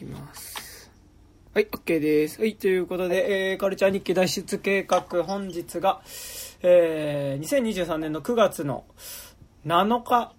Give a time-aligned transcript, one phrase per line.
[0.00, 0.90] きます。
[1.52, 2.40] はい、OK です。
[2.40, 6.00] はい、ということで、えー、カルチャー日記脱出計画、本日が、
[6.62, 8.84] えー、2023年の9月の
[9.66, 10.32] 7日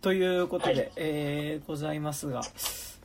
[0.00, 2.42] ということで、はいえー、ございますが、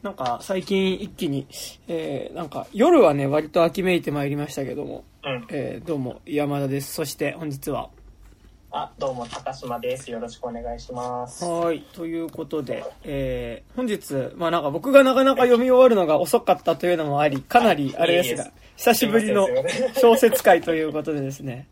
[0.01, 1.47] なんか最近一気に、
[1.87, 5.47] えー、なんか夜はね、割と秋めいてまいりましたけども、うん。
[5.49, 6.93] えー、どうも山田です。
[6.93, 7.89] そして本日は、
[8.73, 10.09] あ、どうも、高島です。
[10.09, 11.43] よろしくお願いします。
[11.43, 11.81] はい。
[11.91, 19.49] ということで、えー、本日、まあなんか僕がなかなか読み終わるのが遅かったというのもあり、かなりあれですがいえいえ、久しぶりの
[19.99, 21.67] 小説会ということでですね、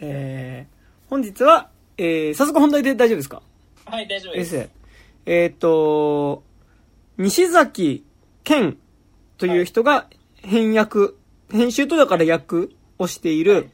[0.00, 3.42] えー、本日は、えー、早速本題で大丈夫ですか？
[3.86, 4.50] はい、大丈夫でです。
[4.50, 4.68] す。
[5.26, 6.44] えっ、と、
[7.18, 8.04] 西崎
[8.44, 8.78] 健
[9.38, 11.14] という人が編訳、
[11.50, 12.68] 編集とだから訳
[13.00, 13.70] をしている、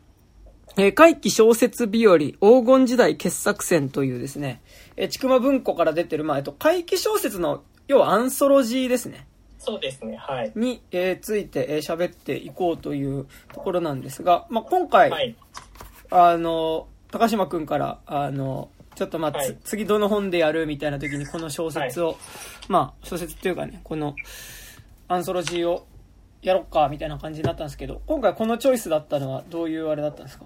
[0.80, 4.62] えー、怪奇小説日和黄金時代傑作選というですね、
[4.96, 9.27] えー、ちくま文庫から出てる、まあ、えっと、怪奇小説の、要はアンソロジーですね。
[9.59, 10.52] そうですね、はい。
[10.54, 15.35] に、えーついて、えー喋っていこうというところなんですが、まあ、今回、はい。
[16.10, 22.16] あの、高島くんから、あの、ちょっとまあ、つはい次どの本でやるみたいな時にこの小説を、
[22.68, 24.15] まあ、小説っていうかね、この
[25.09, 25.87] アンソロジーを
[26.40, 30.45] やろっか、みたいな感じになったんですけど、今回このチョイスだったのはどういうあれだったんですか？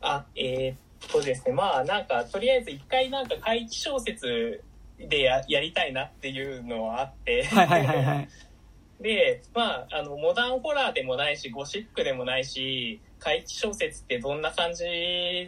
[0.00, 4.62] あ、えーっとですね、まあ、なんか、とりあえず一回なんか怪奇小説
[4.98, 7.44] でややりたいなっていうのはあって。
[7.44, 8.28] はいはいはいはい。
[9.00, 14.84] で、まあ、あの、モダンホラーでもないし、ゴシックでもないし、怪奇小説ってどんな感じ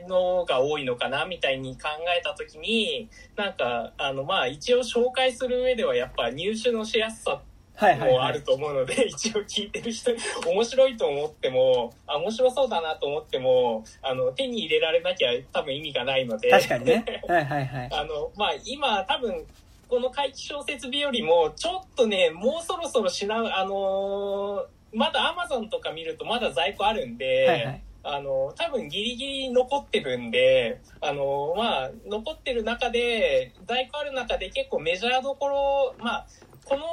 [0.07, 7.43] のが多いのかなみたいに考えたときに、なんか、あの、まあ、一応紹介する上ではやっぱ入手のしやすさ
[7.81, 8.43] もあるはい。
[8.43, 16.51] と思うので、 一応聞いてる人に面白いと思っても、あ、面白そうだなと思っても、あの、手に入れられなきゃ多分意味がないので。
[16.51, 17.05] 確かにね。
[17.27, 17.89] はいはいはい。
[17.93, 19.47] あの、まあ、今多分、
[19.89, 27.83] この怪奇小説日よりも、ちょっとね、もうそろそろ品、あのーまだアマゾンとか見るとまだ在庫あるんで、はいはい。
[28.03, 36.27] あの、多分ギリギリ残ってるんで、あの、まあ、残ってる中で、在庫ある中で結構メジャーどころ、まあ、
[36.65, 36.85] この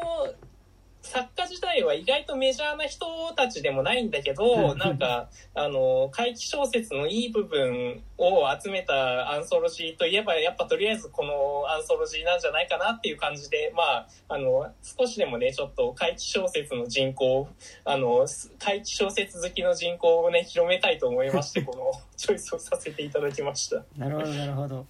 [1.07, 17.47] 作家自体は意外とメジャーな人たちでもないんだけうど、んなんか、あの、怪奇小説のいい部分を集めたアンソロジーといえば、やっぱとりあえずこのアンソロジーなんじゃないかなっていう感じで、まあ、あの、少しでもね、ちょっと怪奇小説の人口
[17.85, 18.28] あの、
[18.59, 23.84] 怪奇小説好きの人口をね、広めたいと思いまして、 このチョイスをさせていただきました。
[23.97, 24.85] なるほどなるほど。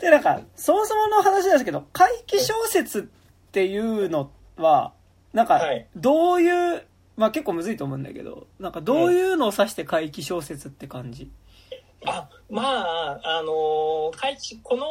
[0.00, 3.02] で、なんか、そもそもの話なんですけど、怪奇小説っ
[3.52, 4.92] ていうのは、
[5.34, 6.84] なんかはい、どういう、
[7.16, 11.30] まあ結構むずいと思うんだけど、なんかどういうのを指して怪奇小説って感じ、
[12.06, 14.86] あ、まあ、あの、怪奇、この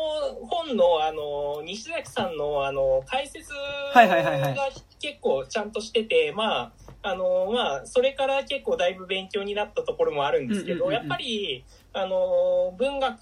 [0.47, 4.55] 本の、あの、西崎さんの、あの、解説はいはいはいはい。
[4.55, 6.71] が結構ちゃんとしてて、まあ、
[7.03, 11.09] あの、まあ、それから結構だいぶ勉強になったところもあるんですけど、うんうんうんうん。
[11.09, 13.21] やっぱり、あの、文学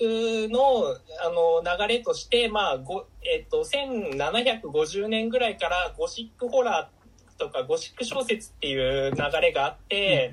[0.49, 0.95] の、
[1.25, 7.00] あの、流れとして、まあ、ご、えっと、1750年ぐらいからゴシックホラー
[7.41, 10.31] とかゴシック小説っていう流れがあって、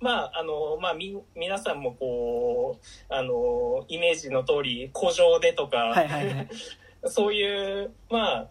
[0.00, 6.48] まあ、あの、まあ、み、皆さんもこう、あの、イメージの通り、古城でとか、はいはいはい。
[7.06, 8.48] そういう、まあ、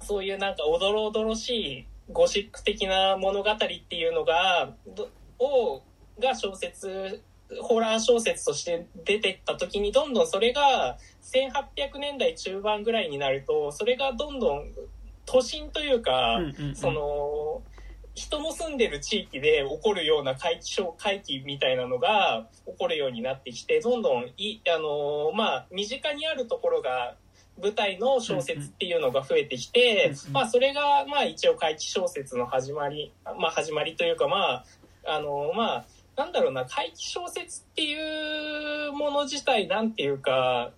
[0.00, 5.82] そういうなんかおどろおどろしいゴシック的な物語っていうのが、どを、
[6.18, 7.22] が小説、
[7.60, 14.72] ホラー小説として出てった時にどんどんそれが1800年代中盤ぐらいになると、それがどんどん
[15.26, 16.76] 都心というか、うんうんうん。
[16.76, 17.62] その、
[18.14, 27.16] 人の住んでる地域で起こるような怪奇症、怪奇みたいなのが起こるようになってきて、どんどんい、あのーまあ、身近にあるところが
[27.60, 30.32] 舞台の小説っていうのが増えてきて、うんうん。
[30.32, 34.64] まあ、それが、まあ、一応怪奇小説の始まり、まあ、始まりというか、まあ、
[35.06, 35.84] あのーまあ、
[36.16, 40.70] なんだろうな、怪奇小説っていうもの自体、なんていうか、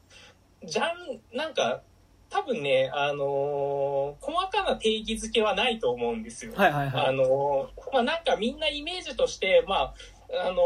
[0.65, 1.83] じゃん、なんか、
[2.28, 6.53] 多分ね、あのー細かな定義づけはないと思うんですよ。
[6.54, 7.06] はいはいはい。
[7.06, 9.94] あのーまあ、なんかみんなイメージとして、まあ、
[10.49, 10.56] あのー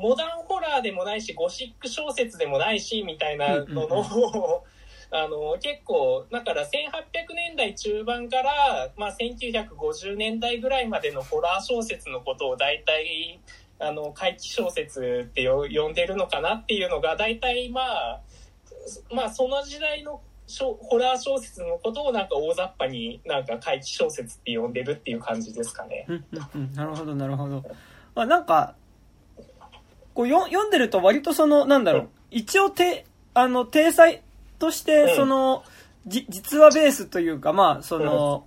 [0.00, 4.64] モダンホラーでもないし、ゴシック小説でもないし、みたいなのの、
[5.10, 6.70] あのー結構、だから1800
[7.34, 13.40] 年代中盤から、まあ、1950年代ぐらいまでのホラー小説のことを大体、
[13.78, 18.20] あの、怪奇小説ってよ呼んでるのかなっていうのが、大体まあ、
[19.10, 26.06] まあ、その時代の小ホラー小説のことをなんか大雑把になんか怪奇小説って呼んでるっていう感じですかね。
[26.08, 26.74] うんうんうん。
[26.74, 27.64] なるほどなるほど。
[28.14, 28.74] まあなんか、
[30.14, 34.22] こうよ読んでると割とその、なんだろう、一応て、あの、体裁
[34.58, 35.16] として、うん。
[35.16, 35.64] その、
[36.06, 38.46] じ、実話ベースというか、まあ、その、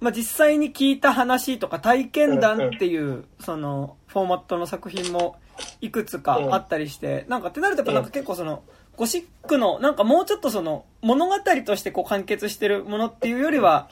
[0.00, 5.36] まあ、実際に聞いた話とか体験談っていう、その、フォーマットの作品も
[5.80, 8.62] いくつかあったりして、なんかってなるとやっぱなんか結構その、
[8.96, 11.34] ゴシックの、なんかもうちょっとその、物語
[11.64, 13.88] としてこう完結してるものっていうよりは、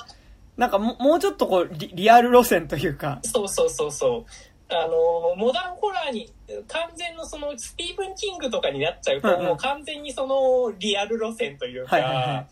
[0.57, 4.25] なんかももうちょっとこうリ、リアル路線というか、そうそうそうそう。
[4.73, 6.33] あの、モダンホラーに、
[6.69, 9.47] 完全のその、スティーブン・キングとかになっちゃうと、うんうん。
[9.47, 12.47] もう完全にその、リアル路線というか、はいはいはい。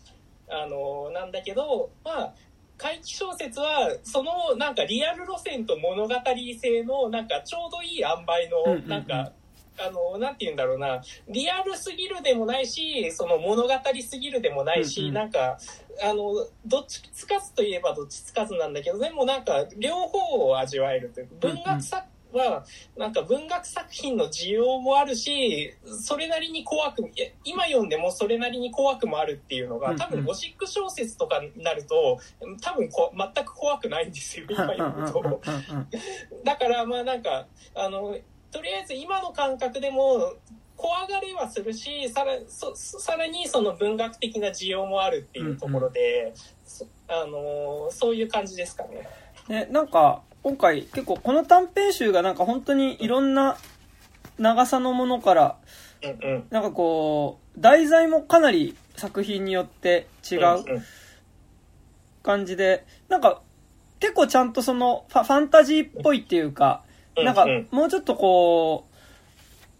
[0.49, 2.33] あの、なんだけど、まあ、
[2.77, 6.15] 怪奇小説は、その、なんかリアル路線と物語
[6.59, 9.31] 性の、なんかちょうどいい塩梅の、なんか、
[9.79, 13.69] あの、なんて言うんだろうな、リアルすぎるでもないし、その物語
[14.01, 15.13] すぎるでもないし、うんうん。
[15.13, 15.57] なんか、
[16.01, 22.65] あの、どっちつかずといえばどっちつかずなんだけど、でもなんか、両方を味わえるというか、文学作は、
[22.97, 27.03] なんか文学作品の需要もあるし、それなりに怖く、
[27.43, 29.99] 今読んでもそれなりに怖くもあるっていうのが、うんうん。
[29.99, 32.19] 多分ゴシック小説とかになると、
[32.61, 35.41] 多分こ全く怖くないんですよ、今読むと。
[36.43, 38.17] だからまあなんかあの
[38.51, 40.33] とりあえず今の感覚でも
[40.79, 46.33] 怖がれはするしさらそさらにその文学的な需要もあるっていうところで、
[46.65, 49.07] そあのそういう感じですかね。
[49.49, 53.57] ね、なんか、今回結構この短編集がなんか本当にいろんな
[54.37, 55.57] 長さのものから、
[56.01, 56.47] うんうん。
[56.49, 60.83] なんかこう、題材もかなり作品によって違ううんうん。
[62.23, 63.41] 感じで、なんか
[63.99, 66.88] 結構ちゃんとそのファファンタジーっぽいっていうか、うん
[67.23, 67.67] なんかうん。
[67.71, 68.87] もうちょっとこ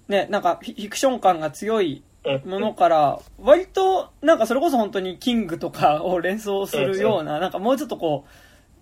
[0.07, 2.49] う、ね、なんかフィクション感が強いうん。
[2.49, 8.29] ものから、割となんかそれこそ本当にキングとか を連想するような、なんかもうちょっとこう、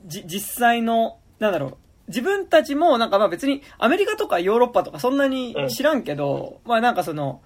[0.06, 1.78] じ、実際の、なんだろう、
[2.08, 7.42] 自分たちもなんかまあ別にアメリカとかヨーロッパとかそんなに知らんけど、まあなんかその、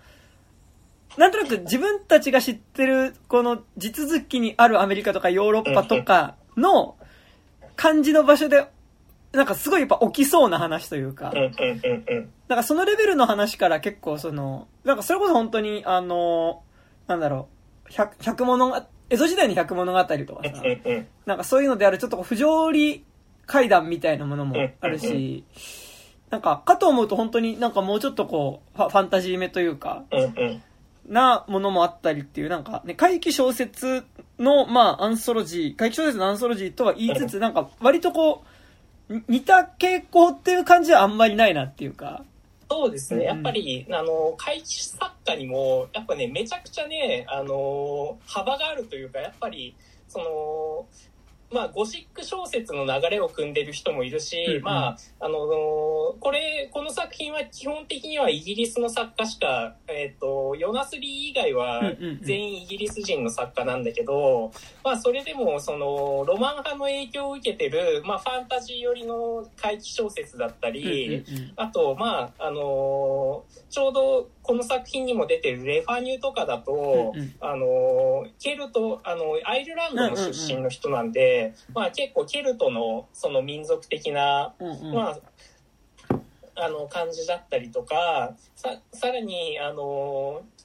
[1.17, 6.95] なんとなく自分たちが知ってるこの地続きにあるアメリカとかヨーロッパとかの
[7.75, 8.65] 感じの場所で、
[9.33, 11.31] なんかすごいやっぱ起きそうな話というか。
[12.47, 16.63] なんかそのレベルの話から結構その、なんかそれこそ本当にあの、
[17.07, 17.47] なんだろ
[17.89, 20.63] う、百、百物が、江戸時代の百物語とかさ、
[21.25, 23.05] なんかそういうのであるちょっと不条理
[23.45, 25.45] 階段みたいなものもあるし、
[26.29, 30.03] なんかかと思うと本当になんかもうちょっとこう、ファンタジーめというか、
[31.07, 34.03] なものもあったりっていう、なんかね、怪奇小説
[34.39, 38.50] の、まあ、アンソロジー、怪奇小説のアンソロジーとは言いつつ、なんか割とこう、に
[39.27, 42.23] 似た傾向っていう感じはあんまりないなっていうか、
[42.69, 43.19] そうですね。
[43.19, 49.75] うんやっぱり、あの、怪奇作家にも、やっぱね、めちゃくちゃね、あの、幅があるというか、やっぱり、
[50.07, 50.85] その、
[51.51, 54.63] まあ、ゴシック小説の流れを組んでる人もいるし、うんうん。
[54.63, 55.37] まあ、あの、
[56.19, 61.81] これ、この作品は基本的にはイギリスの作家しか、えっ、と、ヨナスリー以外は
[62.21, 64.51] 全員イギリス人の作家なんだけど、
[64.83, 71.23] まあ、それでも、その、ロマン派の影響を受けてる、まあ、ファンタジー寄りの怪奇小説だったり、
[71.55, 77.35] あと、まあ、あのーちょうどこの作品にも出てるレファニューとかだと、うんうん。
[77.39, 84.93] あのーケルト、あの、アイルランドの出身の人なんで、まあ結構ケルトのその民族的な、うんうん。
[84.95, 85.19] まあ、
[86.55, 90.61] あの、感じだったりとか、さ、さらに、あのー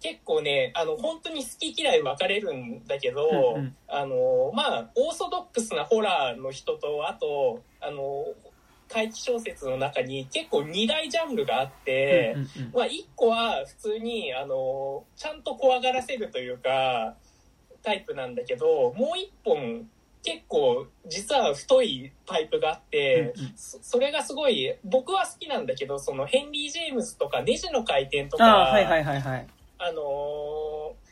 [0.00, 3.76] 結構ね、あの、本当に好き嫌い分かれるんだけど、うんうん。
[3.88, 8.26] あの、まあ、オーソドックスなホラーの人と、あと、あの、
[8.88, 12.36] 怪奇小説の中に結構二大ジャンルがあって、
[12.74, 17.14] まあ、一個は普通に、あの、ちゃんと怖がらせるというか、
[17.82, 19.88] タイプなんだけど、もう一本、
[20.24, 29.46] 結構、実は太いパイプがあって、うんうんそそれがすごい、僕は好きなんだけど、そのヘンリー・ジェームズとか、ネジの回転とか、ああ、はいはいはいはい。
[29.78, 31.07] あのー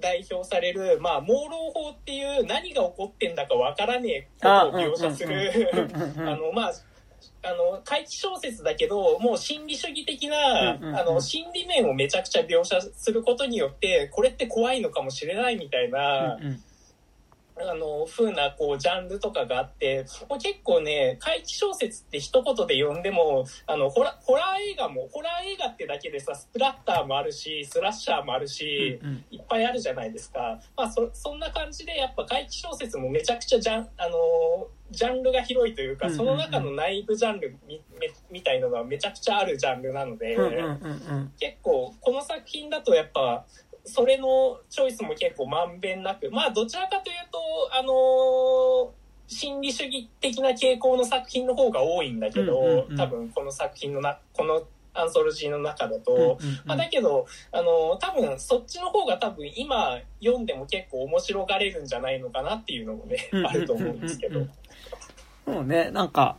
[0.00, 5.70] 代表される、まあ、朦朧法っていう何が起こってんだかわからねえことを描写する、
[6.18, 6.72] あの、まあ、
[7.42, 16.62] あの、怪奇小説だけど、もう心理主義的な、あの、心理面をめちゃくちゃ描写することによって、これって怖いのかもしれないみたいな、うんうん
[17.68, 29.24] あの、風な、こう、ジャンルとかがあって、もう結構ね、怪奇小説って一言で呼んでも、あの、ホラ、ホラー映画も、ホラー映画ってだけでさ、スプラッターもあるし、スラッシャーもあるし、うんうん。
[29.30, 30.60] いっぱいあるじゃないですか。
[30.76, 40.36] まあ、そ、そんな感じで、やっぱ怪奇小説もめちゃくちゃジャン、あのージャンルが広いというか、その中の内部ジャンルみめみたいのがめちゃくちゃあるジャンルなので、
[41.38, 43.46] 結構、この作品だとやっぱ、
[43.84, 47.38] それのチョイスも結構まんべんなく、まあ、どちらかというと、
[47.72, 49.00] あのー
[49.32, 56.36] 心理主義的な傾向の作品の方が多いんだけど、うんうんうん多分この作品のな、このアンソロジーの中だと、うんうんうん。
[56.64, 64.44] まあ、だけど、あの、多分そっちの方が多分今読んでも結構面白がれるんじゃないのかなっていうのもね、うんあると思うんですけど。
[65.46, 66.36] そうね、なんか、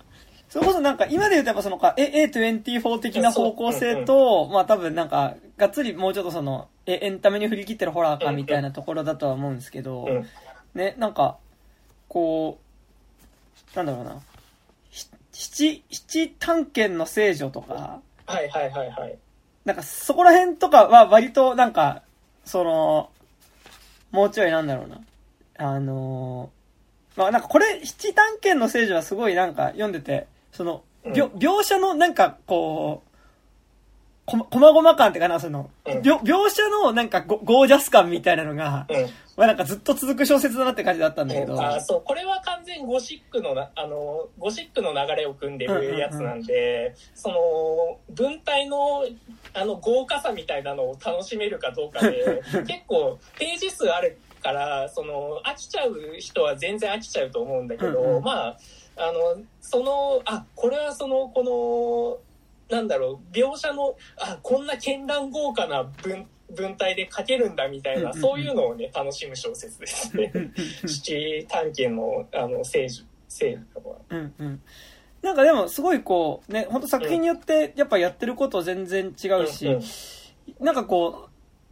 [0.50, 10.28] それこそなんか、今で言うとやっぱそのか、A- A24 的な方向性と、まあ多分なんか、がっつりもうちょっとその、えエンタメに振り切ってるホラーかみたいなところだとは思うんですけど、うん
[10.74, 11.38] ね、なんか、
[12.08, 12.58] こ
[13.74, 14.20] う、なんだろうな、
[14.90, 19.16] ひ七、七探検の聖女とか、はいはいはいはい。
[19.64, 22.02] なんかそこら辺とかは割となんか、
[22.44, 23.12] その、
[24.10, 25.00] もうちょいなんだろうな。
[25.58, 33.11] あのーまあなんかこれ、七探検の聖女はすごいなんか読んでて、その、描描写のなんかこう、
[34.32, 36.00] こま、こまごま感っていうかな、その、うん。
[36.00, 39.10] 描描写のなんかゴゴージャス感みたいなのが、うん。
[39.36, 49.06] まあなんかずっと続く小説だなって感じだったんだけど、あそうこれは完全ゴシックのなあのゴシックの流れを組んでるやつなんで、その文体の
[49.54, 58.24] あの豪華さみたいなのを楽しめるかどうかで 結構ページ数あるからその飽きちゃう人は全然飽きちゃうと思うんだけど、うんうん。
[58.24, 58.58] まあ
[58.98, 62.31] あのそのあこれはそのこの
[62.72, 70.32] なんだろう描写のあこんな絢爛豪華な文文体で書けるんだみたいな、そういうのをね楽しむ小説ですね。
[70.86, 73.96] 七探検のあの聖樹聖樹とかは。
[74.10, 74.62] うんうん。
[75.22, 79.82] なんかでもすごいこう、ね、本当作品によってやっぱやってること全然違うし、うんうん
[80.60, 81.30] なんかこ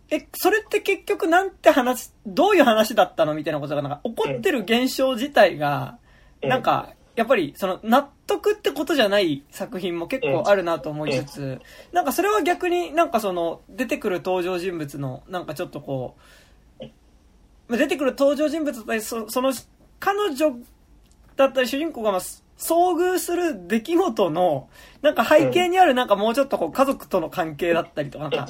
[0.10, 5.98] う、え、それって結局なんて話、どういう話だったのみたいなことがなんか起こってる現象自体が、
[6.42, 11.62] うんなんか、やっぱりその納得ってことじゃない作品も結構あるなと思いつつ、
[11.92, 16.16] なんかそれは逆になんかその出てくる登場人物のなんかちょっとこ
[16.80, 16.86] う、
[17.68, 19.52] まあ出てくる登場人物だったりそその
[20.00, 20.56] 彼女
[21.36, 22.44] だったり主人公がまあ遭
[22.98, 24.70] 遇する出来事の
[25.02, 28.46] なんか背景にあるなんかもうちょっとこう家族との関係だったりとか、な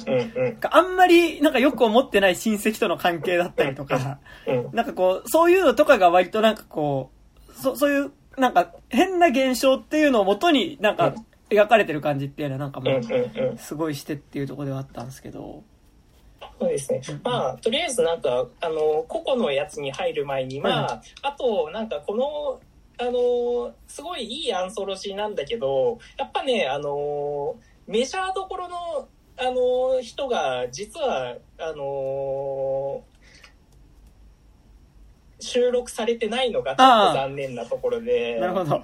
[0.50, 7.10] んかあんまりなんかよく思ってない親戚との関係だったりとか、うんなんかこう、そういうのとかが割となんかこ
[7.48, 11.14] う、そそういう、なんか変な現象っていうのをもとになんか
[11.50, 15.62] 描かれてる感じっていうのはなんかもうすごいしてっていうところではあったんですけど。
[16.58, 17.00] そうですね。
[17.22, 22.60] まあ、とりあえずなんか、あの、個々のやつに入る前に、まあ、あと、なんかこの、
[22.98, 27.56] あの、すごいいいアンソロジーなんだけど、やっぱね、あの、
[27.86, 33.02] メジャーどころの、あの、人が、実は、あの、
[35.40, 38.38] 収録されてないのがちょっと残念なところで。
[38.40, 38.82] なるほど。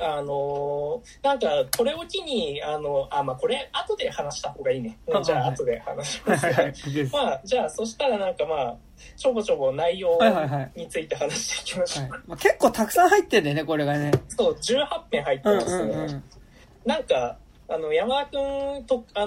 [0.00, 1.46] あのーなんか、
[1.76, 4.98] これを機に、あの、あ、まあ、これ、後で話した方がいいね。
[5.06, 7.12] うんじゃあ、はいはい後で話しはいます。
[7.12, 8.76] まあ、じゃあ、そしたらなんかまあ、
[9.16, 12.10] ちょぼちょぼ内容はいはいはいについて話していきましょう。
[12.10, 14.10] はいまあ、結構たくさん入ってんだよね、これがね。
[14.28, 15.92] そう、18編入ってうんますね。
[15.94, 16.22] うんうん。
[16.84, 17.36] なんか、
[17.68, 19.20] あの、山田くんと、あ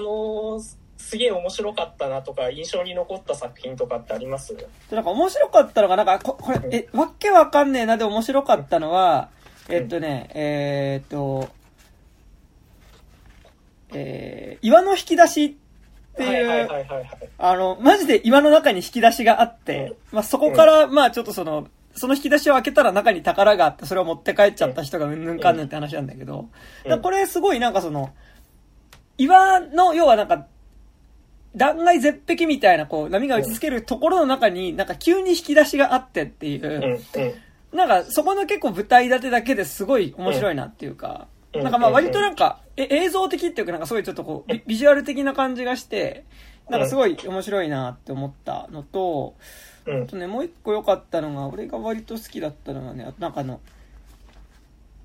[0.58, 4.54] ーすすげえ面白かったなとか、印象に残った作品とかってあります？
[4.54, 9.30] でなんか面白かったのが、なんか、ここれ、え、わっけわかんねえなで面白かったのは、
[9.70, 11.48] えっとね、えーっと、
[13.94, 16.68] えー、岩の引き出しってはいう。
[17.38, 26.48] あの、マジで岩の中に引き出しがあって、まあ、そこから、まあ、ちょっとその、その引き出しを開けたら中に宝があって、それを持って帰っちゃった人がうんぬんかんぬんって話なんだけど、
[27.02, 28.10] これすごいなんかその、
[29.16, 30.46] 岩の、要はなんか、
[31.58, 36.66] 断崖絶壁みたいな、こう、波が打ちつけるところの中に、なんか急に引き出しがあってっていう。
[36.66, 37.34] うん、うん。
[37.76, 41.62] なんかそこの結構舞台立てだけですごい面白いなっていうか、うん。
[41.62, 46.24] なんかまあ割となんか、え映像的っていうかなんかすごいちょっとこう、ビビジュアル的な感じがして、
[46.70, 49.34] なんかすごい面白いなって思ったのと、
[49.86, 50.02] うん。
[50.04, 53.60] あとね、もう一個良かったのが、俺が割と好きだったのがね、なんかあの、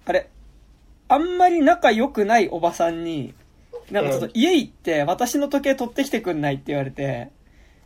[0.05, 0.29] あれ、
[1.07, 3.33] あんまり仲良くないおばさんに、
[3.93, 7.29] なんかちょっと家行って私の時計取ってきてくんないって言われて、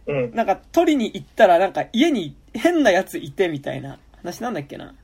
[0.07, 0.33] うん。
[0.33, 4.95] なんか取りに行ったらなんか家に変なやついてみたいな話なんだっけな。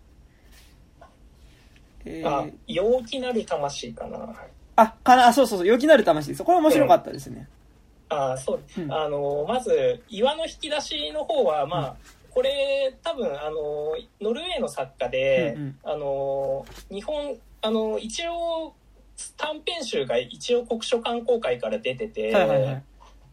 [2.05, 4.33] えあー、、陽気なる魂かな。
[4.77, 6.43] あ、かな、あ、そうそうそう、陽気なる魂です。
[6.43, 7.50] これ面白かったですね。
[8.10, 11.95] あそう、うんあのまず岩の引き出しの方はまあ、
[12.29, 18.74] これ多分あのノルウェーの作家で、うんうんあの日本あの一応
[19.38, 22.84] 短編集が一応国書観光会から出てて、はいはいはい。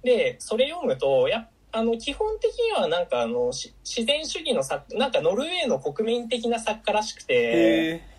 [0.03, 7.35] でそれ読むとやっあの基本的にはなんかあのし自然主義の作なんかノルウェーの国民的な作家らしくて。
[7.35, 8.11] え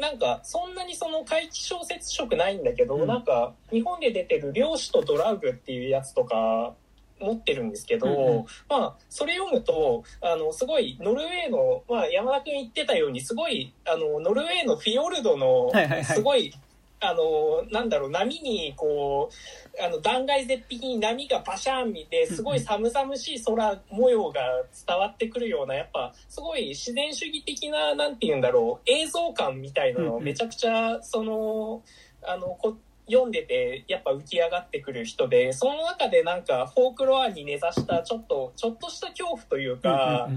[0.00, 6.74] なんかそんなにその怪奇小説色ないんだけど、うんなんか日本で出てる「漁師とドラッグ」っていうやつとか
[7.20, 16.54] 持ってるんですけど、うんうんまあそれ読むとあのすごいノルウェーの、まあ、山田君言ってたようにすごいあのノルウェーのフィヨルドのはいはいはいすごい、
[17.02, 24.40] あの、なんだろう、波に、こう、あの、断崖絶壁に波がバシャン見て、すごい寒々しい空模様が
[24.86, 31.82] 伝わってくるような、やっぱ、すごい自然主義的な、なんて言うんだろう、映像感みたいなのをめちゃくちゃ、その、
[32.22, 40.28] あの、こ読んでてやっぱ浮き上がってくる人でその中でなんかフォークロアに根ざしたちょっとちょっとした恐怖というか、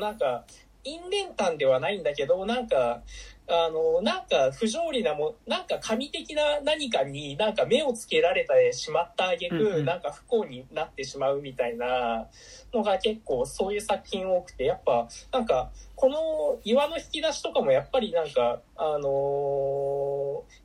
[0.00, 0.44] なんか
[0.82, 3.02] 因縁感ではないんだけどなんか
[3.48, 12.26] あのなんか不条理なもなんか神的な何かになんか目をつけられてしまったあげく、なんか不幸になってしまうみたいな
[12.74, 19.08] のが結構そういう作品多くてやっぱなんかこの岩の引き出しとかもやっぱりなんかあの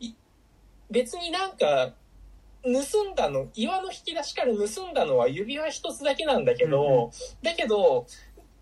[0.01, 0.13] ー
[0.91, 1.93] 別になんか、
[2.63, 7.11] 盗んだの、岩の引き出しから盗んだのは指輪一つだけなんだけど、うんうん、
[7.41, 8.05] だけど、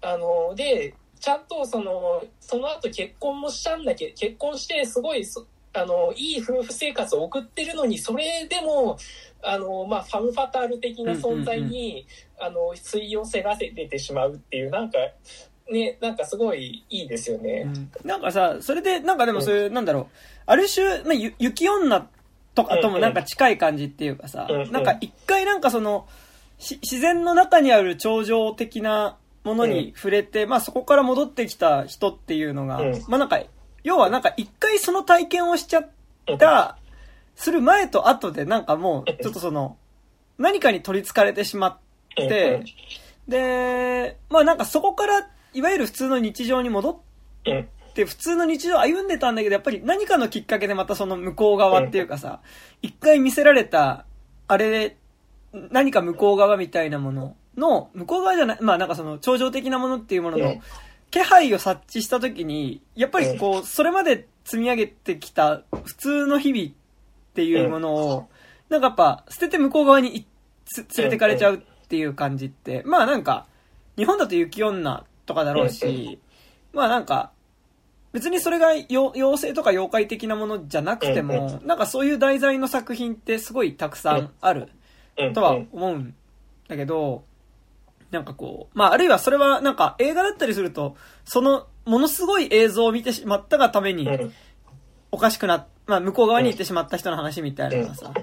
[0.01, 5.25] あの、で、ちゃんとその、その後結婚もしたんだけど、結婚してすごい、
[5.73, 8.97] あの、いい夫婦生活を送ってるのに、それでも、
[9.41, 12.05] あの、まあ、ファムファタール的な存在に、
[12.39, 14.97] あの、吸い寄せらせてしまうっていう、なんか、
[15.69, 17.63] ね、なんかすごいいいですよね。
[17.65, 20.07] うん、なんかさ、それで、なんかでもそういう、うん、なんだろう、
[20.45, 22.07] ある種、まあ、雪女
[22.55, 26.07] とかともなんか近い感じっていうかさ、なんか一回なんかその、
[26.59, 33.41] 自然の中にある頂上的なものに触れて、まあそこから戻ってきた人っていうのが、まあなんか、
[33.83, 35.89] 要はなんか一回その体験をしちゃっ
[36.37, 36.77] た、
[37.35, 39.77] する前と後でなんかもう、ちょっとその、
[40.37, 41.77] 何かに取り憑かれてしまっ
[42.15, 42.63] て、
[43.27, 46.97] で、まあなんかそこから、いわゆる普通の日常に戻っ
[47.89, 52.41] って普通の日常歩んでたんだけど、やっぱり何かのきっかけでまたその向こう側っていうかさ、
[52.81, 54.05] 一回見せられた、
[54.47, 54.97] あれで、
[55.51, 60.61] 何か向こう側みたいなものの、向こう側じゃない、まあなんかその頂上的なものっていうものの、
[61.11, 66.71] 気配を察知した時に、やっぱりこう、それまで積み上げてきた普通の日々っ
[67.33, 68.29] ていうものを、
[68.69, 70.25] なんかやっぱ捨てて向こう側に
[70.77, 73.47] 連れてかれちゃうっていう感じって、まあなんか、
[73.97, 76.19] 日本だと雪女とかだろうし、
[76.73, 77.31] まあなんか、
[78.11, 84.69] 別にそれが妖精とか妖怪的なものじゃなくても、なんかそういう題材の作品ってすごいたくさんある
[85.33, 86.15] とは思うん
[86.67, 87.23] だけど、
[88.11, 90.95] なんかこう、まああるいはそれはなんか映画だったりすると、
[91.25, 94.07] そのものすごい映像を見てしまったがために、
[95.11, 98.13] おかしくな、まあ向こう側に行ってしまった人の話みたいなのがさ、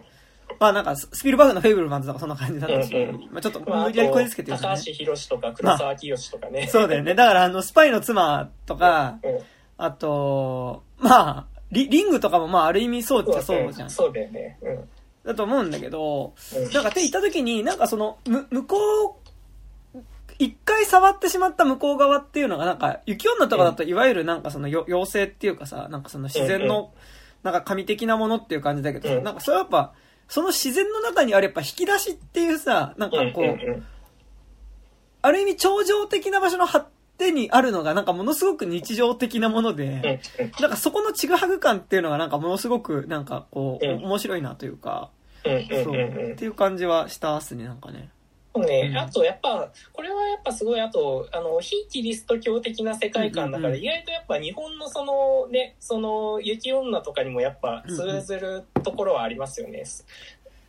[0.58, 7.14] まあなんか、スピルバーグのフェイブルマンズとかそんな感じだったし、うんうん、まあちょっと無理やりこじつけてる、ね、高橋宏とか黒沢清とかね、まあ、そうだよね。
[7.14, 9.30] だからあの、スパイの妻とか、うん。
[9.30, 9.42] うん
[9.78, 13.90] あと、まあ、リリングとかもまあある意味そうっちゃそうじゃん。
[13.90, 14.58] そうだよね。
[14.62, 14.88] うん。
[15.24, 19.25] だと思うんだけど、うん、なんか手行った時に、なんかその、む、向こう、
[20.38, 26.92] 一回触ってしまった向こう側っていうのが、なんか、雪女とかだといわゆるなんかその妖精っていうかさ、なんかその自然の、
[27.42, 29.92] なんか神的なものっていう感じだけどさ、なんかそれはやっぱ、
[30.28, 33.82] その自然の中にあるやっぱ引き出しっていうさ、なんかこう、
[35.22, 36.86] ある意味超常的な場所の発
[37.18, 40.20] 手にあるのがなんかものすごく日常的なもので、
[40.60, 45.10] なんかそこのちぐはぐ感っていうのがなんかものすごくなんかこう、面白いなというか、
[45.44, 48.10] そう、っていう感じはしたっすね、なんかね。
[48.60, 59.84] ね、あとやっぱ、これはやっぱすごい、あと、あの、非キリスト教的な世界観だから、意外とやっぱ日本のそのね、その雪女とかにもやっぱ通ずるところはありますよね。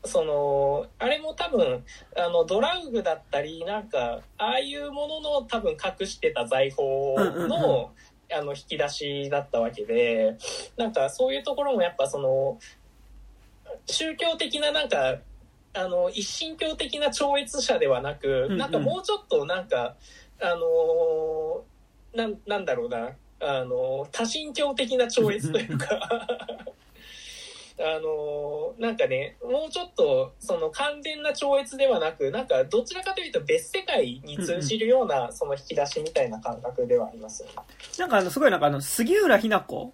[0.08, 1.84] そのあれも多分
[2.16, 6.88] あのドラウグだったりなんかああいうものの多分隠してた財宝
[7.48, 7.92] の,、
[8.34, 10.38] あの引き出しだったわけで
[10.78, 12.58] なんかそういうところもやっぱその
[13.86, 15.18] 宗教的ななんか
[15.78, 19.96] あの一神教的な超越者ではなく、なんかもうちょっとなんか
[20.42, 21.64] あの
[22.16, 23.12] ななんだろうな。
[23.40, 25.88] あの多神教的な超越というか。
[27.80, 37.54] あのなんかね、もうちょっと、その完全な超越ではなく、なんかどちらかというと別世界に通じるような、その引き出しみたいな感覚ではありますよね。
[38.00, 39.92] なんかあの、すごいなんかあの、杉浦日奈子っ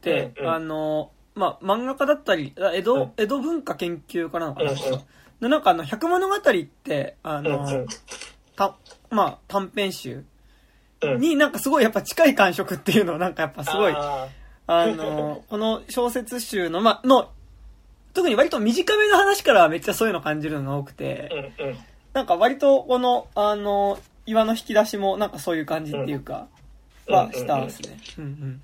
[0.00, 5.00] て、うんうん、あの、まあ、漫画家だったり、江戸、うん、江戸文化研究家なのかな、うんうん、
[5.40, 7.86] なんかあの、百物語って、あの、うんうん、
[8.56, 8.76] た、
[9.10, 10.24] まあ、短編集
[11.02, 14.28] になんかすごいやっぱ近い感触っていうのをなんかやっぱすごい、あ
[14.68, 17.30] の、この小説集の、ま、の、
[18.14, 21.78] 特に割と短めの話からはめっちゃそういうの感じるのが多くて、うんうん、
[22.12, 26.48] なんか割とこの、あの、岩の引き出しもなんかそういう感じっていうか、
[27.06, 27.96] はしたんですね。
[28.18, 28.62] うんうん。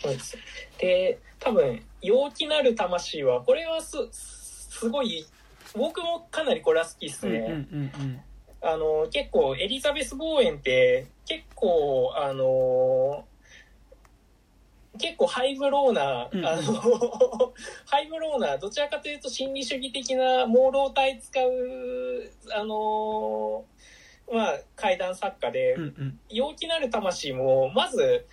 [0.00, 0.38] そうです。
[0.78, 5.26] で、多分、陽気なる魂は、これはす、すごい、
[5.76, 7.38] 僕もかなりこれは好きっすね。
[7.38, 8.20] うんうんうんうん
[8.60, 13.24] あの、結構、エリザベス・ボーエンって、結構、あの、
[14.98, 16.62] 結構ハイブローな、うんあの、
[17.86, 23.64] ハイブローな、どちらかというと心理主義的な朦朧体使う、あの、
[24.30, 26.20] まあ、怪談作家で、うんうん。
[26.28, 28.26] 陽気なる魂も、まず、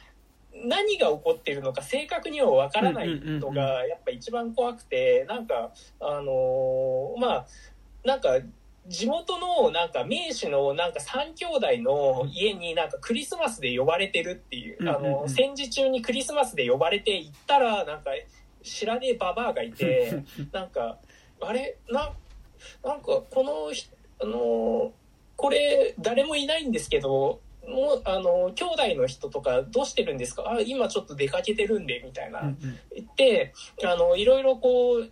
[0.64, 7.46] 何が起こってるのか正確にはわからないのが、やっぱ一番怖くて、なんか、あのーまあ、
[8.04, 8.40] なんか、
[8.88, 18.12] 地元のなんか名士のなんか三兄弟の家になんかクリスマスで呼ばれてるっていう、あの、戦時中にクリスマスで呼ばれて行ったら、なんか
[18.64, 21.00] 知らねえババアがいて、 なんか、
[21.42, 21.78] あれ？
[21.90, 22.14] な、
[22.84, 23.88] なんか、このひ、
[24.22, 24.94] あの、
[25.36, 30.44] これ、誰もいないんですけど、もう、あの、兄弟の人とかどうしてるんですか？
[30.50, 32.42] あ、今ちょっと出かけてるんで、みたいな。
[32.42, 32.58] うんうん。
[32.96, 35.10] 言って、あの、いろいろこう、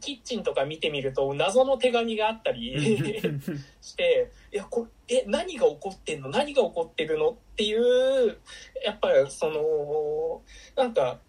[0.00, 2.98] キッチンとか見てみると、謎の手紙があったり
[3.80, 6.28] して、いや、これ、え、何が起こってんの？
[6.28, 7.30] 何が起こってるの？
[7.30, 8.36] っていう、
[8.84, 10.42] やっぱりその、
[10.76, 11.20] なんか、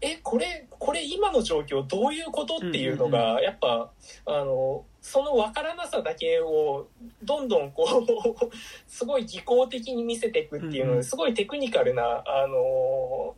[0.00, 2.56] え、これ、これ今の状況どういうこと？
[2.56, 3.92] っていうのが、やっぱ、
[4.26, 6.88] あの、その分からなさだけを、
[7.22, 8.50] どんどんこう、
[8.90, 10.96] すごい技巧的に見せていくっていううんうん。
[10.96, 13.36] のですごいテクニカルな、あの、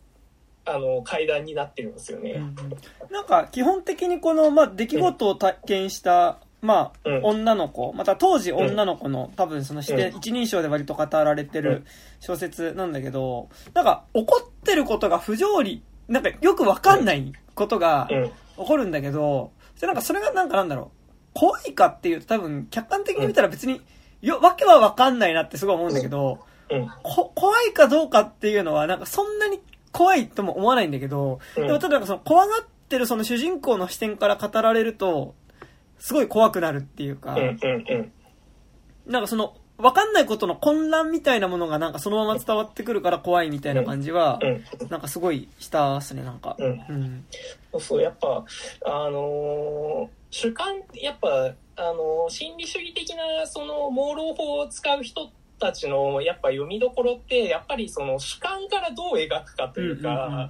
[0.64, 2.32] あの、階段になってるんですよね。
[2.32, 3.12] うんうん。
[3.12, 7.20] なんか基本的にこの、まあ、出来事を体験した、まあ、うん。
[7.22, 10.16] 女の子、また当時女の子の、多分その視点、うん。
[10.16, 11.84] 一人称で割と語られてるうん。
[12.20, 18.30] 小説なんだけど、なんか起こってることが不条理、なんかよくわかんないことがうん。
[18.56, 20.97] 起こるんだけど、でなんかそれがなんかなんだろう、
[21.38, 23.80] 怖いかっていうと多分客観的に見たら別に、
[24.22, 26.90] よ、わけはわかんないなってすごい思うんだけど、うん。
[27.04, 29.60] こ怖いかどうかっていうのは、なんかそんなに
[29.92, 35.36] 怖いとも思わないんだけど、うんでもただなんかその怖がってるその主人公の視点から語られると、
[36.00, 37.36] すごい怖くなるっていうか。
[39.06, 44.88] なんかその、わかんないことの混乱みたいなものがなんかそのまま伝わってくるから怖いみたいな感じはう、ん。
[44.88, 46.56] なんかすごいしたっすね、なんか。
[46.58, 46.84] うん
[47.72, 47.80] うん。
[47.80, 48.44] そうやっぱ、
[48.84, 60.40] あのー主観、やっぱ、あのー心理主義的な、その、朦朧法を使う人たちの、やっぱ読みどころって、やっぱりその、主観からどう描くかというか、うんうん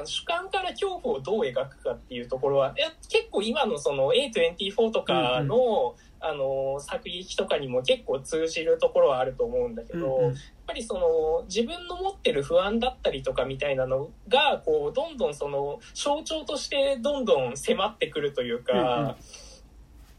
[0.00, 0.06] うん。
[0.06, 2.74] 主観から恐怖をどう描くかっていうところは、
[3.08, 5.94] 結構今のその A24 とかの、
[6.26, 10.34] あのー作劇とかにも結構通じるところはあると思うんだけど、うんうん。
[10.34, 19.14] やっぱりその自分の持ってる不安だったりとかみたいなのがこうどんどんその象徴としてどんどん迫ってくるというか、うんうん。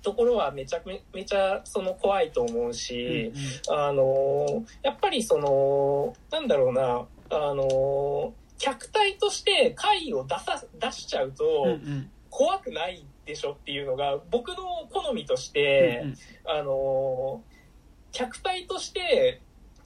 [0.01, 3.31] ところはめちゃめめちゃその怖いと思うし、
[3.69, 12.09] うんあのやっぱりそのなんだろうなあの客体として怪異を出さ出しちゃうとうんうん。
[12.29, 16.01] 怖くないでしょっていうのが僕の好みとして。
[16.03, 16.15] うん
[16.47, 17.43] あの
[18.15, 19.41] 客体として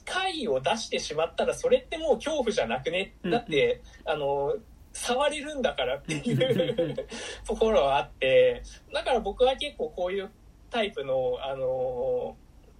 [0.05, 3.15] 怪異を出してしまったらそれってもう恐怖じゃなくね？
[3.23, 4.53] うんだって、あの
[4.93, 6.95] 触れるんだからっていう
[7.47, 8.61] ところはあって
[8.93, 10.29] だから僕は結構こういう
[10.69, 12.37] タイプのあの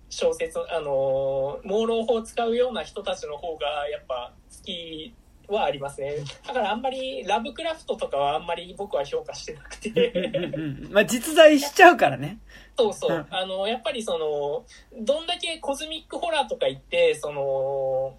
[0.10, 5.16] 小説あの朦朧法を使うような人たちの方がやっぱ好き
[5.54, 6.16] はありますね
[6.48, 12.40] だからあんまりラブクラフトとかはあんまり僕は評価してなくてうんうんうんまあ実在しちゃうからね。
[12.78, 13.20] そうそうう。
[13.20, 14.66] んあの、やっぱりその、
[15.04, 18.16] どんだけコズミックホラーとか言って、その、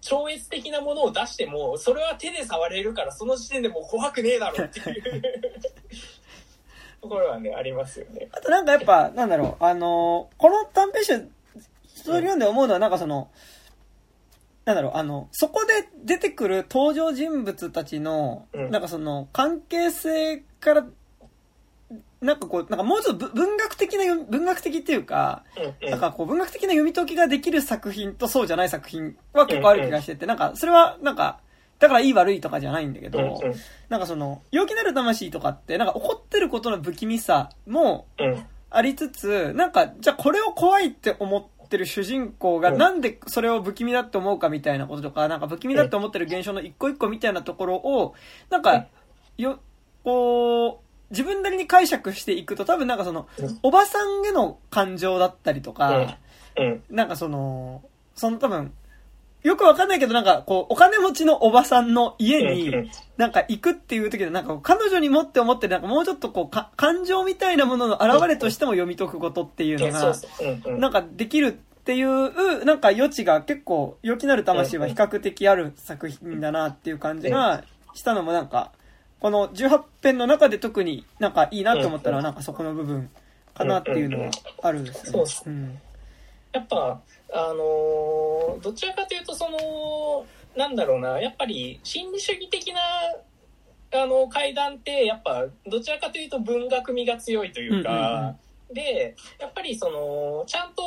[0.00, 4.82] 超越的なものを出しても、それは手で触れるから、その時点でもう怖くねえだろってい
[5.18, 5.22] う
[7.02, 8.28] ところはね、ありますよね。
[8.32, 11.28] あとなんかやっぱ、なんだろう、あのーこの短編集、
[11.84, 13.30] 一通り読んで思うのはなんかその、
[14.70, 18.70] なんだろう、あの、そこで出てくる登場人物たちの、うん。
[18.70, 20.86] なんかその、関係性から、
[22.20, 25.90] なんかこう、なんかもうちょっとぶ文学的な文学的っていうか、うんうん。
[25.90, 31.40] なんかこう文学的な読み解きができる作品とそうじゃない作品は結構ある気がしてて、なんかそれはなんか、
[31.80, 33.56] だからいい悪いとかじゃないんだけど、うんうん。
[33.88, 38.46] なんかその、陽気なる魂とかって、なんか怒ってることの不気味さもうん。
[38.72, 42.78] ありつつ、なんか、じゃあこれを怖いって思ってる主人公がうん。
[42.78, 48.14] なんでそれを不気味だって思うかみたいなこととか、なんか不気味だって思ってる現象の一個一個みたいなところを、
[48.50, 48.86] なんか、
[49.36, 49.60] よ、
[50.04, 56.18] こう、自分なりに解釈していくと多分なんかそのうん、おばさんへの感情だったりとか、
[56.56, 56.82] うん。
[56.90, 57.82] なんかその、
[58.14, 58.72] その多分、
[59.42, 70.14] よくわかんないけどなんかこう、お金持ちのおばさんの家うんに、なんか行くっていう時でなんか彼女に持って思ってるなんかもうちょっとこうか、感情みたいなものの表れとしても読み解くことっていうのが。
[70.78, 78.72] なんかできるっていう、なんか余地が結構、良きなる魂は比較的ある作品だなっていう感じがしたのもなんか、
[79.20, 83.10] この18編の中で特になんかいいなと思ったのはなんかそこの部分
[83.54, 84.30] かなっていうのは
[84.62, 85.10] あるんですね。
[85.12, 85.78] そうっすうん。
[86.52, 87.00] やっぱ、
[87.32, 92.80] あのーどちらかというと、その、なんだろうな、やっぱり心理主義的な、
[93.92, 98.34] あの、階段って、やっぱ、どちらかというと文学味が強いというか、
[98.72, 100.82] で、やっぱりその、ちゃんと、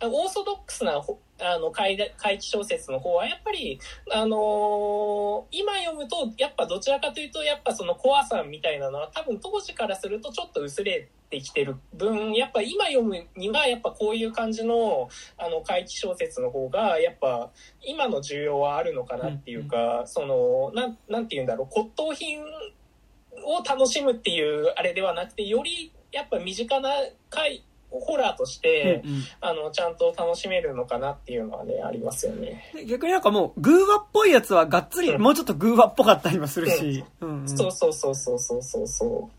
[0.00, 3.78] あオーソドックスなほあの怪談怪奇小説の方はやっぱり、
[4.12, 17.50] あのー今読むとやっぱどちらかというとやっぱその怖さみたいなのは多分当時からするとちょっと薄れてきてる分やっぱ今読むにはやっぱこういう感じのあの怪奇小説の方がやっぱ
[17.82, 26.90] 今の需要はあるのかなっていうか、そのなんなんて言うんだろう骨董品を楽しむっていうあれではなくてよりやっぱ身近な
[27.30, 29.22] 怪ホラーとして、うんうん。
[29.40, 32.72] あの、ちゃんと楽しめるのかなっていうのはね、ありますよね。
[32.74, 35.22] で逆になんかもう、グーワっぽいやつはがっつり、うん。
[35.22, 37.04] もうちょっとグーワっぽかったりもするし。
[37.20, 37.40] うん。
[37.42, 38.88] うんそうそうそうそうそうそう。
[38.88, 39.30] そ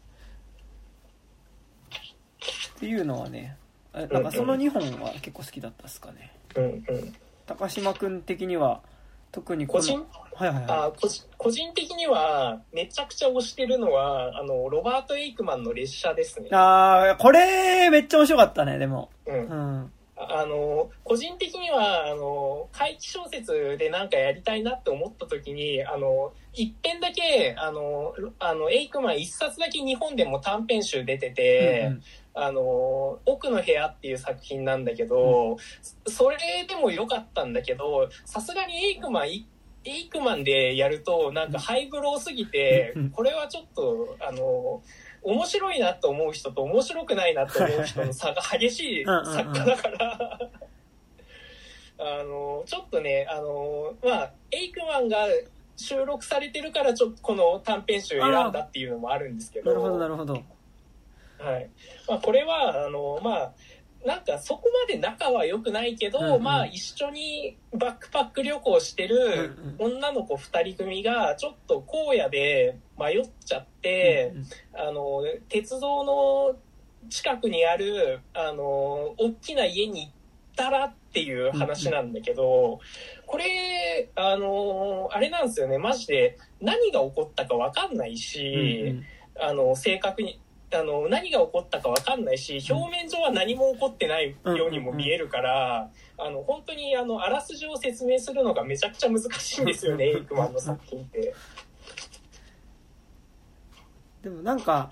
[2.75, 3.57] っていうのはね、
[3.93, 6.31] えなんかその2本は結構好きだったっすかね。
[6.55, 6.61] う。
[6.61, 7.13] うんうん。
[7.45, 8.81] 高島くん的には、
[9.31, 16.49] 特に個人、はいはいはあ個人個人的には、めちゃくちゃ推してるのは、あの、ロバート・エイクマンの列車ですねい。。
[16.51, 19.09] あー、これ、めっちゃ面白かったね、でも。
[19.25, 19.55] うんう。
[19.83, 19.91] ん。
[20.17, 32.03] あの、個人的には、あの、怪奇小説でなんかやりたいなって思った時に、あの、一編だけ、あの、あの、エイクマン一冊だけ日本でも短編集出てて、うん
[32.37, 35.57] あの、奥の部屋っていう作品なんだけど、
[36.05, 39.47] それでも良かったんだけど、さすがにエイクマンい、
[39.85, 44.83] エイクマンでやると、なんかハイブローすぎてうん、これはちょっと、あの、
[45.25, 50.39] 面白いなと思う人と面白くないなと思う人の差が激しい作家だから、
[51.97, 55.25] あの、ちょっとね、あの、まあ、エイクマンが
[55.75, 60.33] 収録されてるから、ちょっとこの短編集選んだっていうのもあるんですけど、なるほど、なるほど。
[60.33, 61.69] はい。
[62.07, 63.53] まあ、これは、あの、まあ、
[64.05, 66.43] なんかそこまで仲は良くないけど、うんうん。
[66.43, 74.33] まあ一緒にバックパック旅行してるうん女の子二人組がちょっと荒野で迷っちゃって、
[74.73, 76.55] あの、鉄道の
[77.09, 80.11] 近くにある、あの、大きな家に行っ
[80.55, 82.79] たらっていう話なんだけど、
[83.25, 89.03] これ、あの、あれなんですよね、マジで何が起こったかわかんないし、うんうん。
[89.39, 90.39] あの、正確に、
[90.73, 101.33] あの、何が起こったかわかんないし、表面上は何も起こってないようにも見えるから、あの、本当に、あの、あらすじを説明するのがめちゃくちゃ難しいんですよね、 エイクマンの作品って。
[104.23, 104.89] でもなんか、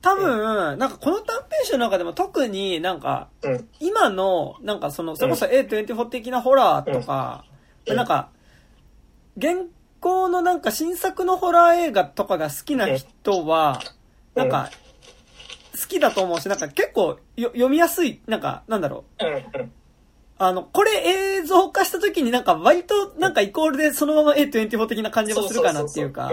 [0.00, 3.68] 多分、なんかこの短編集の中でも特になんか、うん。
[3.80, 7.44] 今の、なんかその、それこそ A24 的なホラーとか、
[7.86, 7.96] うん。
[7.96, 8.30] なんか、
[9.36, 9.68] 現
[10.00, 13.80] 行のなんか新作のホラー映画とかが好きな人は、
[14.36, 14.42] うん。
[14.42, 14.70] なんか、
[15.80, 19.24] 好きだと思うし、なんか結構よ読みやすい、なんか、なんだろう。
[19.24, 19.34] うん。
[19.34, 19.72] うん。
[20.38, 26.30] あの、これ映像化した時になんか割となんかイコールでそのまま A24 的な感じもするかなっていうか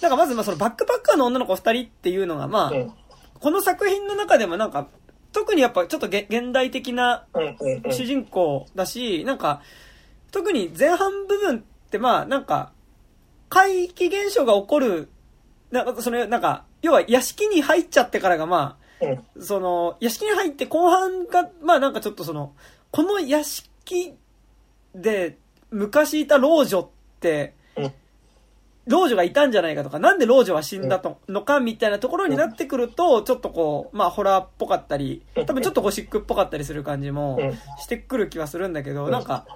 [0.00, 3.02] なんかまずまあそのバックパッカーの女の子二人っていうのがまあ。
[3.42, 4.86] この作品の中でもなんか、
[5.32, 7.26] 特にやっぱちょっとげ現代的な。
[7.90, 9.62] 主人公だし、なんか、
[10.30, 12.72] 特に前半部分ってまあなんか、
[13.48, 15.08] 怪奇現象が起こる、
[15.72, 19.12] なんかそのなんか、要は屋敷に入っちゃってからがまうん。
[19.14, 22.52] あ、その、屋敷に入って後半が、まあなんかちょっとその、
[22.90, 24.14] この屋敷
[24.94, 25.38] で
[25.70, 26.88] 昔いた老女っ
[27.20, 27.92] て、うん。
[28.86, 37.52] 老女がいたんじゃないかとか、なんで老女は死んだとのかみたいなところになってくると、ちょっとこう、まあホラーっぽかったり、多分ちょっとゴシックっぽかったりする感じもうん。
[37.78, 39.10] してくる気はするんだけど、うん。
[39.12, 39.46] なんか、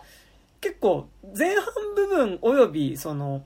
[0.60, 1.64] 結構前半
[1.96, 3.42] 部分および、その、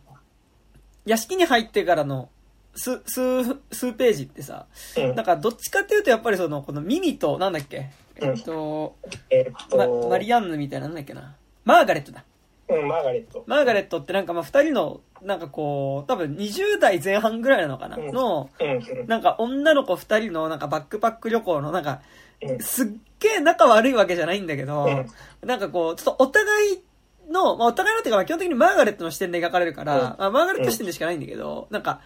[1.07, 2.29] 屋敷に入ってからの
[2.81, 4.67] 数、数、数ページってさ、
[4.97, 5.15] うん。
[5.15, 8.97] なんかどっちかっていうとやっぱりその、このミミと、なんだっけ、えっと、
[9.31, 11.35] えっまと、マリアンヌみたいななんだっけな？
[11.65, 12.25] マーガレットだ。
[12.69, 13.45] うん、マーガレット。
[13.47, 18.13] マーガレットってなんかまあ二人の、なんかこう、多分20代前半ぐらいなのかな、うん。
[18.13, 18.71] の、うん。
[18.71, 19.07] うん。
[19.07, 22.01] なんか女の子二人のなんかバックパック旅行のなんか、
[22.43, 22.61] うん。
[22.61, 22.89] すっ
[23.19, 25.07] げえ仲悪いわけじゃないんだけど、うん。
[25.47, 26.83] なんかこう、ちょっとお互い
[27.31, 30.01] の、まあお互いのっていうかまあ基本的にマーガレットの視点で描かれるから、うん。
[30.01, 32.01] まあ、マーガレット視点でしかないんだけど、なんか、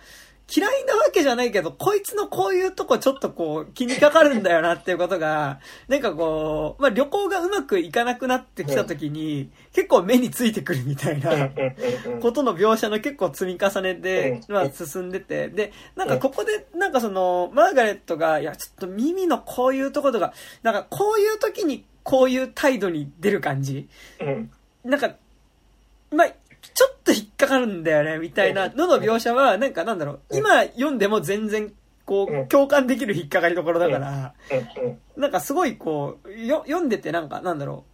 [0.52, 11.50] 嫌いなわけじゃないけど、こいつのこういうとこちょっとこう気にかかるんだよなっていうことが、なんかこう、まあ旅行がうまくいかなくなってきた時に、結構目についてくるみたいな。
[12.20, 23.88] ことの描写の結構積み重ねで、うんまあ進んでて、で、なんかここで、なんかその、マーガレットが、いや、ちょっと耳のこういうとことか、なんかこういう時にこういう態度に出る感じ
[24.20, 24.50] うん。
[24.84, 25.14] なんか、
[26.10, 26.28] まあ、
[26.74, 31.72] ちょっと引っかかるんだよね、みたいなのの描写は、なんかなんだろう、今読んでも全然、
[32.04, 34.34] こう共感できる引っかかりどころだから。
[35.16, 37.84] なんかすごいこう、よ、読んでてなんか、なんだろ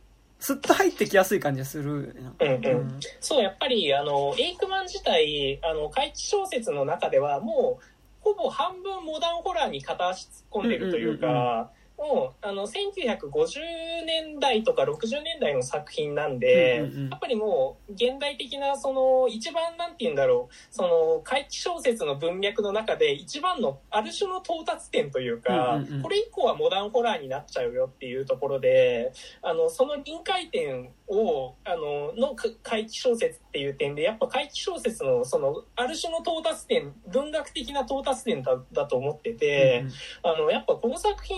[0.41, 2.23] う、スッと入ってきやすい感じがするよね。
[2.23, 2.45] なんか。
[2.45, 3.01] うんうん。
[3.21, 7.85] そう、やっぱり、あの、エイクマン自体、あの、怪奇小説の中では、もう、
[8.21, 13.61] ほぼ半分モダンホラーに片足突っ込んでるといううんうんうんか、もう、あの、1950
[14.07, 17.11] 年代とか60年代の作品なんで、うんうんうん。
[17.11, 26.03] やっぱりもう、現代的な、その、一番、なんて言うんだろう、その、怪奇小説の文脈の中で、一番の、ある種の到達点というか、うんうんうん。
[26.03, 39.85] これ以降はモダンホラーになっちゃうよっていうところで、あの、その臨界点を、あの、のか怪奇小説っていう点で、やっぱ怪奇小説の、その、ある種の到達点、文学的な到達点だだと思ってて、
[40.23, 41.37] あの、やっぱこの作品、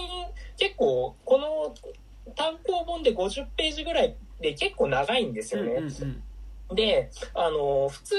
[0.57, 1.75] 結構、この
[2.35, 5.73] 単行本で50ページぐらいで結構長いんですよね。
[5.73, 6.23] うんうんうん
[6.75, 8.15] で、あの、普通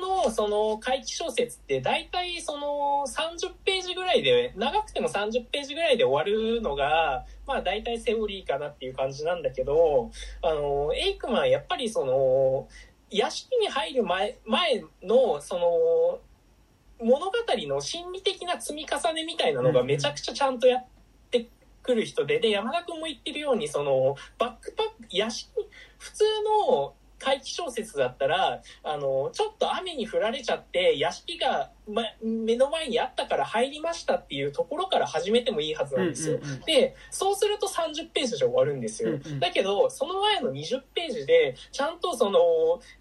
[0.00, 10.10] のその怪奇小説って大体その30ページぐらいで、長くても30ページぐらいで終わるのが、まあ大体セオリーかなっていう感じなんだけど、
[10.42, 12.68] あの、エイクマンやっぱりその、
[13.10, 16.18] 屋敷に入る前、前のその、
[16.98, 17.32] 物語
[17.68, 20.84] の心理的な積み重ねみたいなのがめちゃくちゃちゃんとやっ
[21.86, 25.50] 来る人で、で、山田君も言ってるように、その、バックパック、屋敷、
[25.98, 26.24] 普通
[26.68, 36.36] の怪奇小説だったら、あの、ちょっと雨に降られちゃって、屋敷が、ま、目の前にあったから入りましたっていうところから始めてもいいはずなんですよ。
[36.36, 39.10] うんうんうんで、そうすると30ページで終わるんですよ。
[39.10, 42.40] うんうんだけど、その前の20ページで、ちゃんとその、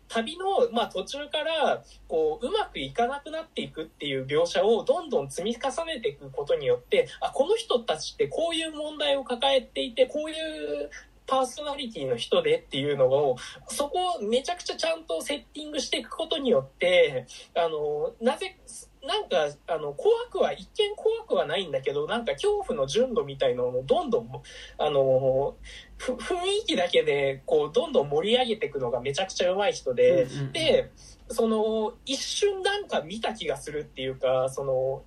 [0.07, 10.89] 旅の、まあ、途中から、こう、うまくいかなくなっていくっていう描写をどんどん積み重ねていくことによって、あ、この人たちってこういう問題を抱えていて、こういう
[11.27, 18.57] パーソナリティの人でっていうのを、そこをめちゃくちゃちゃんとセッティングしていくことによって、あの、なぜ、
[19.05, 24.29] なんか、あの、怖くは、一見怖くはないんだけど、なんか恐怖の純度みたいなのをどんどん、
[24.77, 25.55] あの、
[25.97, 30.91] ふ雰囲気だけで、こう、どんどん盛り上げていくのがめちゃくちゃ上手い人で、うんうんで、
[31.29, 35.03] その、一瞬なんか見た気がするっていうか、その、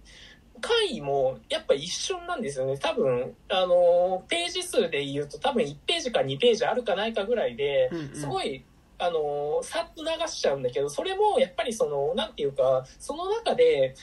[0.61, 2.77] 回もやっぱ一瞬なんですよね。
[2.79, 8.64] 多分、あの、ページ数で言うと多分1ページか2ページあるかないかぐらいでうんうん、すごい、
[8.99, 13.94] あの、さっと流しちゃうんだけど、それもやっぱりその、なんていうか、その中で、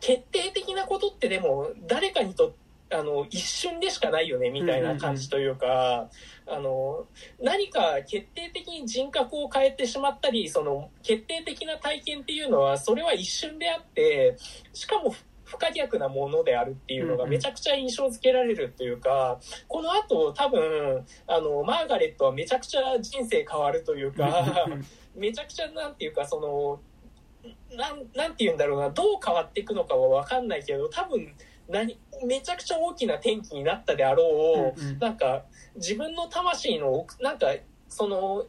[0.00, 2.62] 決定的なことってでも、誰かにとって、
[2.94, 6.10] あの、一瞬でしかないよね、みたいな感じというか、
[6.46, 7.06] あの、
[7.40, 14.36] 何か決定的に人格を変えてしまったり、その、決定的な体験っていうのは、それは一瞬であって、
[14.72, 15.14] しかも
[15.52, 19.38] 不可逆なものであるっていうのがめちゃくちゃ印象付けられるっていうか、
[19.68, 24.66] この後多分、あの、マーガレットはめちゃくちゃ人生変わるというか、
[25.14, 26.80] めちゃくちゃなんていうか、その、
[27.76, 31.34] なん、なんて言うんだろうな、どう変わっていくのかはわかんないけど、多分、
[31.68, 34.98] 何、めちゃくちゃ大きな転機になったであろう、うんうん。
[34.98, 35.44] なんか、
[35.76, 37.48] 自分の魂の奥、なんか、
[37.88, 38.46] その、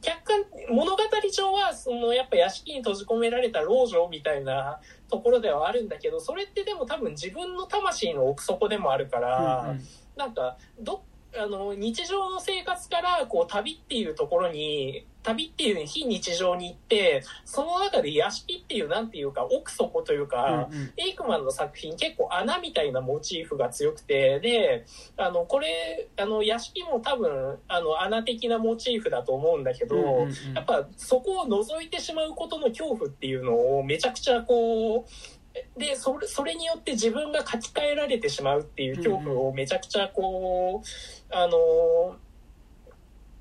[0.00, 0.98] 客観、物語
[1.32, 9.80] 上は、その、やっぱ屋敷に閉じ込められた老女みたいなところではあるんだけど、それってでも多分自分の魂の奥底でもあるから、うんうん。
[10.16, 11.02] なんか、ど、
[11.36, 20.92] あの、日常の生活から、こう、旅っていうところに、旅っていう非日常に行って、その中で屋敷っていう、なんていうか、奥底というか、うんうん。
[20.96, 30.54] エイクマンの作品結構穴みたいなモチーフが強くて、で、あの、これ、あの、屋敷も多分、あの、穴的なモチーフだと思うんだけど、うんうんうん。
[30.54, 35.39] やっぱそこを覗いてしまうことの恐怖っていうのをめちゃくちゃこう、
[35.76, 42.16] で、それ、それによって自分が書き換えられてしまうっていう恐怖をめちゃくちゃこう、あの、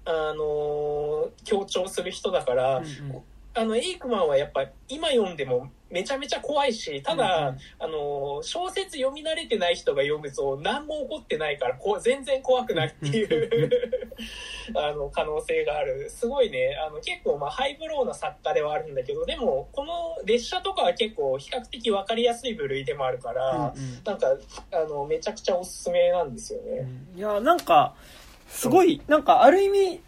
[0.05, 2.87] あの、強調する人だから、うんう
[3.19, 3.21] ん。
[3.53, 7.59] あの、エイクマンはやっぱ今読んでもめちゃめちゃ怖いし、ただ、うんうん。
[7.79, 13.69] あの、小説読み慣れてない人が読むと何も起こってないから、こう全然怖くないっていう、
[14.75, 16.09] あの、可能性がある。
[16.09, 24.27] すごいね、あの、結構まあハイブローな作家ではあるんだけど、でも、この列車とかは結構比較的わかりやすい部類でもあるから、うんうんなんか、
[24.71, 26.87] あの、めちゃくちゃおすすめなんですよね。
[27.15, 27.95] いや、なんか、
[28.47, 30.01] すごい、なんかある意味、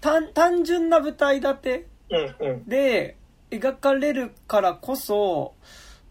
[0.00, 2.68] 単単純な舞台立てうんうん。
[2.68, 3.16] で
[3.50, 5.54] 描かれるからこそ、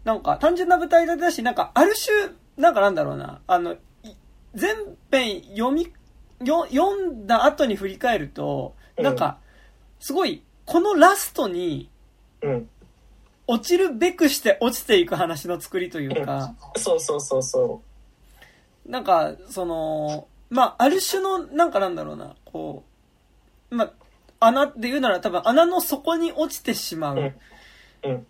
[0.04, 3.78] なんか単純な舞台立てだし、なんかある種、なんかなんだろうな、あの、い
[4.54, 4.74] 全
[5.10, 5.92] 編読み、
[6.44, 9.38] よ読んだ後に振り返ると、なんか、
[10.00, 11.90] すごい、このラストに
[12.42, 12.68] うん。
[13.46, 17.82] 落ちるべくして落ちていく話の作りというか、そうそうそうそ
[18.86, 22.84] なんか、その、まあ、ある種の、なんかなんだろうな、こ
[23.70, 23.84] う、ま
[24.40, 27.16] あ、穴で言うなら多分穴の底に落ちてしまう。
[27.16, 27.34] うん。
[28.10, 28.26] うん。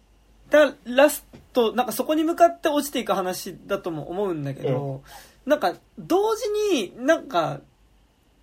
[0.50, 5.02] だラスト、なんかそこに向かって落ちていく話だとも思うんだけど、
[5.46, 7.60] なんか、同時になんか、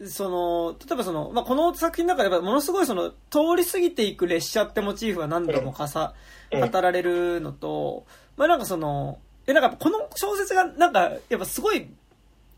[0.03, 8.05] その、例えばその、まあ、この作品の中でものすごいその、通り過ぎていく列車ってモチーフは何度もかさ、うん語られるのと、
[8.37, 11.87] まあ、なんかその、え、なんかこの小説がなんか、やっぱすごい、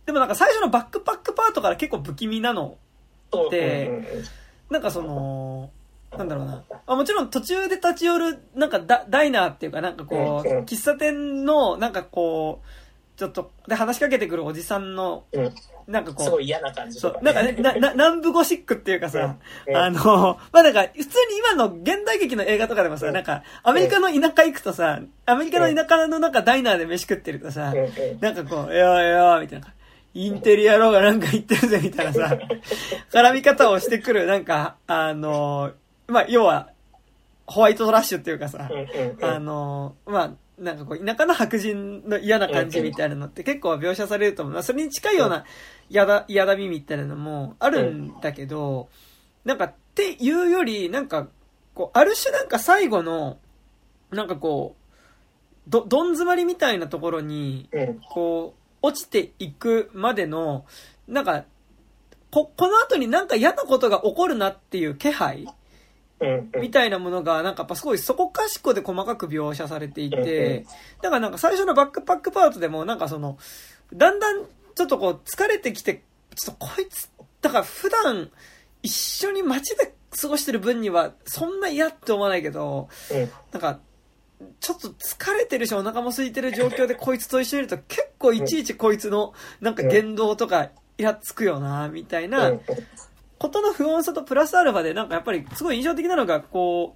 [0.06, 2.78] でもなんか最初のバックパックパートから結構不気味なの。
[3.32, 4.24] そうでうんうんうん
[4.70, 5.70] なんかその、
[6.18, 6.64] なんだろうな。
[6.86, 15.56] あもちろん途中で立ち寄る、なんかダダイナーっていうか、なんかこう喫茶店の、なんかこう、ちょっと、で話しかけてくるおじさんの、うん
[15.88, 17.14] なんかこう、すごい嫌な感じそう。
[17.14, 19.38] と、かなんかね、 な、な、南部ゴシックっていうかさ、
[19.74, 27.74] あの、まあ、なんか、普通に今の現代劇の映画とかでもさ、うんなんか、アメリカの田舎行くとさ、アメリカの田舎のなんかダイナーで飯食ってるとさ
[28.20, 29.68] なんかこう、いやいや、みたいな。
[30.14, 32.38] インテリアローがなんか言ってるぜ、みたいなさ、
[33.12, 35.72] 絡み方をしてくる、なんか、あの、
[36.08, 36.70] まあ、要は、
[37.46, 38.70] ホワイトトラッシュっていうかさ、
[39.22, 44.64] あの、まあ、なんかこう、田舎の白人の嫌な感じみたいなのって結構描写されると思う。
[44.64, 45.46] それに近いような
[45.90, 48.90] 嫌だ、嫌だみみたいなのもあるんだけど、
[49.46, 51.28] なんか、っていうより、なんか、
[51.74, 53.38] こう、ある種なんか最後の、
[54.12, 60.66] なんかこう、ど、どん詰まりみたいなところに、うんこう、落ちていくまでの、
[61.08, 61.46] なんか、
[62.32, 65.48] こ、この後になんか嫌なことが起こるなっていう気配
[66.60, 70.66] みたいなものが、なんかやっぱすごいそこかしこで細かく描写されていて、
[71.02, 73.38] だからなんか最初のバックパックパートでも、なんかその、
[73.94, 74.46] だんだん
[74.78, 76.04] ちょっとこう疲れてきて、
[76.36, 77.10] ちょっとこいつ、
[77.42, 78.30] だから普段
[78.84, 83.80] 一緒に街で過ごしてる分にはそんな嫌って思わないけど、うんなんか、
[84.60, 90.70] ちょっと疲れてるしお腹も空いてる状況でこいつと一緒にいると結構いちいちこいつのなんか言動とか
[91.00, 92.62] イラつくよな、みたいな、うん
[93.40, 96.96] ことの不穏さとプラスアルファで、なんかやっぱりすごい印象的なのが、こ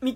[0.00, 0.14] う、道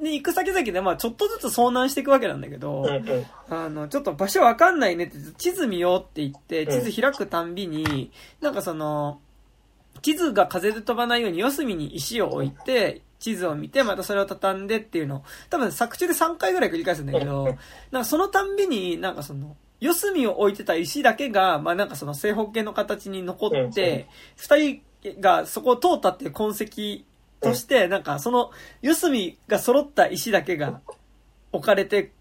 [0.00, 3.26] に行く先々で、まあちょっとずつ遭難していくわけなんだけど、うんうん。
[3.50, 6.84] あの、ちょっと場所わかんないねって、地図見ようって言って、うん。
[6.84, 9.20] 地図開くたんびに、なんかその、
[10.02, 17.44] 地図が風で飛ばないように四隅に石を置いて、地図を見て、またそれを畳んでっていうのを、多分作中で3回ぐらい繰り返すんだけうんど、
[17.90, 24.56] なんかそのたんびに、なんかその、四隅を置いてた石だけが、まあなんかその正方形の形に残って、二
[25.02, 27.04] 人がそこを通ったっていう痕跡
[27.40, 28.50] として、なんかその
[28.82, 30.80] 四隅が揃った石だけが
[31.52, 32.12] 置かれて、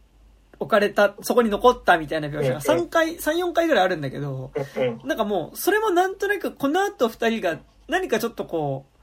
[0.59, 8.95] 置かれた、そこに残ったみたいな描写が3回、3、4回ぐらいあるんだけど、うんなんかもう、それもなんとなくこの後二人が何かちょっとこう、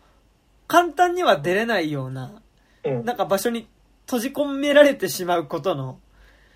[0.67, 2.43] 簡単には出れないような、
[2.85, 3.05] うん。
[3.05, 3.69] なんか場所に
[4.07, 6.01] 閉じ込められてしまうことの、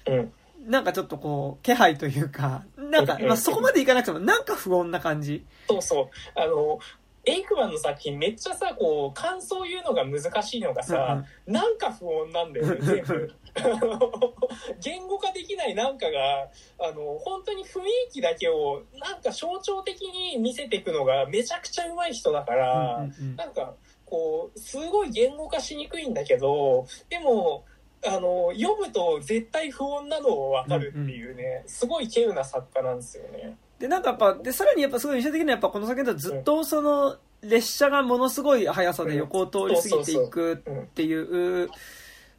[0.07, 0.33] うん。
[0.71, 5.45] なんかちょっとこう、気配というか、なんか、まあ、そこまでいかなくても、なんか不穏な感じ。
[5.69, 6.09] そうそう。
[6.35, 6.79] あの
[7.27, 13.35] エイクマンの作品めっちゃさこう感想言うのが難しいのがさ、なんか不穏なんだよね全部。
[14.81, 23.37] 言語化できないなんかがあの本当に雰囲気だけをなんか象徴的に見せていくのがめちゃくちゃ上手い人だから、うんうんうん。
[23.37, 23.75] なんか
[24.05, 27.65] こうすごい言語化しにくいんだけどでも
[28.05, 33.57] あの読むと絶対不穏なの分かるっていうね、すごい稀有な作家なんですよね。
[33.79, 41.71] で、なんかやっぱ、で、さらにやっぱすごい印象的なのはやっぱこの作品だとずっとその、列車がものすごい速さで横を通り過ぎていくっていう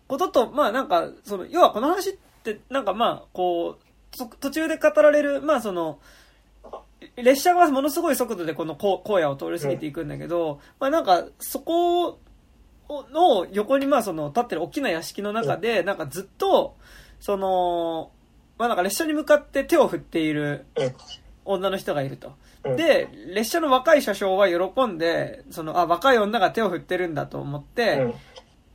[0.07, 2.13] ことと、まあなんか、その、要はこの話っ
[2.43, 5.99] て、なんかまあ、こう、と途中で語られる、まあその、
[7.15, 12.19] 列車がものすごい速度でこの荒荒野を通り過ぎていくんだけど、まあなんか、そこ
[12.89, 16.75] の横にまあその立ってる大きな屋敷の中で、なんかずっと、
[17.19, 18.11] その、
[18.57, 20.95] まあなんか列車に向かって手を振っているうん
[21.47, 22.33] 女の人がいると。
[22.63, 22.75] うん。
[22.75, 28.13] で、列車の若い車掌は喜んで、その、あ、若い女が手を振ってるんだと思って、うん。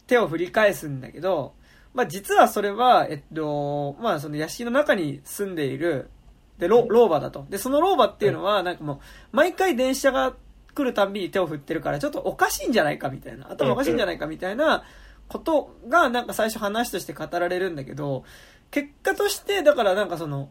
[0.06, 1.54] 手を振り返すんだけど、
[1.94, 6.10] まあ実はそれは、えっと、まあその屋敷の中に住んでいる、
[6.58, 7.46] で、老老婆だと。
[7.48, 8.98] で、その老婆っていうのは、なんかもう、
[9.32, 10.34] 毎回電車が
[10.74, 14.84] 来るたんびに手を振ってるから、ちょっとおかしいんじゃないかみたいな、頭おかしいんじゃないかみたいな
[15.28, 18.24] ことが、なんか最初話として語られるんだけど、
[18.70, 20.50] 結果として、だからなんかその、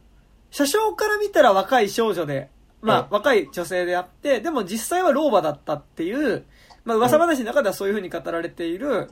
[0.52, 2.50] 車掌から見たら若い少女で、
[2.82, 3.08] まあ、うん。
[3.10, 6.46] 若い女性であって、でも実際は老婆だったっていう、
[6.84, 9.10] まあ噂話の中ではそういう風に語られている、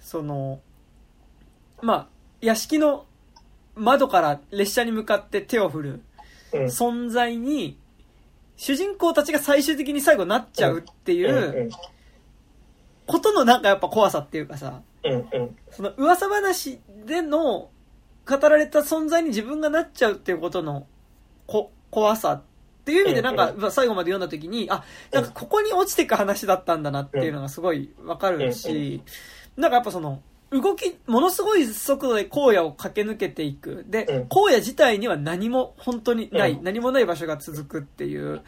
[0.00, 0.60] その、
[1.82, 2.08] まあ、
[2.40, 3.06] 屋敷の
[3.74, 6.02] 窓から列車に向かって手を振る
[6.52, 6.64] うん。
[6.64, 7.78] 存在に、
[8.56, 11.70] 主人公たちが最終的に最後なっちゃうっていう
[13.06, 14.82] ことのなんかやっぱ怖さっていうかさ、
[15.70, 17.70] その噂話での
[18.28, 20.86] 語られた存在に自分がなっちゃうっていうことの
[21.46, 22.42] こ怖さっ
[22.84, 29.02] ていう意味でなんか最後まで読んだ時に、あ、なんかここに落ちていく話だったんだなっていうのがすごいわかるし、
[29.56, 33.84] なんかやっぱその、動き、ものすごい速度で荒野を駆け抜けていく。
[33.88, 38.40] で、うん荒野自体には何も本当にない、うん何もない場所が続くっていう。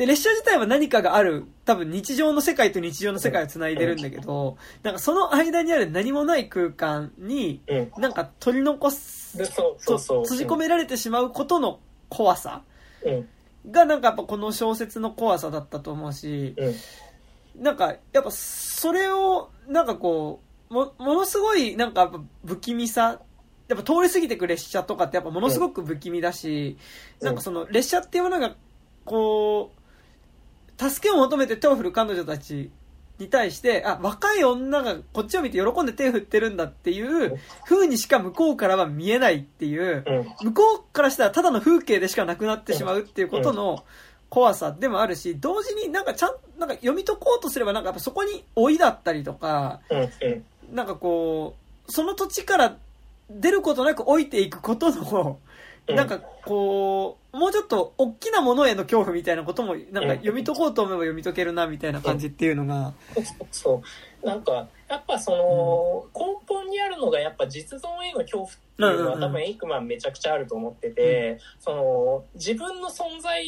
[0.00, 7.92] で、列車自体は何かがある、多分日常の世界と日常の世界を繋いでるんだけど、なんかその間にある何もない空間に、うん。
[7.98, 10.22] なんか取り残す、でそうそうそう。
[10.22, 12.62] 閉じ込められてしまうことの怖さ
[13.04, 13.28] うん。
[13.70, 17.62] がなんかやっぱこの小説の怖さだったと思うし、うん。
[17.62, 20.40] なんかやっぱそれをなんかこ
[20.70, 23.20] う、も、ものすごいなんかやっぱ不気味さ、
[23.68, 26.78] やっぱ通り過ぎてく列車とかってやっぱものすごく不気味だし、
[27.20, 28.56] うんなんかその列車っていうものが、
[29.04, 29.79] こう、
[30.88, 32.70] 助けを求めて手を振る彼女たち
[33.18, 40.46] に対して、あ、若い女がこっちを見て喜んで手を振ってるんだっていう風にしか向こうからは見えないっていう、うん。
[40.52, 43.84] 向こうからしたらただの風景でしかなくなってしまうっていうことの
[44.30, 49.80] 怖さでもあるし、同時になんかちゃん、なんか読み解こうとすればなんかやっぱそこに老いだったりとか。
[50.72, 51.56] なんかこ
[51.88, 52.76] う、その土地から
[53.28, 55.49] 出ることなく老いていくことの、うん
[55.94, 62.92] なんかこう、もうちょっと大きなものへの恐怖みたいなことも、なんか読み解こうと思えば読み解けるなみたいな感じっていうのが、
[63.50, 63.82] そ
[64.22, 64.26] う。
[64.26, 73.44] なんか、やっぱその、根本にあるのがやっぱ実存への恐怖っていうのは多分エイクマンめちゃくちゃあると思ってて、その、自分の存在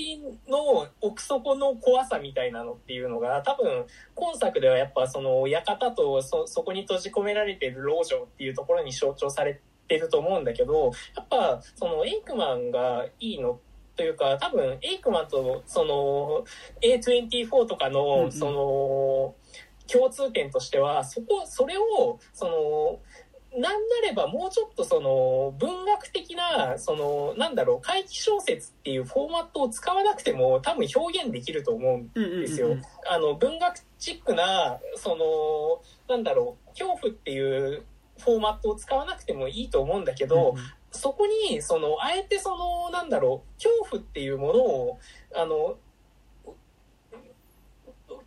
[0.48, 3.84] の奥底の怖さみたいなのっていうのが多分
[4.14, 13.60] 今作ではやっぱその館とそ、そこに閉じ込められている老女っていうところに象徴されてると思うんだけど、やっぱそのエイクマンがいいの
[13.96, 16.44] というか、多分エイクマンとその
[16.80, 19.34] A24 とかのその、
[19.92, 32.76] 共通点としてはそこそれをそのなんなればもうちょっとその文学的なそのなんだろう怪奇小説っていうフォーマットを使わなくても多分表現できると思うんですよ。
[33.10, 35.16] あの文学チックなそ
[36.08, 37.82] のなんだろう恐怖っていう
[38.22, 40.54] フォーマットを使わなくてもいいと思うんだけど、
[40.90, 44.98] そこにそのあえてそのなんだろう恐怖っていうものを
[45.34, 45.76] あの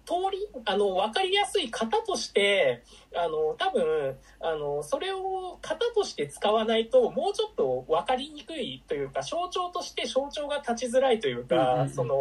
[0.06, 2.84] 通りあの分かりやすい型として
[3.16, 11.90] あの多分あのそれを型として使わないともうちょっと分かりにくいというか象徴として象徴が立ちづらいというか、うんうんうん。
[11.90, 12.14] その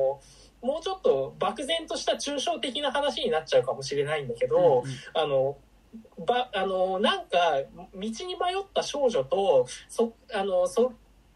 [0.62, 4.96] もうちょっと漠然とした抽象的な話になっちゃうかもしれないんだけど、うんうん。
[5.12, 5.58] あの
[6.26, 8.14] ばあのなんか道に迷
[8.60, 10.92] った少女とそあのそ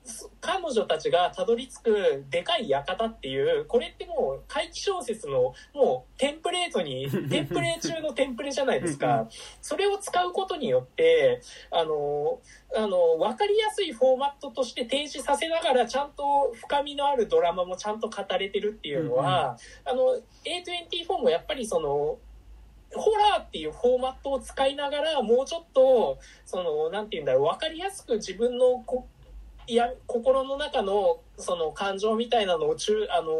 [0.08, 9.28] そ彼女たちがたどり着くでかい館っていうこれってもう怪奇小説のもうテンプレートに テンプレ中のテンプレじゃないですうんか
[9.60, 12.40] それを使うことによってあの
[12.74, 22.18] あの分かりやすいフォーマットとして提示させながらちゃんと深みのあるドラマもちゃんと語れてるっていうのは、あの A24 もやっぱりその
[22.94, 29.06] ホラーっていうフォーマットを使いながらもうちょっとそのなんて言うんだろう分かりやすく自分のこ
[29.66, 33.32] いや心の中のその感情みたいなのを中あの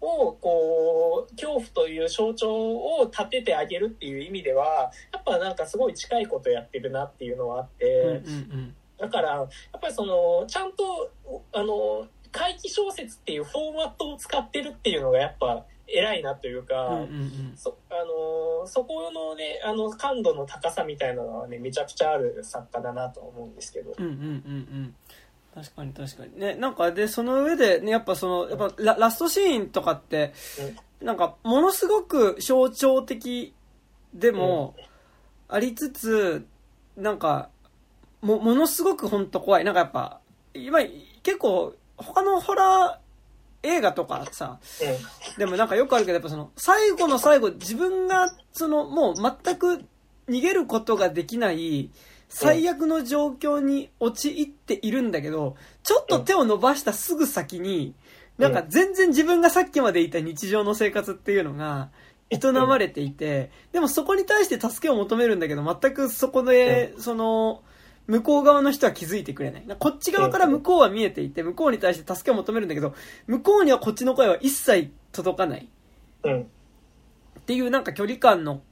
[0.00, 9.48] をこう恐怖という象徴を立ててあげるっていう意味ではやっぱなんかすごい近いことやってるなっていうのはあって、うんうんだからやっ
[9.80, 11.12] ぱりそのちゃんと
[11.52, 16.86] あの怪奇小説っていうフォーマットを使ってるっていうのがやっぱ偉いなというか。
[16.86, 17.52] うんうんうん。
[17.56, 23.94] そあのーそこのねあの感度の高さみたいなのはねめちゃくちゃある作家だなと思うんですけど。
[23.96, 24.24] うんうんうんう
[24.60, 24.94] ん。
[25.54, 26.38] 確かに確かに。
[26.38, 30.32] ねなんかでその上でねやっぱそのやっぱララストシーンとかって
[31.00, 33.54] なんかものすごく象徴的
[34.12, 34.74] でも
[35.48, 36.46] ありつつ
[36.96, 37.48] なんか
[38.20, 39.64] もものすごく本当怖い。
[39.64, 40.20] なんかやっぱ
[40.54, 40.80] 今
[41.22, 43.07] 結構他のホラー
[43.62, 44.58] 映画とかさ
[45.36, 49.84] でもなんかよくあるけどやっぱその最後の最後自分がそのもう全く
[50.28, 51.90] 逃げることができない
[52.28, 57.94] 最悪の状況に陥っているんだけどちょっと手を伸ばしたすぐ先に
[58.36, 61.88] なんか全然自分がさっきまでいた日常の生活っていうのが
[62.30, 67.62] 営まれていてでもそこに対して助けを求めるんだけど全くそこでその
[68.08, 69.64] 向こう側の人は気づいてくれない。
[69.78, 72.94] こっち側から向こうは見えていて向こうに対して助けを求めるんだけど
[73.26, 75.68] 向こうにはこっちの声は一切届かない。
[76.24, 76.40] うんうん。
[76.42, 78.62] っていうなんか距離感の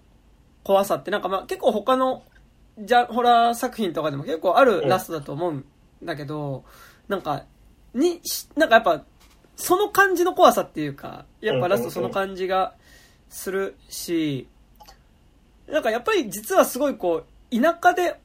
[0.64, 2.24] 怖さってなんかまあ結構他の
[2.78, 5.64] じゃホラー作品とかでも結構あるラストだと思うん
[6.02, 6.64] だけど、
[7.08, 7.44] なんか
[7.94, 9.04] にしなんかやっぱ
[9.56, 12.74] その感じの怖さっていうかやっぱラストその感じが
[13.28, 14.48] するし
[15.68, 18.20] なんかやっぱり実はすごいこう田舎で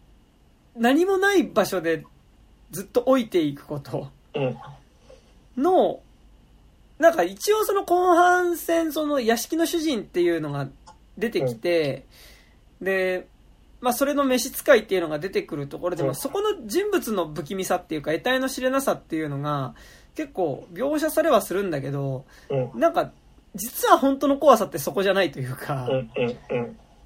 [0.75, 2.05] 何もない場所で
[2.71, 4.57] ずっと置いていくことうん。
[5.61, 5.99] の、
[6.99, 10.67] なんか一応その後半戦、その屋敷の主人っていうのが
[11.17, 12.05] 出てきて、
[12.81, 13.27] で、
[13.81, 16.07] まあそれの召使いっていうのが出てくるところで、うん。
[16.07, 19.75] まあそこの人物の不気味さっていうか、得体の知れなさっていうのが、
[20.15, 22.79] 結構描写されはするんだけど、うん。
[22.79, 23.11] なんか
[23.55, 25.89] 実は本当の怖さってそこじゃないというか、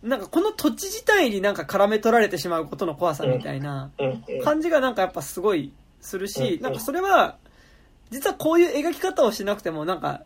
[0.06, 3.90] なんかこの土地自体になんか絡め取られてしまうことの怖さみたいな
[4.44, 7.38] 感じがなんかやっぱすごいするしう、んなんかそれは、
[8.12, 10.22] 実はこういう描き方をしなくてもなんか、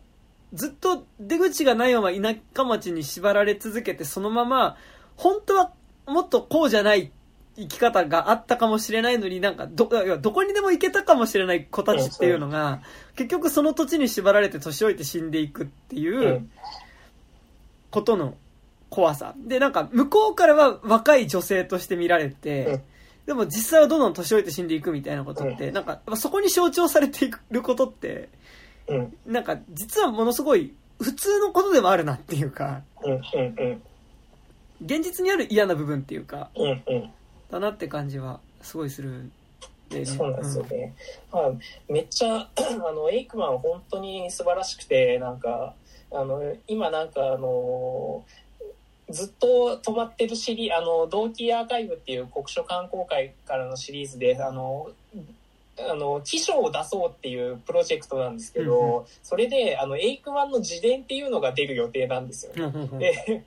[0.52, 4.76] ずっと出口がないまま田舎町に縛られ続けてそのまま、
[5.16, 5.72] 本当は
[6.06, 7.10] もっとこうじゃない
[7.56, 9.88] 生き方があったかもしれないのになんかど、
[10.20, 12.82] どこにでも行けたかもしれない子たちっていうのが、
[13.16, 16.50] 結局その土地に縛られて年老いて死んでいくっていううん。
[17.90, 18.34] ことの
[18.90, 19.34] 怖さ。
[19.38, 22.82] で、なんか向こうからは若い女性として見られて、うん
[23.26, 28.28] でも実際はどんどん年老いて死んでいくみたいなことって、なんかそこに象徴されていることって、
[28.88, 33.20] うんなんか実はものすごい普通のことでもあるなっていうか、うんうん
[33.56, 33.82] うん
[34.82, 37.10] 現実にある嫌な部分っていうか、うんうん
[37.50, 39.30] だなって感じはすごいする。
[40.04, 40.94] そうなんですよね。
[41.32, 41.52] まあ、
[41.88, 45.74] めっちゃ、 あの、エイクマン本当に素晴らしくて、なんか、
[46.12, 48.24] あの、今なんかあの、
[49.10, 54.90] ずっと止まってるシリあの、同期アーカイブっていう国書観光会からのシリーズで、あの、
[55.78, 62.62] あの、記書を出そうっていうプロジェクトなんですけど、うんそれで、あの、エイクマンの自伝っていうのが出る予定なんですよね。
[62.64, 63.44] うんうんうんで、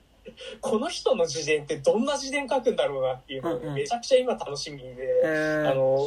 [0.60, 4.94] この人の自伝ってどんな自伝書くんだろうなっていうのうんうんがめちゃくちゃ今楽しみで、
[5.24, 6.06] えーあの、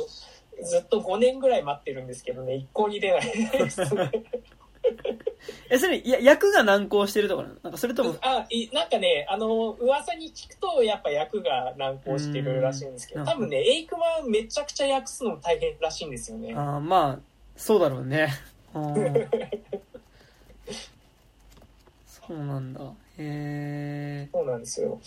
[0.64, 4.12] ずっと5年ぐらい待ってるんですけどね、一向に出ないですね。
[5.70, 7.56] え、それ、いや、役が難航してるとかなの？
[7.64, 16.54] なんかそれとも、あ、いなんかね、あの、噂に聞くと、やっぱ役が難航してるらしいんですけど、うん多分ね、エイクマンめちゃくちゃ訳すの大変らしいんですよね。
[16.56, 17.20] あーまあ、
[17.56, 18.30] そうだろうね。
[22.08, 22.82] そうなんだ。
[23.18, 25.00] へそうなんですよ。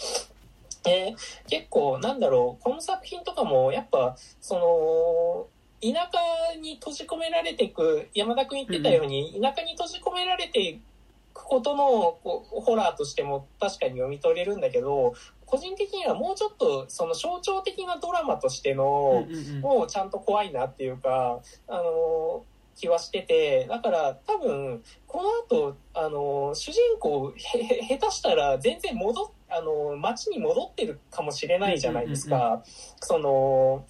[0.87, 1.15] え
[1.47, 5.47] 結構、なんだろう、この作品とかも、やっぱ、その、
[5.83, 10.81] 田舎に閉じ込められていく、山田君言ってたように、田舎に閉じ込められてい
[11.33, 15.14] くことのこうホラーとしても確かに読み取れるんだけど、
[15.47, 19.61] 個人的にはもうちょっと、その象徴的なドラマとしてーの、うんうんうん。
[19.61, 22.45] もうちゃんと怖いなっていうか、あの
[22.76, 27.59] 気はしてて、だから多分、この後、あの主人公、下
[27.99, 32.62] 手したら全然戻っ、あの街に戻ってるかもしれないじゃないですうんうんか。
[33.01, 33.85] その、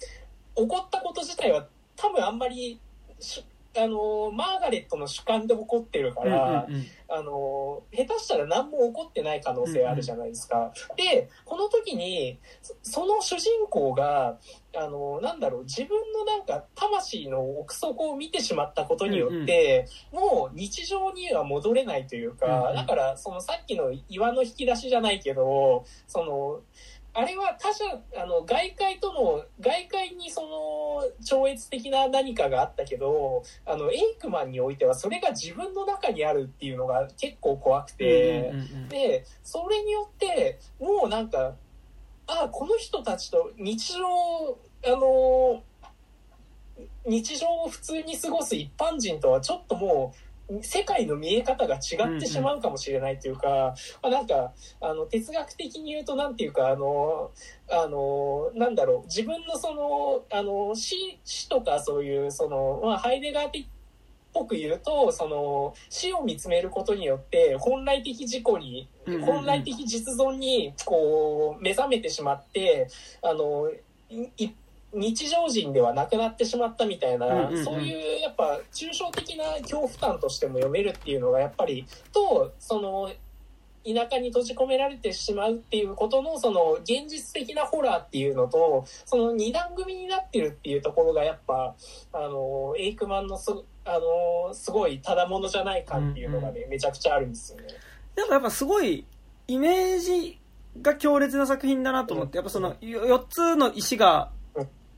[0.55, 1.67] 起こったこと自体は
[2.01, 2.79] 多分あんまり、
[3.19, 3.45] し
[3.77, 6.85] あのマーガレットの主観で起こってるかうんら、うんうん。
[7.07, 10.73] あの、下手したら何も起こってない可能性あるじゃないですか。
[10.97, 14.37] で、この時に、そその主人公が、
[14.75, 22.75] あの、なんだろう、自分のなんか、魂の奥底を見てしまったことによって、もう日常には戻れないといううんか、うん。
[22.75, 26.61] だから、そのさっきの岩の引き出しじゃないけど、その、
[27.13, 27.83] あれは他者、
[28.17, 38.53] あの、外界との、外界にその、超越的な何かがあったけど、あの、エイクマンにおいてはそれが自分の中にあるっていうのが結構怖くて、
[38.87, 41.55] で、それによって、もうなんか、
[42.27, 44.05] あこの人たちと日常、
[44.85, 45.63] あの、
[47.05, 50.17] 日常を普通に過ごす一般人とはちょっともう、
[50.61, 57.31] 世界の見え方が違ってしまうかもしれないというか、まあ、なんか、あの、哲学的に言うと、なんていうか、あの、
[57.69, 63.69] あの、なんだろう、自分のその、あの、死、死とかそういう、その、まあ、ハイデガー的っ
[64.33, 69.25] ぽく言うと、その、死を見つめることによって、本来的自己に、うんうんうん。
[69.25, 72.87] 本来的実存に、こう、目覚めてしまって、
[73.21, 73.71] あの、
[74.09, 74.49] いい
[74.93, 77.63] 日常人ではなくなってしまったみたいな、うんうんうん。
[77.65, 83.11] そういうやっぱ抽象的な恐怖感としても読めるっていうのがやっぱりとその
[83.83, 91.75] 田舎に閉じ込められてしまうっていうことのその現実的なホラーっていうのとその二段組になってるっていうところがやっぱ
[92.13, 93.51] あのエイクマンのす
[93.85, 93.97] あ
[94.47, 97.67] のすごいただものじゃない感っていうのがね、めちゃくちゃあるんですよね。
[98.15, 99.05] なんかやっぱすごい、
[99.47, 100.39] イメージ
[100.81, 104.31] が強烈な作品だなと思って、やっぱその4つの石が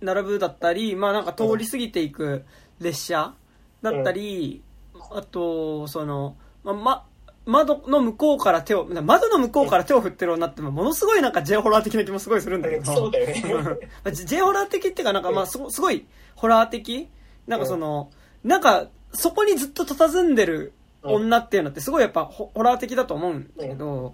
[0.04, 2.46] 並ぶだったり、まあなんか通り過ぎていく
[2.80, 3.34] 列車
[3.82, 4.64] だったり、
[5.12, 7.06] あと、その、ま、ま、
[7.46, 12.86] 窓の向こうから手を、窓の向こうから手を振ってる女ってものすごいなんか J ホラー的な気もすごいするんだけど。
[12.86, 13.44] そうだよね。
[14.04, 17.10] まあ J ホラー的っていうか、なんかまあすごすごいホラー的？
[17.48, 18.12] なんかその、
[18.44, 20.74] なんかそこにずっと佇んでる
[21.04, 24.14] 女っていうのってすごいやっぱホホラー的だと思うんだけど、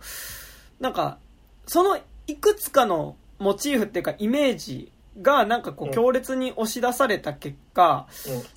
[0.80, 1.20] なんか、
[1.68, 4.92] そのいくつかのモチーフっていうかイメージ
[5.22, 8.08] がなんかこううん強烈に押し出された結果、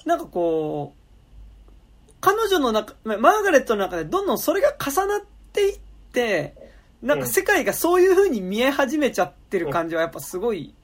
[0.04, 5.20] なんかこう、彼女の中、まマーガレットの中でどんどんそれが重なっ
[5.52, 5.78] ていっ
[6.12, 6.54] て、
[7.02, 10.74] なんか世界がそういう風に見え始めちゃってる感じはやっぱすごい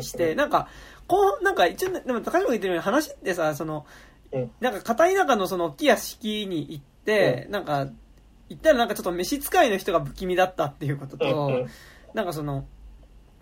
[0.00, 0.68] して、なんか、
[1.06, 3.86] こう、なんか一応ね、でも高島が言ってるように話ってさ、その
[4.32, 7.88] うん、なんか片田舎のその大きい屋敷に行って、なんか、
[8.48, 11.66] 言ったらなんかちょっと召使いの人が不気味だったっていうことと、
[12.14, 12.64] なんかその、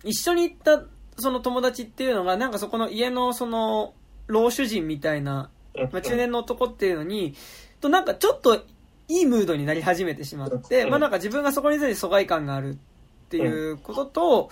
[0.04, 0.84] 一緒に行った
[1.20, 3.94] その友達っていうのが、なんかそこの家のその、
[4.26, 5.50] 老主人みたいな、
[5.92, 7.34] まあ、中年の男っていうのに、
[7.80, 8.64] となんかちょっと
[9.08, 14.50] いいムードになり始めてしまって、まあなんか自分がそこについて疎外感があるっていうことと、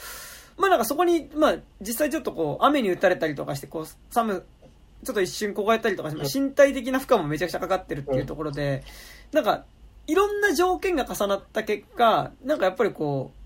[0.56, 4.44] まあなんかそこに、まあ実際ちょっとこう雨に打たれたりとかして、こう寒、
[5.04, 8.82] ちょっと一瞬凍えたりとかして、身体的な負荷もめちゃくちゃかかってるっていうところで、
[9.32, 9.64] なんか
[10.08, 13.37] いろんな条件が重なった結果、なんかやっぱりこう、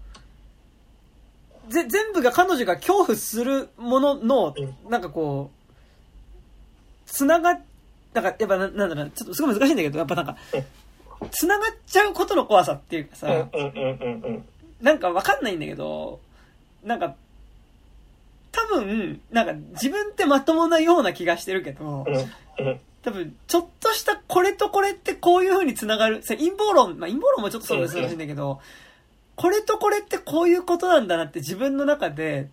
[1.69, 4.55] ぜ全部が彼女が恐怖するものの、
[4.89, 5.63] なんかこう、
[7.07, 7.61] つながっ、
[8.15, 10.37] なんかやっぱななんだろうな、ちょっとすごい難しいんだけど、やっぱなんか、
[11.31, 13.49] つながっちゃうことの怖さっていうかさ、
[14.81, 16.21] なんかわかんないんだけど、
[16.83, 17.15] なんか、
[18.51, 22.05] 多分、なんか自分ってまともなような気がしてるけど、
[23.03, 28.61] 多分、ちょっとしたこれとこれってこういう風に繋がる、陰謀論、まあ陰謀論もちょっとそうです難しいんだけど、
[29.43, 32.49] これとこれってこういうことなんだなって自分の中で、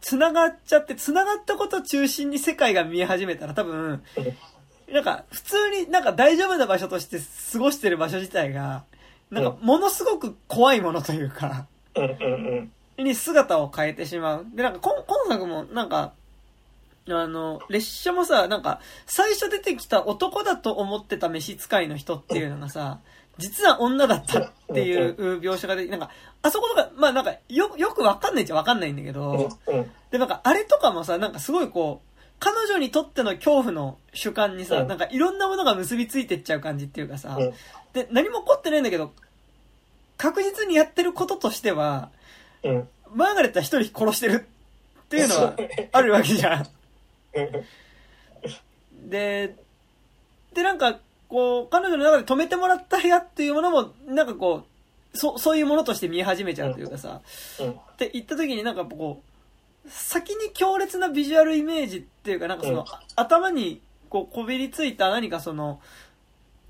[0.00, 4.02] 繋がっちゃって、繋がったことを中心に世界が見え始めたら多分、
[4.90, 7.18] なんか普通になんか大丈夫な場所として
[7.52, 8.84] 過ごしてる場所自体が、
[9.30, 11.66] なんかものすごく怖いものというか、
[12.96, 14.46] に姿を変えてしまう。
[14.54, 16.14] で、なんか、こ今作も、なんか、
[17.06, 23.00] あの、列車もさ、なんか、最初出てきた男だと思ってた召使いの人っていうのがさ、
[23.38, 26.10] 実は女だったっていう描写がで、なんか、
[26.42, 29.90] あそことか、まあなんか、よ、よくわかんないっちゃわかんないんだけうんど、うん。
[30.10, 34.88] で、なんか、あれとかもさ、なんかすごいこう、彼女にとっての恐怖の主観にさ、うん。
[34.88, 37.52] なんかいろんなものが結びついてっちゃう感じっていうかさ、うん。
[37.92, 39.12] で、何も起こってないんだけど、
[40.16, 42.10] 確実にやってることとしては、
[42.62, 42.88] うん。
[43.14, 44.46] マーガレットは一人殺してる
[45.04, 45.56] っていうのは
[45.92, 46.66] あるわけじゃん。
[49.08, 49.56] で、
[50.52, 50.98] で、なんか、
[51.34, 54.62] こう、彼女の中で止めてもらった部屋っていうものも、なんかこ
[55.12, 57.22] う、そそういうものとして見え始めちゃうというかさ、
[57.58, 57.70] うん。
[57.72, 59.20] って言った時になんかこ
[59.84, 62.84] う、先に強烈なビジュアルイメージっていうか、なんかその、うん。
[63.16, 63.80] 頭に
[64.10, 65.80] こうこびりついた何かその、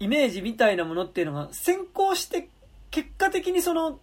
[0.01, 2.49] イメージみたいなものっていうのが先行して、
[2.91, 3.99] 結果的にその、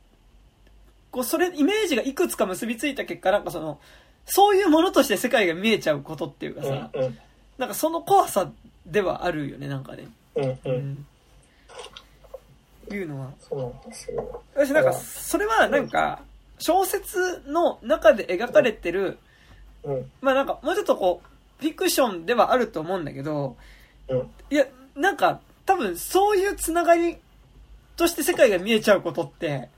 [1.09, 3.79] こう、それ、イメージがいくつか結びついた結果、なんかその、
[4.25, 7.17] そういうものとして世界が見えちゃうことっていうかさ、うん
[7.57, 8.51] なんかその怖さ
[8.87, 10.07] ではあるよね、なんかね。
[10.35, 10.73] うんううん。
[10.73, 11.05] ん。
[12.93, 13.31] いうのは。
[13.39, 14.43] そうなんですよ。
[14.55, 16.21] 私なんか、それはなんか、
[16.59, 19.17] 小説の中で描かれてる、
[19.83, 20.11] うん。
[20.21, 21.27] まあなんか、もうちょっとこう、
[21.61, 23.55] フィクションではあると思うんだけど、
[24.07, 24.31] うん。
[24.49, 24.65] いや、
[24.95, 27.17] なんか、多分そういうつながり
[27.95, 29.69] として世界が見えちゃうことって、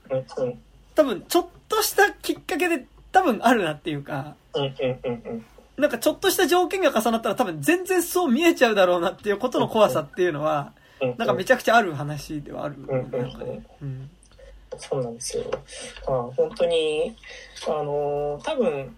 [0.94, 4.72] 多分ちょっとしたきっかけで多分あるなっていうか、うんうん
[5.04, 5.46] うんうん
[5.76, 11.14] なんかちょっとした条件が重なったら多分全然そう見えちゃうだろうなっていうことの怖さっていうのは、うん。
[11.18, 12.76] なんかめちゃくちゃある話ではある。
[12.78, 13.00] うん。
[13.00, 13.10] うん。
[13.10, 13.32] なん。
[13.32, 13.62] かね。
[13.82, 14.10] うん。
[14.78, 15.44] そうなんですよ。
[16.06, 17.16] まあ、本当に、
[17.66, 18.96] あの多分、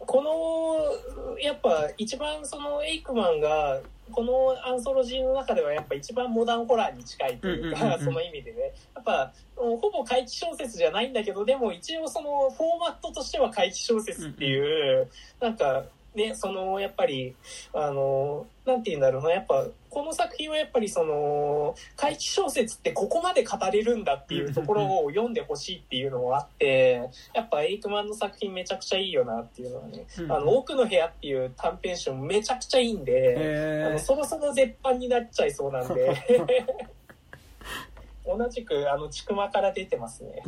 [0.00, 3.80] この、やっぱ一番そのエイクマンが、
[4.12, 7.90] このアンソロジーの中ではやっぱ一番モダンホラーに近いというか、うん。
[7.90, 7.92] うん。
[7.92, 7.98] うん。
[7.98, 8.04] うん。
[8.04, 8.72] その意味でね。
[8.94, 11.12] やっぱ、ほぼ怪奇小説じゃないん。
[11.12, 14.58] だけど、でも一応そのフォーマットとしては怪奇小説ってい
[15.02, 15.10] う、
[15.40, 15.56] なん。
[15.56, 15.84] か、
[16.14, 17.34] ね、その、やっぱり、
[17.72, 30.32] あの、なんて言うんだろうな、やっぱ、この作品はやっぱりその、怪奇小説ってここまで語れるんだっていうところを読んでほしいっていうのもあって、やっぱエイクマンの作品めちゃくちゃいいよなっていうのはね、うん。
[30.32, 36.16] あの、奥の部屋っていう短編集もめちゃくちゃいいんで、あのへそろそろ絶版になっちゃいそうなんで、
[38.24, 40.42] 同じく、あの、ちくまから出てますね。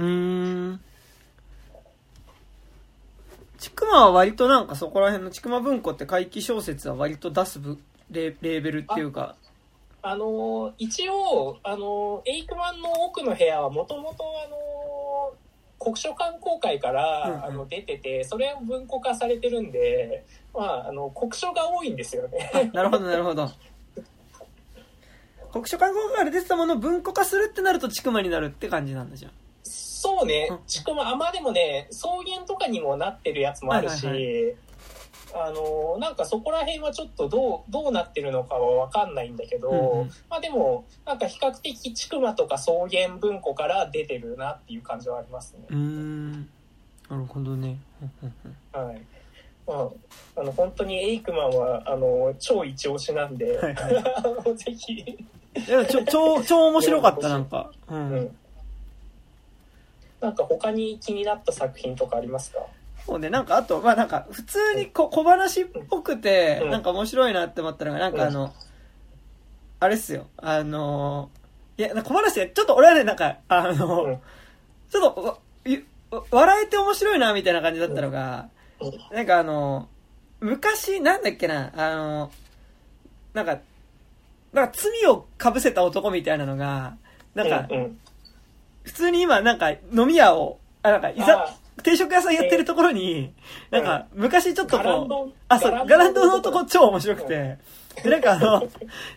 [3.67, 7.79] ちくまは割となんかそこら辺のちくま文庫って怪奇小説は割と出す部
[8.11, 9.35] レレーベルっていうか。
[10.03, 15.35] あの、一応、あの、エイクマンの奥の部屋はもともと、あの、
[15.81, 22.53] 国書館公会から、うんうんあの出てて、それを文庫化されてるんで、まあ、あの、国書が多いんですよね。
[22.55, 23.51] あなるほど、なるほど。
[25.51, 29.33] 国書館公開から出てたものを文庫化するってなるとちくまになるって感じなんだじゃん。
[30.07, 34.55] そうねうん、ちくま、あ、まあでもね、草原とかにもなってるやつもあるし、はい
[35.35, 45.67] あの、なんかそこら辺はちょっとどう、どうなってるのかはわかんないんだけど、うんうんまあでも、なんか比較的ちくまとか草原文庫から出てるなっていう感じはありますね。
[45.69, 46.33] うーん。
[47.11, 47.79] なるほどね。
[48.73, 49.03] はい。
[49.67, 53.91] まあ、あの、本当にエイクマンは、あの、超一押しなんで、はいは
[54.47, 55.17] い ぜひ、い
[55.69, 57.73] や、ちょ、超、超面白かった、なんか。
[57.89, 57.95] う。
[57.95, 58.37] うんん。
[60.21, 62.61] なんか他に気になった作品とかありますか？
[63.07, 66.71] そうね、なんかあと、まあなんか、普通にこ小話っぽくてう、ん。
[66.71, 68.53] なんか面白いなって思ったのが、なんかあの、
[69.79, 71.31] あれっすよ、あの、
[71.77, 74.19] いや、小話で、ちょっと俺はね、なんか、あの、うん。
[74.91, 75.41] ちょっと
[76.31, 78.49] 笑えて面白いな、みたいな感じだったのが、
[78.81, 79.17] うん。
[79.17, 79.89] なんかあの、
[80.41, 82.31] 昔、なんだっけな、あの、
[83.35, 83.59] なんか、
[84.53, 86.97] なんか罪を被せた男みたいなのが、
[87.35, 87.69] なんか、
[88.87, 93.34] 普通に今、なんか、飲み屋を、あ、なんか、いざあ、定食屋さんやってるところに、
[93.70, 97.59] なんか、昔ちょっとこうド、あ、そう、ガランドの男超面白くて、
[98.03, 98.69] で、なんかあの、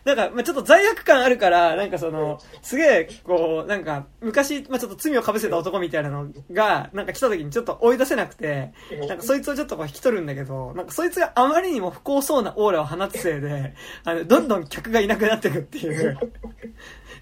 [0.06, 13.74] なんか、まあちょっと罪悪感あるから、なんかその、すげえ、こう、なんか、昔、まあちょっと罪を被せた男みたいなのが、なんか来た時にちょっと追い出せなくて、うんなんかそいつをちょっとこう引き取るんだけど、なんかそいつがあまりにも不幸そうなオーラを放つせいで、
[14.04, 16.18] あの、どんどん客がいなくなっていくっていう。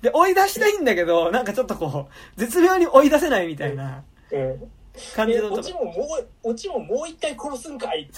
[0.01, 4.71] で、追い出したいんだけど、なんかちょっとこう、絶妙に追い出せないみたいなうん。
[5.15, 8.13] 感じのオチももう、オチももう一回殺すんかいって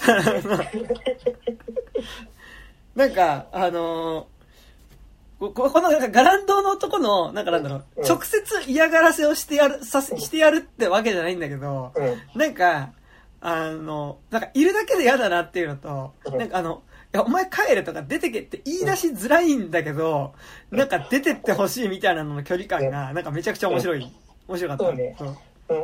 [3.00, 4.40] なんか、あのー
[5.40, 8.06] こここのなんかガランドの男の、なんかなんだろう、うん。
[8.06, 12.38] 直接嫌がらせをしてやる、させ、してやるってわけじゃないんだけど、うん。
[12.38, 12.92] なんか、
[13.40, 16.38] あの、なんかいるだけで嫌だなっていうのと、うん。
[16.38, 16.82] なんかあの、
[17.14, 20.34] いや、お前帰れとか出てけって言い出しづらいんだけど、
[20.70, 24.12] なんか出てってほしいみたいなのの距離感が、なんかめちゃくちゃ面白い。
[24.46, 24.84] 面白かった。
[24.84, 25.16] そうね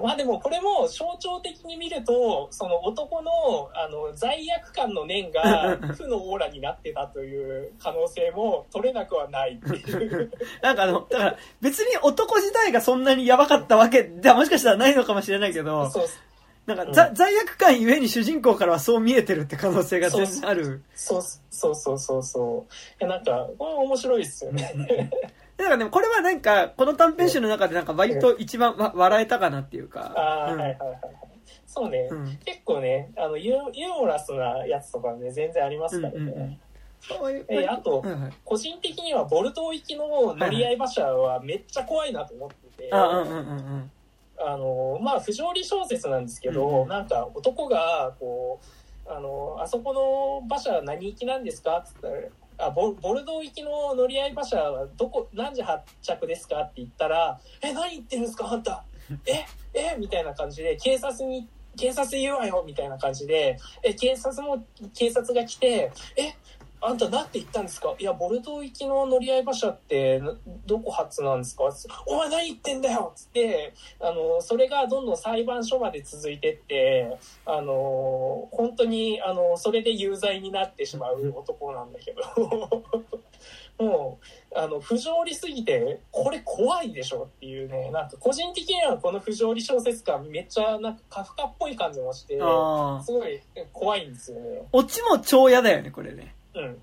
[0.02, 3.30] まあでもこれも象徴的に見るとその男の
[3.74, 10.32] あの罪悪感の念が 負のオーラになってたという可能性も取れなくはないっていう。
[10.62, 16.06] なんかあの、だから別に男自体がそんなにやばかったわけではもしかしたらないのかもしれないけど、そう。
[16.66, 16.92] なんか、うん。
[16.92, 20.82] ざ罪悪感ゆえに主人公からはそう見えてるって可能性が全然ある。
[20.94, 22.22] そうそうそうそう。
[22.22, 25.10] そういやなんかこれ面白いですよね
[25.56, 30.12] だからね、これはなんか、この短編集の中でなんか割と一番わ笑えたかなっていうか。
[30.16, 30.60] ああ、うん。
[30.60, 31.00] はいはいはい
[31.66, 32.38] そうね、うん。
[32.44, 36.58] 結構ねあのユーユーモラスなやつとかね全然ありますからね、うんうんうん。
[37.00, 38.32] そういうえあとはいはい。
[38.44, 48.60] 個人的にはボルトー行きの乗り合い馬車はめっちゃ怖いなと思ってて、あ、のまあ不条理小説なんですけど、うんなんか男がこ
[49.06, 52.14] うあのあそこの馬車何行きなんですかっつったら
[52.58, 58.84] あボボルドー行きの乗り合い馬車はどこ何時発着ですかって言ったら「え何言ってるんですかあんた。
[59.26, 59.44] え
[59.74, 66.34] えみたいな感じで警察に警察言うわよみたいな感じでえ警察も警察が来てえ
[66.86, 67.94] あんた何て言ったんですか？
[67.98, 70.34] いやボルドー行きの乗り合い馬車ってな
[70.66, 71.64] どこ発なんですか？
[72.06, 82.22] お前何言ってんだよっつってあのそれがどんどん裁判所まで続いてってあの本当にあのそれで有罪になってしまう男なんだけど
[83.78, 84.18] も
[84.54, 92.38] うあの不条理すぎてこれ怖いでしょっていうねなんか個人的にはこの不条理小説感めっちゃなんかカフカっぽい感じもして。
[93.04, 93.40] すごい
[93.72, 94.62] 怖いんですよね。
[94.72, 96.34] オチも超嫌だよね、これね。
[96.56, 96.78] うん。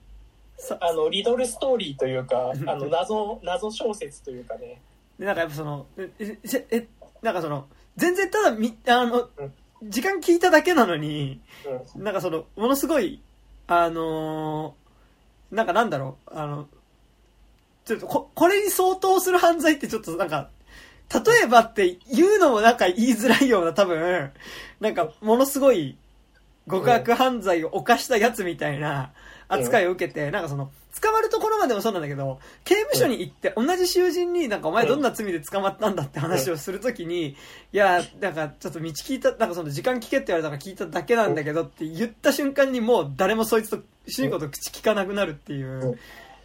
[0.58, 4.80] さあのリドルストーリーというかあの謎謎小説というかね。
[5.20, 6.38] で、なんかやっぱその、え、え、
[6.72, 6.88] え
[7.22, 9.54] なんかその、全然ただみ、あのうん、
[9.84, 11.42] 時間聞いただけなのに、
[11.96, 12.04] うん。
[12.04, 13.22] なんかその、ものすごい、
[13.68, 14.84] あのー
[15.54, 16.68] なんかなんだろう、あの、
[17.86, 20.50] ちょっとこ、これに相当する犯罪ってちょっとなんか、
[21.14, 24.32] 例えばって言うのもなんか言いづらいような多分、
[24.80, 25.96] なんかものすごい
[26.70, 29.12] 極悪犯罪を犯したやつみたいな
[29.48, 37.36] 扱いを受けて、なんかその、捕まるところまでもそうなんだけど、刑務所に行って同じ囚人になんかお前どんな罪で捕まったんだって話をするときに、い
[37.72, 46.00] や、なんかちょっと道聞いた、なんかその時間聞けって言われたから聞いただけなんだけどって言った瞬間にもう誰もそいつと主人公と口聞かなくなるっていううん。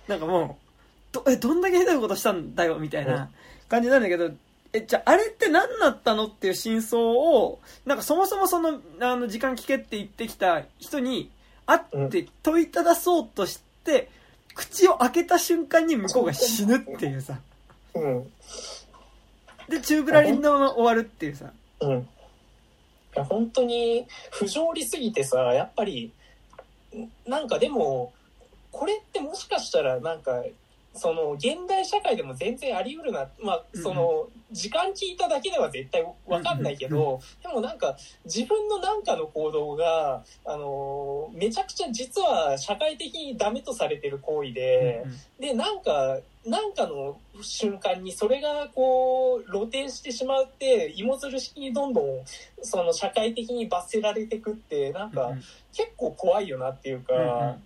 [0.09, 0.69] なんかもう、
[1.13, 3.31] ど、え、どんだけひどいことしたんだよみたいな
[3.69, 4.31] 感じなんだけど、
[4.73, 11.31] え、じゃああれって何だったのっていう真相を、なんかそもそもその、あの、時間聞けって言ってきた人に
[11.67, 14.11] 会って問いただそうとして、
[14.55, 17.39] 口を開けた瞬間に向こうが死ぬっていうさ。
[17.95, 18.31] うん
[19.69, 21.53] で、チューブラリンのまま終わるっていうさ。
[21.81, 21.99] うん。
[21.99, 22.05] い
[23.15, 26.11] や、本当に不条理すぎてさ、やっぱり、
[26.97, 28.13] んなんかでも、
[28.73, 30.43] これってもしかしたらなんか、
[30.95, 45.05] その、現代社会でも全然あり得るな、まあ、その、時間聞いただけでは絶対わかんないけど、でもなんか、自分のなんかの行動が、あの、めちゃくちゃ実は社会的にダメとされてる行為で、
[45.39, 52.05] で、なんか、なんかの瞬間にそれがこう、露呈してしまうって、芋づる式にどんどん、
[52.63, 55.33] その社会的に罰せられていくって、なんか
[55.75, 57.59] 結構怖いよなっていうか、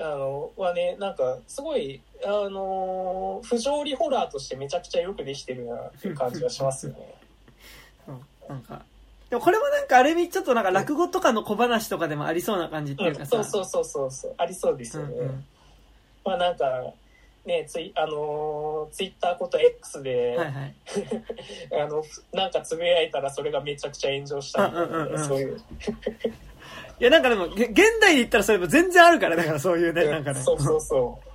[0.00, 7.14] あの、はね、なんかすごい、あの、不条理ホラーとしてめちゃくちゃよくできてるなっていう感じがしますよね。
[8.06, 8.18] そ う
[8.48, 8.82] なんか、
[9.30, 13.36] でもこれもなんかある意味ちょっとなんか落語とかの小話とかでもありそうな感じっていうかさ。
[13.36, 15.14] うん、そうそうそうそうそう、ありそうですよね。
[15.14, 15.46] うんうん
[16.24, 16.94] まあなんか、
[17.44, 20.74] ね、ツイ、あのーツイッターこと X で、はいはい。
[21.78, 25.60] あの、なんかつぶやいたらそれがめちゃくちゃ炎上したみたいなうんうんうんうんそういう。
[27.00, 30.40] いや、なんかでも、げ現代で言ったらそれも全然あるから、だからそういうね、なんかね。
[30.40, 31.34] そうそうそう。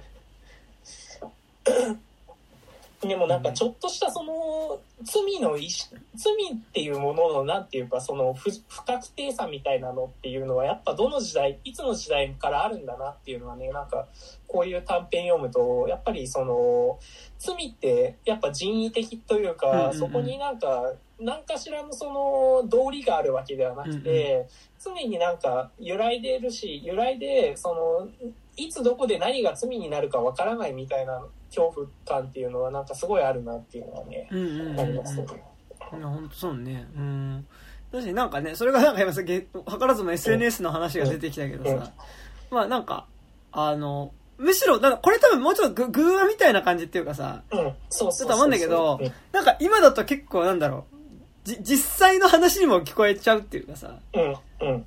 [3.07, 14.07] で もなんかちょっとしたその罪の意識罪っていうもののなんていうかその不不確定さみたいなのっていうのはやっぱどの時代いつの時代からあるんだなっていうのはねなんか
[14.47, 16.99] こういう短編読むとやっぱりその
[17.37, 24.47] 罪ってやっぱ人為的というか、うんうんうんそこになんか何かしらのその道理があるわけではなくて、
[24.83, 28.07] 常になんか揺らいでるし揺らいでその
[28.55, 34.79] いつどこで何が罪になるかわからないみたいな恐怖感っていうのはなんかすごいあるなっていうのはね、うんうんうんうん。
[34.79, 35.25] ありますね。
[35.97, 36.87] いや、ほんとそうね。
[36.95, 37.47] うん。
[37.91, 39.47] 確かになんかね、それがなんか今さ、げ図
[39.79, 41.91] らずも SNS の話が出てきたけどうんさ、
[42.51, 43.07] まあなんか、
[43.51, 48.27] あの、むしろ、なんかこれ多分もうちょっとググーワみたいな感じっていうかさ、うん、そうそうそうそう。
[48.27, 50.95] だと思うんだけどうんなんか今だと結構なんだろう、
[51.49, 54.35] じ、実際の話にも聞こえちゃうっていうかさ、うん、
[54.67, 54.85] うん、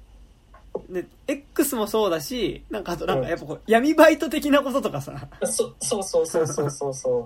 [0.93, 7.25] で、X もそうだし、なんかあとなんかやっぱこう、闇バイト的なこととかさ、そそうそうそう そうそうそ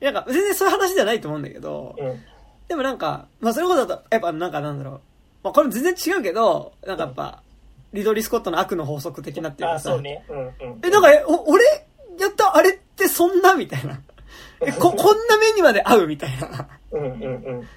[0.00, 2.02] なんか全然そういう話じゃないと思うんだけど、う。
[2.02, 2.20] うん、
[2.68, 5.00] でもなんか、まあそういうことだと、やっぱなんかなんだろう。
[5.42, 7.42] まあこれも全然違うけど、なんかやっぱ、
[7.92, 10.24] リドリー・スコットの悪の法則的なっていうあ、かさ、そうね。
[10.28, 10.80] うん、うん。
[10.82, 11.64] え、なんか、え、お俺
[12.18, 14.00] やったあれってそんなみたいな。
[14.60, 17.26] え、こ、 こんな目にまで合うみたいなうん、うん、う
[17.62, 17.68] ん。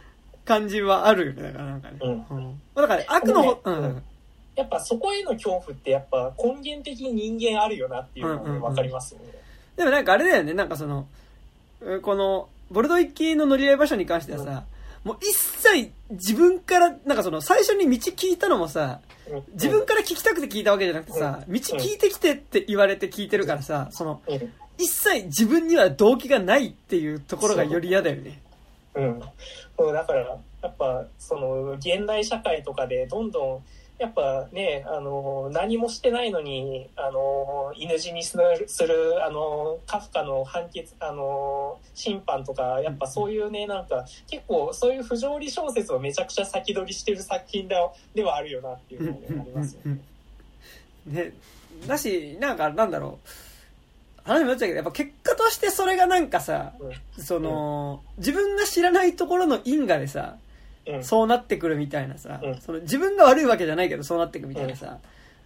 [0.46, 1.44] 感じはあるよね。
[1.44, 1.98] だからなんかね。
[2.02, 2.62] うんうん。
[2.76, 4.04] だから、ね、悪のほ、ううんん。
[4.56, 9.26] やっぱそこへの恐怖ってやっぱ根源的に人間あるよなっていうのうんうんうんがわかりますよね。
[9.76, 10.54] でもなんかあれだよね。
[10.54, 11.08] なんかその、
[11.82, 14.64] えこの、ボルドイキの乗り合い場所に関してはさ、
[15.04, 28.42] もう一切自分から、なんかその最初に道聞いたのもさ、うん自分から聞きたくて聞いたわけじゃなくてさ、道聞いてきてって言われて聞いてるからさ、その、うん一切自分には動機がないっていうところがより嫌だよね。
[28.96, 29.22] うん、
[29.78, 30.22] そうだから
[30.62, 33.64] やっぱその現代社会とかでどんどん
[34.00, 47.76] やっぱねあの何もしてないのにあの犬死にするするあのカフカの判決あの審判とかやっぱそういうねなんか結構そういう不条理小説をめちゃくちゃ先取りしてる作品だ
[48.14, 50.00] ではあるよなっていうのがありますよね。
[51.06, 51.34] ね、
[51.86, 53.28] だし、なんかなんだろう。
[54.26, 56.74] 話にもなっちゃうけど、やっぱ結果としてそれがなんかさ、
[57.18, 60.38] その、自分が知らないところの因果でさ、
[61.02, 64.98] そうなってくるみたいなさ、うんその自分が悪いわけじゃないけどそうなってくみたいなさ、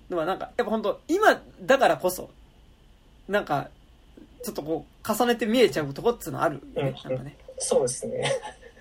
[0.09, 2.29] のはなんか、やっぱ本当今だからこそ、
[3.27, 3.69] なんか、
[4.43, 7.35] ちょっとこう、重ねて見えちゃうとこっつうのあるよね、うんなんかね。
[7.57, 8.31] そうですね。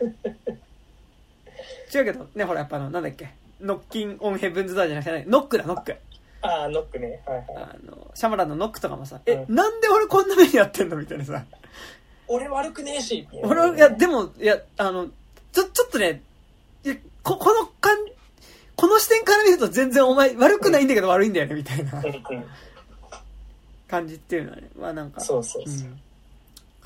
[1.95, 3.31] 違うけど、ね、ほらやっぱあの、なんだっけ、
[3.61, 5.97] ノッキンオンヘブンズダーじゃなくて、ノックだ、ノック。
[6.47, 7.47] ああノックねはいはい。
[7.57, 11.45] あの、シャマランのノックとかもさ、え、うんなんで俺こんな目にやってんのみたいなさ。
[12.29, 13.29] 俺悪くねえし。
[13.43, 15.07] 俺は、いや、でも、いや、あの、
[15.53, 16.23] ちょ、ちょっとね、
[16.85, 17.99] いや、こ、このかん、
[18.75, 22.45] この視点から見ると全然お前悪くないんだけど悪いんだよね、みたいなうんうん
[23.89, 25.89] 感じっていうのはね、まあなんか、そうそうそう。
[25.89, 26.01] ん、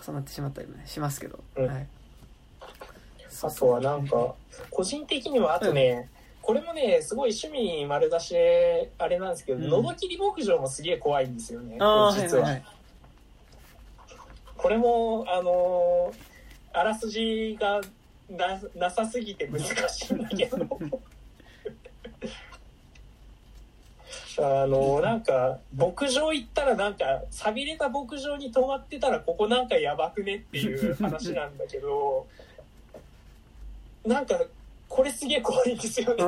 [0.07, 1.87] 重なってしまったりもね、しますけど、うんはい。
[3.43, 4.35] あとはなんか、
[4.71, 6.11] 個人的にはあとね、
[6.43, 12.45] これもね、すごい趣味丸出しで、あれなんですけど、うんのどきり牧場もすげえ怖いんですよね、実は。
[12.45, 12.65] はいはい。
[14.57, 16.31] これも、あのー
[16.73, 17.81] あらすじが
[18.29, 20.57] ななさすぎて難しいんだけど。
[24.39, 32.27] あのなんか牧場行ったらなんか寂れた牧場に泊まってたらここなんかやばくねっていう話なんだけど
[34.07, 34.41] なんか
[34.91, 36.25] これすげえ怖いんですよね。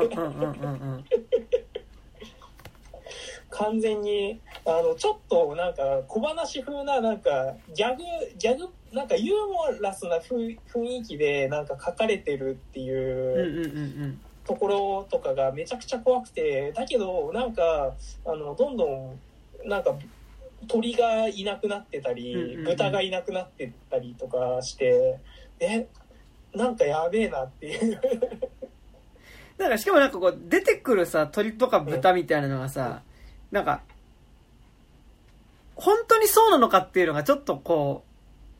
[3.50, 8.02] 完全にあのちょっとなんか小話風ななんかギャグ
[8.38, 12.92] ギャグなんかユーモラスな雰雰囲気でなんか書かれてるってうんい
[14.08, 17.92] うところとかがめちゃくちゃ怖くてだけどなんか
[18.24, 19.20] あのどんどん
[19.68, 19.94] なんか
[20.66, 25.18] 鳥がいなくなってたりうん豚がいなくなってたりとかして
[25.60, 25.86] え
[26.54, 28.00] なんかやべえなっていう
[29.62, 33.02] なんかしかもなんかこう、出てくるさ、鳥とか豚みたいなのがさ、
[33.50, 33.82] なんか、
[35.74, 38.04] 本当にそうなのかっていうのがちょっとこ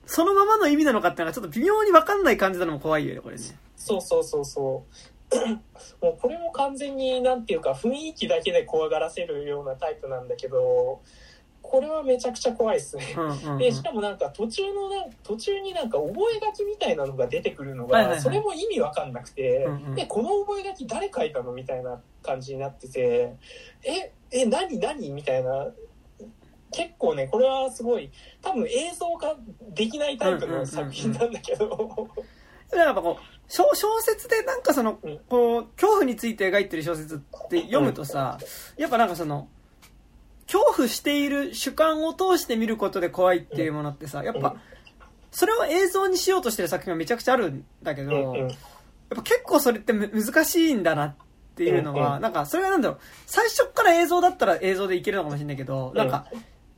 [0.07, 3.43] う、そのままの意味なのかっていうのがちょっと微妙にわかんない感じなのも怖いよね、これね。
[3.77, 4.95] そうそうそうそう。
[6.05, 11.01] もうこれも完全になんていうか雰囲気だけで怖がらせるようなタイプなんだけど、
[11.73, 13.17] これはめちゃくちゃ怖いですね。
[13.59, 16.15] で、しかもなんか途中のなん、途中になんか覚
[16.55, 23.37] 書みたいなのが出てくるのが、それも意味わかんなくてで、この覚書誰書いたのみたいな感じになってて、
[23.85, 25.11] え、え、何何？
[25.13, 25.69] みたいな。
[26.75, 28.11] 結構ね、これはすごい、
[28.43, 29.35] 多分映像化
[29.71, 32.09] できないタイプの作品なんだけど、
[32.71, 37.19] なんかこう、小小説でなんかそのうん、こう、恐怖について描いてる小説っ
[37.49, 38.39] て読むとさ、
[38.77, 39.49] やっぱなんかその、
[40.53, 44.57] 恐怖している主観を通して見ることで怖いっていうものってさ、やっぱ、
[45.31, 48.49] それを映像にしようとしてる作品はめちゃくちゃあるんだけど、やっ
[49.09, 51.15] ぱ結構それってむ難しいんだなっ
[51.57, 56.27] ていうのは、うんなんかそれがなんだろう、最初っから映像だったら映像でいけるのかもしれないけど、なんか、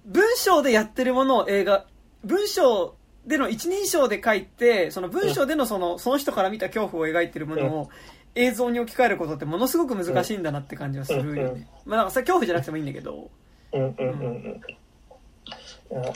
[0.07, 1.85] 文章でやってるものを映画、
[2.23, 2.95] 文章
[3.27, 7.91] での一人称で書いて、その文章でのその、その人から見た恐怖を描いてるものを
[8.37, 11.69] 映像に置き換えることってものすごく難しいんだなって感じはするよね。
[11.85, 13.31] まあなんかそれ恐怖じゃなくてもいいんだけど。
[13.75, 14.63] うんうんうん。
[15.91, 16.13] うん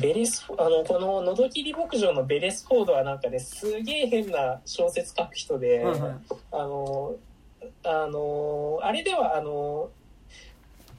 [0.00, 6.12] ベレスあのこの「のどきり牧場」のベレスフォードはなんかねすげえ変な小説書く人で、はいはい
[6.52, 7.14] あの
[7.82, 9.88] あのあれではあの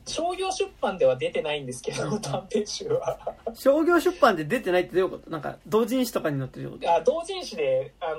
[0.08, 3.36] 商業出版では出てないんですけど短編集は。
[3.54, 5.30] 商業出版で出てないってどういうこと？
[5.30, 8.18] なんか同人誌とかに載ってるあ同人誌であの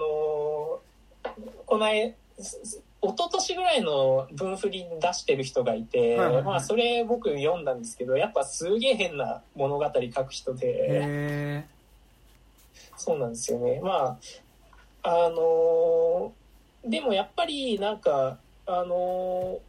[1.66, 2.14] この間
[3.01, 6.44] 一昨年ぐらいの分振り出してる人がいて、はいはいはい。
[6.44, 11.64] まあそれ僕読んだんですけどやっぱすげえ変な物語書く人でへ
[12.96, 13.80] そうなんですよね。
[13.82, 14.18] ま
[15.03, 16.32] ああの
[16.84, 19.61] でもやっぱりなんかあの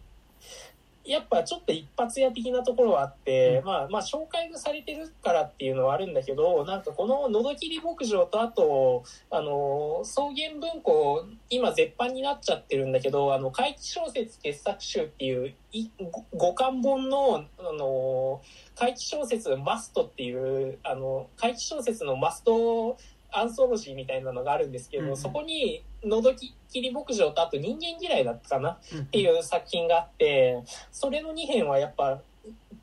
[1.10, 3.66] やっぱちょっと一発屋的なところはあって、うん。
[3.66, 15.90] まあまあ紹介がされてるからっていうのはあるんだけどなんかこの「のどきり牧場」とあとあの草原文庫今絶版になっちゃってるんだけどあの怪奇小説傑作集っていうい
[16.40, 18.42] 5巻本のあの
[18.76, 22.98] 怪奇小説マストっていうあの怪奇小説のマスト
[23.32, 25.18] アンソロジーみたいなのがあるんですけど、うんうん。
[25.18, 28.78] そこに「のどきり牧場」とあと「人間嫌い」だったかな。
[28.84, 32.22] ーっていう作品があってそれの2編はやっぱ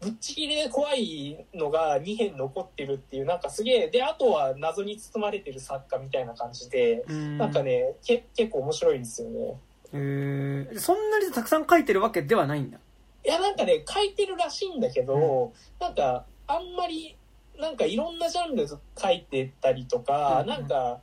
[0.01, 7.39] ぶっちぎりで怖いのが2編残ってるっていうなんかすげえであとは謎に包まれてる作家みたいな感じでうん。
[7.39, 9.57] なんかねけ結構面白いんですよね。
[9.93, 10.79] へー。
[10.79, 12.79] そんなにたくさん書いてるわけではないんだ。
[13.25, 17.17] いやなんかね書いてるらしいんだけど、なんかあんまり
[17.59, 18.79] なんかいろんなジャンル書
[19.11, 20.47] いてたりとか、うん。
[20.49, 21.01] なんか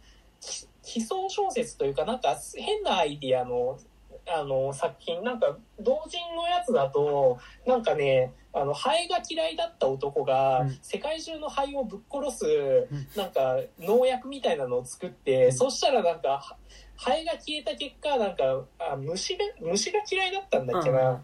[0.84, 3.79] き奇想小説というかなんか変なアイディアの
[4.25, 10.77] あの作品なんか同人のやつだとなんかねあのハエが嫌いだった男がうん。
[10.81, 13.07] 世界中のハエをぶっ殺すん。
[13.17, 15.53] なんか農薬みたいなのを作って、うん。
[15.53, 16.57] そしたらなんかは
[16.95, 21.21] ハエが消えた結果なんかあ虫が虫が嫌いだったんだっけな、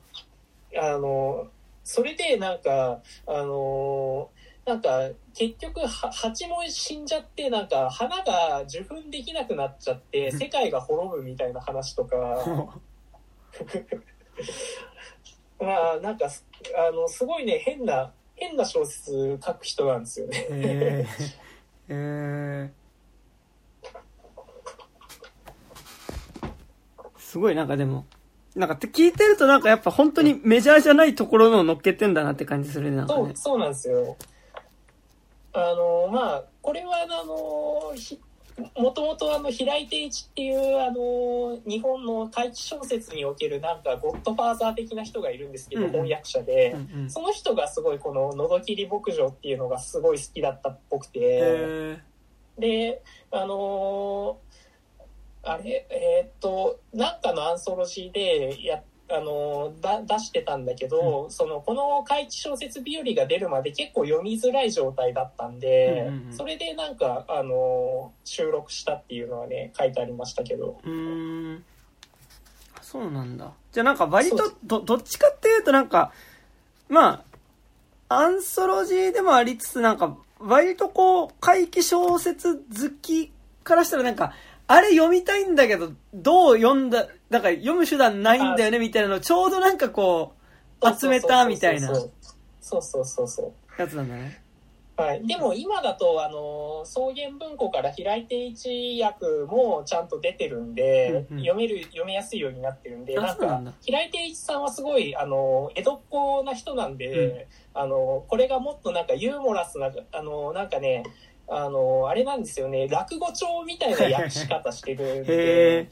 [0.78, 1.48] あの
[1.84, 4.30] それでなんかあの
[4.70, 12.16] なんか結局は蜂も死んじゃってなんか花が受粉できなくなっちゃってうん世界が滅ぶみたいな話とか
[15.60, 16.46] まあなんかす
[16.78, 20.48] あのすごいね変な変な小説書く人なんですよね。
[20.52, 22.70] へーへー
[27.18, 28.06] すごいなんかでも、
[28.56, 33.20] なんかって聞いてるとなんかやっぱ本当にメジャーじゃないところの乗っけてんだなって感じするね、なんかね。
[33.20, 34.18] そうそうなんですよ。
[35.54, 38.20] あのまあこれはあのひ
[38.78, 45.92] もともとあの平井定一っていうあの日本の怪奇小説におけるなんかゴッドファーザー的な人がいるんですけど、うんうん。
[45.94, 47.10] 翻訳者で、うんうん。
[47.10, 51.98] その人がすごいこの「のどきり牧場」っていうのがすごい好きだったっぽくて、へ
[52.58, 54.38] であの
[55.44, 71.64] あれえーっとなんかのアンソロジーでやあのだ出してたんだけど、そのこの怪奇小説日和が出るまで結構読みづらい状態だったんで、うんうんうんそれでなんかあの収録したっていうのはね書いてありましたけどーうーん。
[72.82, 73.52] そうなんだ。
[73.72, 76.12] じゃあなんか割とど、どっちかっていうとなんか、
[76.88, 77.24] ま
[78.10, 82.62] あ、アンソロジーでもありつつなんか、割とこう、怪奇小説好
[83.02, 83.32] き
[83.64, 84.34] からしたらなんか、
[84.72, 90.36] あれ読みたいんだけど、どう読んだ、だから読む手段ないんだよねみたいなのをちょうどなんかこ
[90.80, 91.88] う、集めたみたいな。
[92.62, 93.82] そうそうそうそう。
[93.82, 94.44] やつなんだね。
[94.96, 101.40] はい、でも今だとあの草原文庫から平井定一訳もちゃんと出てるんで、うんうん。
[101.40, 111.04] 読める読みやすいようになってるんであなんか平井定一さんはすごいあの江戸っ子な人なんで、あのこれがもっとなんかユーモラスなあのなんかね
[111.50, 115.90] あのあれなんですよね落語帳みたいな訳し方してるんへでえ。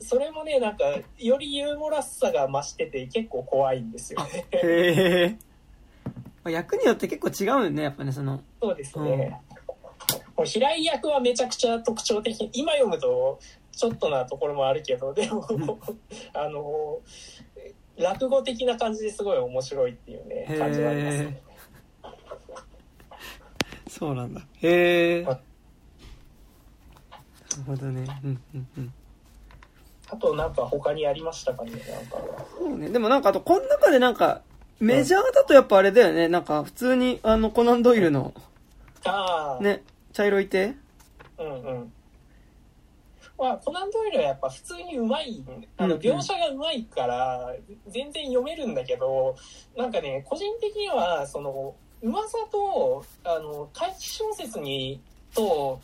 [0.00, 0.84] それもねなんか
[1.18, 4.46] よりユーモラスさが増してて結構怖いんですよね。
[4.52, 5.36] へ
[6.50, 8.42] 役によって結構違うよね、やっぱね、その。
[8.60, 9.40] そうですね。
[10.36, 12.50] もう平井役はめちゃくちゃ特徴的。
[12.52, 13.38] 今読むと
[13.72, 15.46] ちょっとなところもあるけど、でも、
[16.34, 16.98] あの、
[17.96, 21.42] 落語的な感じですごい面白いっていうね、感じはありますね。
[23.96, 24.40] そうなんだ。
[24.60, 25.24] へえ。
[25.24, 25.36] あな
[27.58, 28.04] るほどね。
[28.24, 28.92] うんうんうん。
[30.10, 31.70] あとなんか他にありましたかね？
[31.70, 32.18] なんか。
[32.58, 32.88] そうね。
[32.88, 34.42] でもなんかあと、この中でなんか、
[34.80, 36.26] メジャーだとやっぱあれだよね。
[36.26, 38.34] なんか、普通に、あの、コナンドイルの、
[39.04, 40.74] ああ、ね、茶色い手
[41.38, 41.92] うんうん。
[43.38, 45.44] まあ、コナンドイルはやっぱ普通にうまい、
[45.76, 47.54] あの、描写がうまいから、
[47.86, 49.36] 全然読めるんだけど、
[49.76, 55.00] なんかね、個人的には、その、うまさと、あの、怪奇小説に、
[55.34, 55.80] と、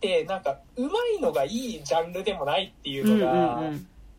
[0.00, 0.88] で、なんか、うま
[1.18, 3.70] いのがいいジャンルでもないっていうのが、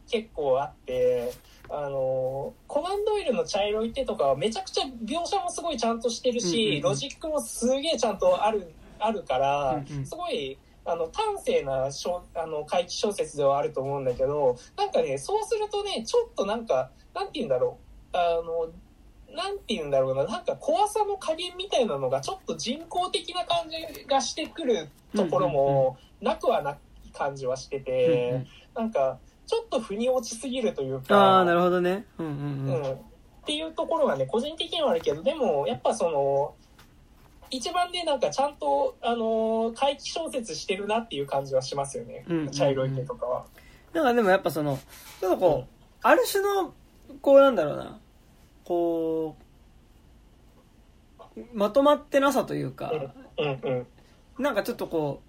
[0.07, 1.31] 結構あって、
[1.67, 10.05] あの、コナンドイルの茶色い手とかはめちゃくちゃ描写もすごいちゃんとしてるし、ロジックもすげえちゃんとある、あるから、うんうん。
[10.05, 17.79] すごい、あの、端正な小あの怪奇小説ではあると思うんだけど、なんかね、そうするとね、ちょっとなんか、なんて言うんだろ
[18.13, 18.69] う、あの、
[19.35, 26.77] なんて言うんだろうな、なんか怖さの加減みたいなのがちょっと人工的な感じがしてくるところもなくはない
[27.13, 32.05] 感じはしてて、うんうんなんか、ちょっと腑に落ちすぎるというか、ああ、なるほどね。
[32.17, 32.83] うんうんうん。
[32.83, 32.97] うん、っ
[33.45, 36.53] ていうところがね、個人的にはあるけど、でも、やっぱその、
[37.49, 42.23] 一番ね、なんかちゃんと、あのー怪奇小説してるなっていう感じはしますよね。
[42.29, 43.45] うんうんうん茶色い手とかは。
[43.93, 44.79] なんかでもやっぱその、
[45.19, 46.73] ちょっとこう、ある種の、
[47.21, 47.99] こうなんだろうな、
[48.65, 49.35] こ
[51.37, 52.91] う、まとまってなさというか。
[54.37, 55.21] なんかちょっとこ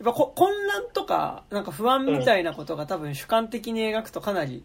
[0.00, 4.64] う、やっぱこ混乱とか、なんか不安みたいなことが多分主観的に描くとかなり、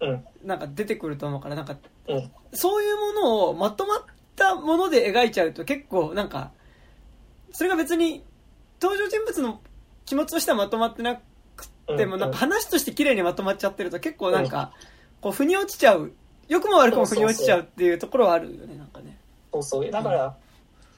[0.00, 0.24] うん。
[0.44, 1.76] なんか出てくると思うから、なんか、
[2.08, 2.30] うん。
[2.52, 4.02] そういうものをまとまっ
[4.36, 6.52] たもので描いちゃうと結構なんか、
[7.52, 8.22] それが別に
[8.80, 9.60] 登場人物の
[10.04, 11.20] 気持ちとしてはまとまってなく
[11.88, 11.96] うん。
[11.96, 14.72] てもなんか話として綺麗にまとまっちゃってると結構なんか、
[15.20, 16.12] こう腑に落ちちゃう。
[16.48, 19.16] 良くも悪くも腑に落ちちゃうっていうところはあるよね、なんかね。
[19.52, 19.90] そうそう。
[19.90, 20.36] だから、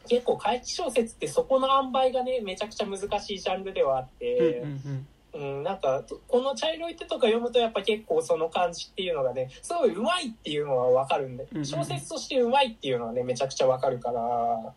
[0.08, 14.74] 結構怪奇小説ってそこの塩梅がね、めちゃくちゃ難しいジャンルではあって、うんうんうん、なんか、この茶色い手とか読むとやっぱ結構その感じっていうのがね、すごい上手いっていうのはわかるんでうんうん、小説として上手いっていうのはね、めちゃくちゃわかるから、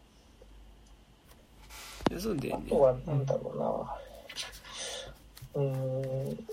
[2.12, 2.20] うん。
[2.20, 2.64] そうだよね。
[2.68, 3.52] あとはなんだろ
[5.56, 5.64] うな。
[5.64, 6.48] うーん。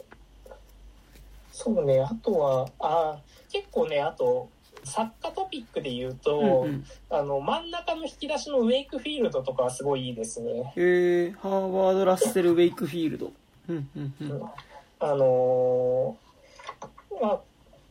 [1.53, 3.19] そうね、あとは、あ
[3.53, 4.49] 結構ね、あと、
[4.85, 10.73] 作家トピックで言うと、うんうん、あの、真ん中の引き出しのウェイクフィールドとかはすごいいいですね。
[10.77, 13.33] へーハーバード・ラッセル・ウェイクフィールド。
[13.69, 14.43] うんうんうん。
[15.01, 16.29] あのー
[17.21, 17.41] まあ、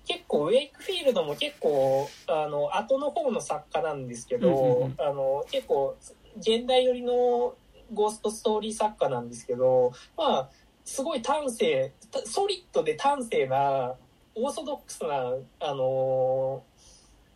[0.05, 5.95] 結構ウェイクフィールドも結構あの後の方の作家なんですけど、うんうんうんあの結構
[6.39, 7.55] 現代寄りの
[7.93, 10.49] ゴーストストーリー作家なんですけどまあ
[10.85, 13.95] すごい端正たソリッドで端正な
[14.39, 16.63] オーソドックスなあの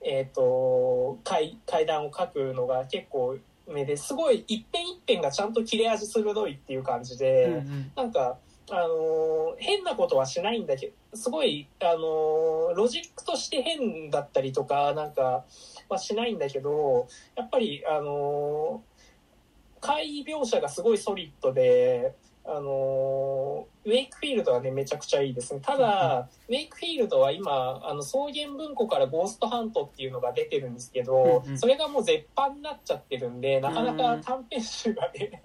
[0.03, 3.37] ーえっ、と怪怪談を書くのが結構
[3.67, 7.45] 目ですごい一辺一辺がちゃんと切れ味鋭いっていう感じで。
[7.45, 8.37] うんうんなんか、
[8.69, 15.43] あのー変なことはしないんだけど、すごい、あのーロジックとして変だったりとか、なんか、
[15.89, 18.91] はしないんだけど、やっぱり、あのー
[19.81, 22.13] 怪異描写がすごいソリッドで、
[22.45, 25.59] あのーウェイクフィールドはね、めちゃくちゃいいですね。
[25.59, 31.57] ただ、ウェイクフィールドは今、あの、草原文庫からゴーストハントっていうのが出てるんですけど、うんうん。
[31.57, 35.41] それがもう絶版になっちゃってるんで、なかなか短編集がね、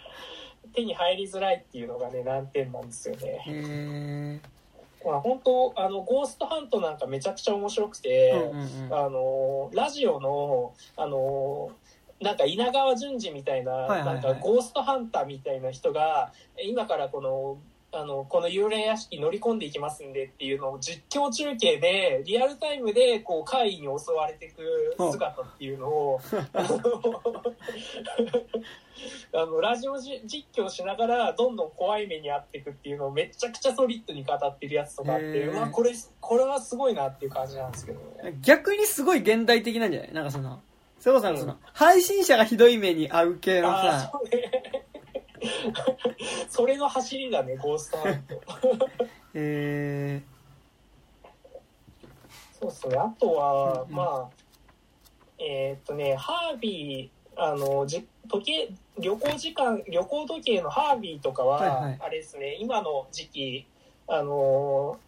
[0.72, 4.40] 手に入りづらいっていうのがね、難点なんですよね。
[5.04, 8.94] まあ本当、あの、ゴーストハントなんかめちゃくちゃ面白くて、うんうんうん。
[8.94, 11.70] あの、ラジオの、あの、
[12.20, 14.22] なんか稲川淳二みたいな、はいはいはい。
[14.22, 16.32] なんかゴーストハンターみたいな人が、
[16.62, 17.58] 今からこの、
[17.92, 26.20] あの、この幽霊屋敷乗り込んでいきますんでっていうのを実況中継で、リアルタイムで、こう、怪異に襲われていく姿っていうのを、
[29.32, 38.36] あの、ラジオじ実況しながら、どんどん怖い目に遭っていくっていうのをめちゃくちゃソリッドに語ってるやつとかあって、まあ、これ、これはすごいなっていう感じなんですけどね。
[38.42, 40.12] 逆にすごい現代的なんじゃない？
[40.12, 40.60] なんかその、
[40.98, 44.50] それこそなんかその、うん配信者がひどい目に遭う系のさ、そうね。
[46.48, 48.40] それの走りだね、ゴーストハント。
[49.34, 50.22] え
[52.58, 52.96] そうですね。
[52.96, 54.30] あとは、うんうんまあ、
[55.38, 63.66] えーっとね、ハービー、あの、じ時計、旅行時間、旅行時計のハービーとかは、はいはいあれですね、今の時期、
[64.08, 64.98] あの、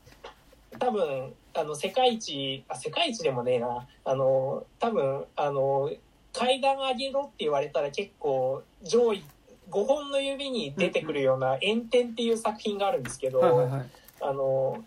[0.79, 5.91] 多分、あの、世界一、あ、世界一でもねえな、あの、多分、あの、
[6.33, 9.25] 階段上げろって言われたら結構上位
[9.71, 13.91] 5本の指に出てくるような「炎天」っていう作品があるんですけー、ど、はいはいはい。
[14.21, 14.85] あの、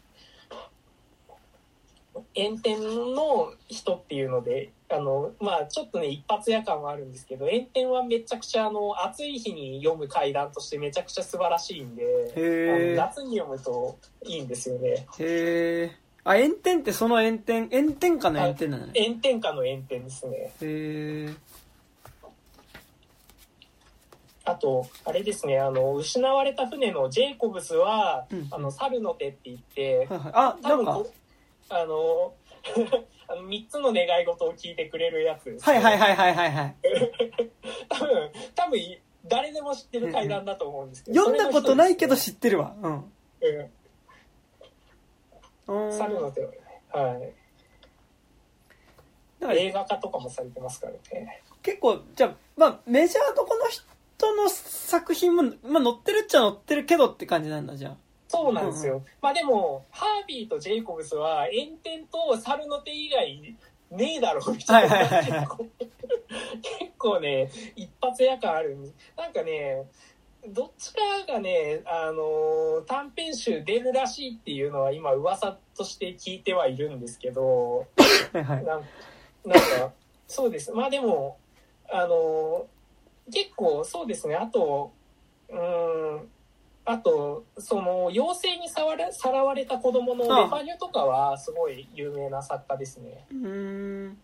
[2.35, 2.79] 炎天
[3.15, 15.05] の人っていうので、あの、まあちょっとね、一発屋感はあるんですけど、炎天はめちゃくちゃあの、暑い日に読む怪談としてめちゃくちゃ素晴らしいんで、夏に読むといいんですよね。
[15.19, 16.00] へえ。
[16.23, 18.93] あ、炎天ってその炎天、炎天下の炎天なのね。
[18.95, 20.37] 炎天下の炎天ですね。
[20.37, 21.29] へえ。
[24.43, 30.07] あと、あれですね、あの、失われた船のジェイコブスは、うんあの、猿の手って言って。
[30.09, 31.13] あ、なんか、多分こ
[31.69, 32.33] あの、
[33.27, 36.75] あの3つの願い事を聞いてくれるやつです、はいはいはいはいはいはい。
[37.89, 38.79] 多分、多分、
[39.25, 41.19] 誰でも知ってる階段だと思うんですけど。
[41.19, 42.75] 読んだことないけどそ知ってるわ。
[42.81, 43.11] うん。
[43.41, 43.71] れの一つですううん。
[45.67, 46.21] 猿ん。
[46.21, 46.57] の手はね、
[46.91, 47.33] はい。
[49.39, 51.43] だから映画化とかもされてますからね。
[51.63, 57.97] 結構、じゃあ、まあ、メジャーどこの人の作品も、まあ、載ってるっちゃ載ってるけどって感じなんだ、じゃあ。
[58.27, 58.97] そうなんですよ。
[58.97, 63.55] うんまあでも、ハービーとジェイコブスは、炎天と猿の手以外
[63.91, 64.95] ねえだろ、みたいな。
[64.95, 65.65] はいはいはいはい結構
[66.61, 68.77] 結構ね、一発屋感ある。
[69.17, 69.83] なんかね、
[70.47, 70.99] どっちか
[71.33, 77.87] がね、あの短編集出るらしいっていうのは今噂として聞いてはいるんですけど、
[78.33, 78.65] はいはい。
[78.65, 78.83] なん
[79.45, 79.93] なんか、
[80.27, 80.71] そうです。
[80.71, 81.37] まあでも、
[81.91, 82.65] あの
[83.31, 84.91] 結構そうですね、あと、
[85.49, 86.29] うーん、
[86.85, 93.25] あと、その、妖精にさわれさらわれた子供のレファニュとかはすごい有名な作家ですね。
[93.29, 94.17] うーん。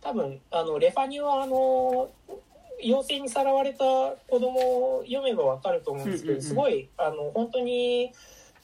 [0.00, 2.10] 多分、あの、レファニュはあの、
[2.84, 6.48] 妖精にさらわれた子供を読めばわかると思うんですけど、うんうんうん。
[6.48, 8.12] すごい、あの、本当に、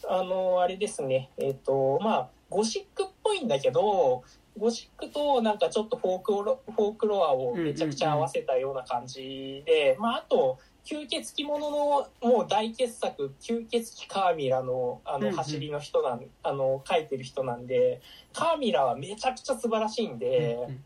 [0.07, 4.23] あの、あれですね、えっ、と、まあ、ゴシックっぽいんだけど、
[4.59, 11.77] ゴシックとなんかちょっとフォークロフォークロアをめちゃくちゃ合わせたような感じで、まあ、あと、吸血鬼ものの
[12.23, 15.31] もう大傑作、吸血鬼カーミラのあうんうん。
[15.31, 18.01] の走りの人なん、あの、書いてる人なんで、
[18.33, 20.85] カーミラはめちゃくちゃ素晴らしいんで、うん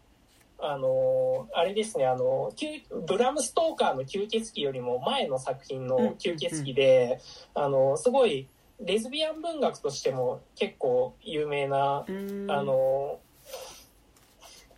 [0.66, 7.20] あのあれですねあの吸ブラム・ストーカーの吸血鬼よりも前の作品の吸血鬼で、
[7.54, 8.48] あのすごい
[8.80, 12.50] レズビアン文学としても結構有名な、うん。
[12.50, 13.18] あの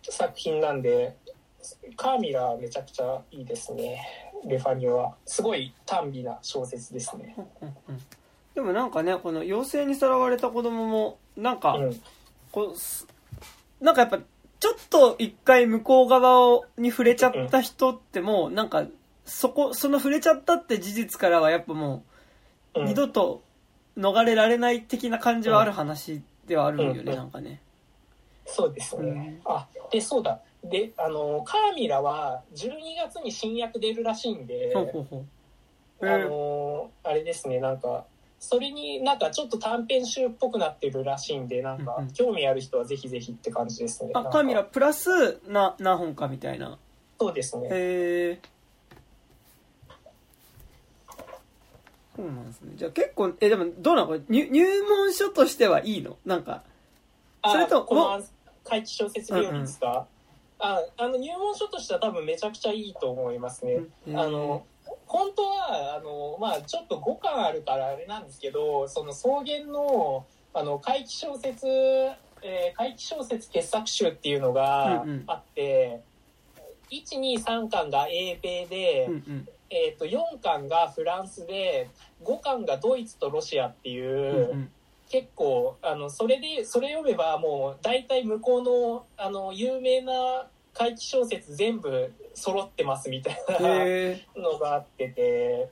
[0.03, 1.15] 作品なんで
[1.95, 4.01] カーミラーめちゃくちゃいいですね
[4.45, 7.35] レファニュはすごい短美な小説ですね。
[7.61, 7.97] うんうん
[8.57, 12.01] でもなんかね、この妖精にさらわれた子供も、なんか、うん
[12.51, 13.05] こうす、
[13.79, 14.17] なんかやっぱ、
[14.59, 18.85] ちょっと一回向こう側に触れちゃった人ってもう、なんか、
[19.25, 22.03] そこ、その触れちゃったって事実からはやっぱも
[22.75, 23.41] う、うん二度と
[23.97, 27.59] 逃れられない的な感じはある話ではあるよね、うんなんかね。
[28.45, 29.41] そうですね。
[29.45, 30.39] あ、で、そうだ。
[30.63, 32.71] で、あの、カーミラは12
[33.03, 35.17] 月に新薬出るらしいんで、ほうほうほ
[36.01, 36.05] う。
[36.05, 38.05] あえーの、あれですね、なんか、
[38.39, 44.11] それになんかちょっと短編集っぽくなってるらしいんで、なんかうんうん興味ある人はぜひぜひって感じですね。
[44.13, 46.77] あ、なんかカミラプラス、な、何本かみたいな。
[47.19, 47.67] そうですね。
[47.69, 47.69] へ
[48.31, 48.39] え。
[52.15, 52.73] そうなんですね。
[52.75, 54.07] じゃあ結構、え、でもどうなの？
[54.07, 56.17] これ入入門書としてはいいの？
[56.25, 56.63] なんか。
[57.43, 58.23] あそれとこの
[58.63, 60.07] 怪奇小説日和ですか、
[60.59, 63.81] ああの入門書としては多分めちゃくちゃいいと思いますね。
[64.07, 64.65] あの
[65.05, 76.01] 本当はあの、まあ、ちょっと5巻あるからあれなんですけどその草原のあの怪奇小説、えー怪奇小説傑作集っていうのがうんうんあって、
[76.91, 79.47] 123巻が英米で、うんうん。
[79.69, 81.89] えー、と4巻がフランスで
[82.23, 84.51] 5巻がドイツとロシアっていう。
[84.51, 84.71] うんうん
[85.09, 90.47] 結構あのそれでそれ読めばもう大体向こうのあの有名な
[90.77, 94.41] 怪奇小説全部揃ってますみたいな。
[94.41, 95.69] のがあってて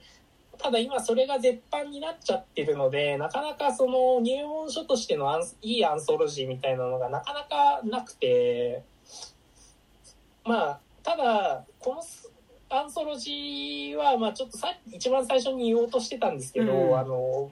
[0.57, 8.83] ただ今それが絶版になっちゃってるのでなかなかその入門書としてのアンいいアンソロジーみたいなのがなかなかなくて
[10.43, 12.03] まあただこの
[12.69, 17.51] アンソロジーはまあちょっとさ一番最初に言おうとしてたんですけど、うんあの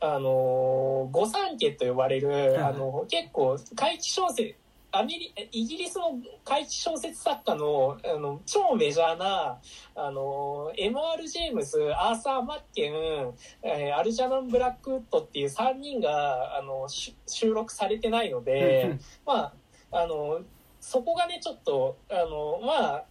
[0.00, 4.54] あの御三家と呼ばれる、いあの結構怪奇小説
[4.98, 9.60] アメリイギリスの怪奇小説作家のあの超メジャーな
[9.94, 11.28] あの M.R.
[11.28, 12.92] ジェームスアーサー・マッケン、
[13.62, 19.52] えーアルジャナン・ブラックウッドっていう3人があのし収録されてないので、ま
[19.92, 20.40] ああの
[20.80, 23.04] そこがねちょっとあのまあ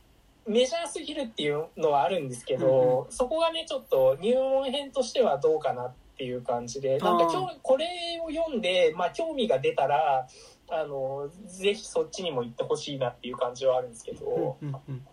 [0.46, 7.86] メジャーすぎるっていうのはあるんですけど、そこがねちょっと入門編としてはどうかなっていう感じでなんか今日これ
[8.26, 10.28] を読んで、まあ、興味が出たら
[10.70, 15.08] あのぜひそっちにも行ってほしいなっていう感じはあるんですけど、うんうん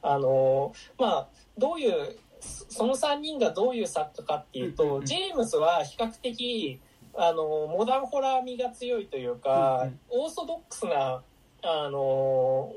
[0.00, 1.28] あのまあ
[1.58, 5.04] どういうその3人がどういう作家かっていうと、うんうんうん。
[5.04, 6.80] ジェームスは比較的
[7.14, 10.00] あの、モダンホラー味が強いというか、うん。
[10.08, 11.22] オーソドックスな、
[11.62, 12.74] あの、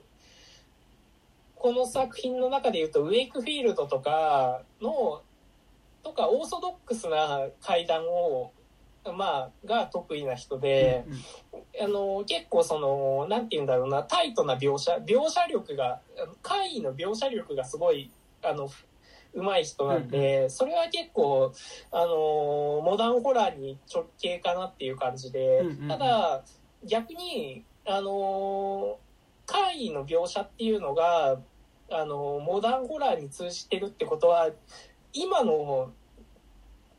[1.55, 5.21] この作品の中で言うと、ウェイクフィールドとかの、
[6.03, 8.51] とか、オーソドックスな階段を、
[9.13, 11.05] まあ、が得意な人で、
[11.81, 16.01] あの、結構その、なんて言うんだろうな、タイトな描写、描写力が、
[16.41, 18.11] 怪異の描写力がすごい、
[18.43, 18.69] あの、
[19.33, 21.53] うまい人なんで、それは結構、
[21.91, 26.43] あの、モダンホラーに直系かなっていう感じでうんうんうん、ただ、
[26.85, 28.97] 逆に、あの、
[29.45, 31.39] 怪異の描写っていうのが、
[31.91, 34.49] あの、モダンホラーに通じてるってことは、
[35.13, 35.91] 今の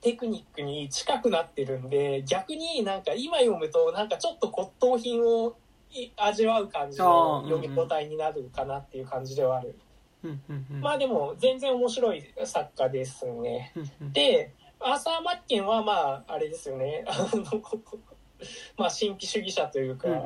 [0.07, 5.57] テクニックに近くなってるんで、逆になんか今読むとなんかちょっと骨董品を
[5.91, 9.77] い味わう感じの読み応えになるかなっていう感じではある。
[10.23, 13.73] うんうんうんまあでも全然面白い作家ですね。
[13.75, 17.05] うんうんで、アーサー・マッケンはまああれですよね。
[18.79, 20.07] まあ神秘主義者というか、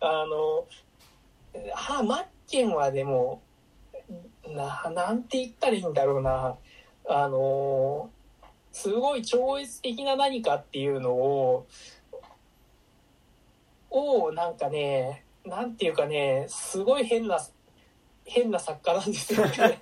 [0.00, 0.66] あの、
[1.72, 3.42] ああ、マッケンはでも、
[4.48, 6.56] な、なんて言ったらいいんだろうな。
[7.08, 8.10] あの、
[8.72, 11.66] すごい超越的な何かっていうのを、
[13.90, 17.38] を、なんかね、なんていうかね、すごい変な、
[18.24, 19.78] 変な作家なんですよね。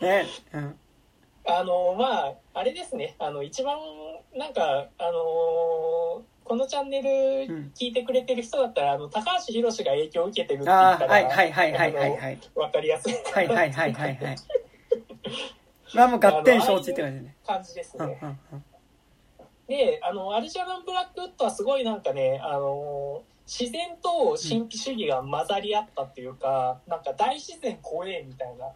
[0.00, 0.26] ね。
[0.52, 0.78] うん。
[1.46, 3.16] あの、まあ、あれですね。
[3.18, 3.78] あの、一番、
[4.34, 7.72] なんか、あのこのチャンネルうん。
[7.74, 12.16] 聞いてくれてる人だったら、あの、高橋宏が影響を受けてるって言あったら、あはいはいはいはいはい。
[12.18, 14.18] はいわかりやすいはいはいはいはい
[15.98, 17.36] はいまあもう合点承知って感じね。
[17.46, 18.18] 感じですうんね。
[18.22, 18.64] うんうん。
[19.66, 28.66] で、あの、アルジャナン・ブラックウッドはすごいなんかね、あの自然と神秘主義が混ざり合ったっていうか、なんか大自然怖えみたいな。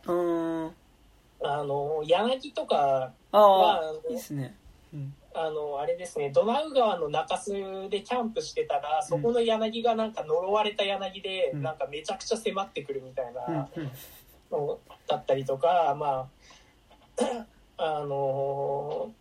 [1.40, 4.57] あの柳とかあは、ああのいいっすね。
[4.93, 5.15] うん。
[5.35, 11.62] あの、あれですね、ドナウ川の中州でキャンプしてたら、そこの柳がなんか呪われた柳で、うん。
[11.62, 13.90] なんかめちゃくちゃ迫ってくるみたいうんなうん。
[14.51, 16.27] のだったりとか、まあ、
[17.77, 19.12] あの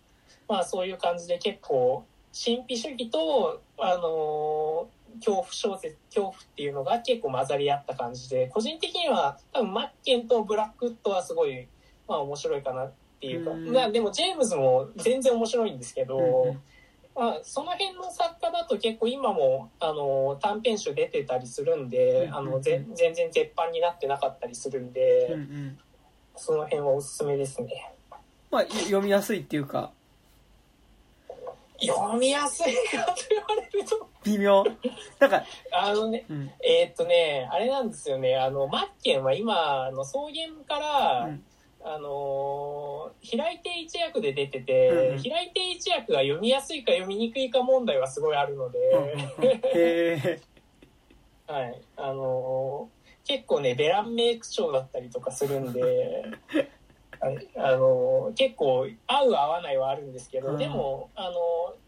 [0.48, 4.88] まあそういう感じで結構、神秘主義と、あの
[5.20, 11.68] 恐怖小説、恐怖っていうのが結構混ざり合った感じで、個人的には多分マッケンとブラックウッドはすごい、
[12.08, 13.72] まあ面白いかなっていうか、うん。
[13.72, 16.56] まあでもジェームズも全然面白いんですけど、
[17.16, 25.36] まあ、その辺の作家だと結構今もあの短編集出てたりするんで、うんあのぜ全然絶版になってなかったりするんで、
[26.38, 27.92] その辺はおすすめですね。
[28.50, 29.92] まあい読みやすいっていうか。
[31.80, 34.64] 読みやすいかと言われると、微妙。
[35.20, 36.52] なんかあのね、うん。
[36.64, 40.32] えーっとね、あれなんですよね、あの、マッケンは今、あの草原
[40.68, 41.44] から、うん。
[41.84, 45.20] あのー平井定一役で出てて、うんうん。
[45.20, 48.80] 平井定一役が読みやすいか読みにくいか問題はすごいあるので、
[51.48, 51.82] はい。
[51.96, 52.98] あのー
[53.28, 56.24] 結構ね、ベランメイク長だったりとかするんで、
[57.20, 60.58] はいあのー結構合う合わないはあるんですけど、うん。
[60.58, 61.88] でも、あのー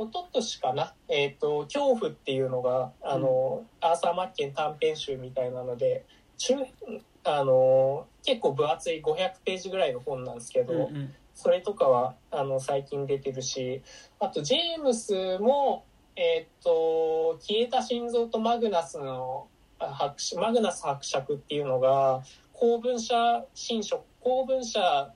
[0.00, 6.04] 一昨年かな、えっ、と、恐怖っていうのが、あのーアーサー・マッケン短編集みたいなので、
[6.36, 6.54] 中、
[7.24, 11.14] あのー結構分厚い500ページぐらいの本なんですけど、うんうん。
[11.34, 13.82] それとかは、あの、最近出てるし、
[14.20, 15.84] あと、ジェームスも、
[16.14, 19.48] えーっと、消えた心臓とマグナスの、
[20.36, 22.22] マグナス伯爵っていうのが、
[22.52, 25.12] 公文社新書、公文社、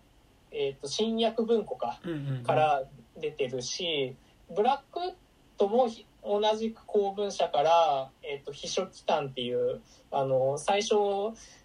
[0.50, 2.00] えーっと、新訳文庫か、
[2.44, 2.82] から
[3.20, 4.14] 出てるし、
[4.54, 5.14] ブラックウッ
[5.58, 9.80] ドもひ同じく公文社から、えっ、と、秘書機関っていう、
[10.12, 10.94] あの、最初、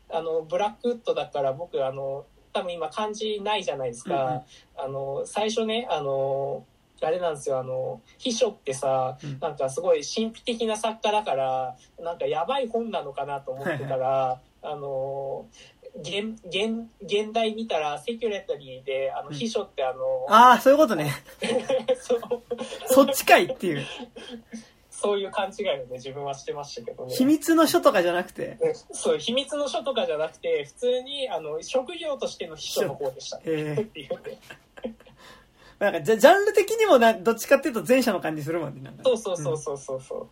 [0.10, 4.26] あの、ブラックウッドだから僕、あの、多分今漢字ないじゃないですか。
[4.26, 4.41] うんうん
[4.80, 6.65] あの、最初ね、あの、
[7.06, 9.40] あれなんですよ、あの、秘書ってさ、うん。
[9.40, 15.48] なんかすごい神秘的な作家だから、なんかやばい本なのかなと思ってたら、あの、
[15.99, 19.36] 現、現、現代見たらセキュレタリーで、あの、うん。
[19.36, 21.11] 秘書ってあの、ああそういうことね。
[22.88, 23.86] そっちかいっていう。
[24.90, 27.14] そういう勘違いをね、自分はしてましたけどね。
[27.14, 28.57] 秘密の書とかじゃなくて。
[28.60, 28.74] うん。
[28.95, 33.40] そう、秘密の書とかじゃなくて、普通に、あの、職業としての秘書の方でした。
[33.45, 34.40] ええっていうね。
[35.80, 39.04] なんかジャジャンル的にもなどっちかっていうと前者の感じするもんねなんか。
[39.04, 40.28] そうそうそうそうそうそ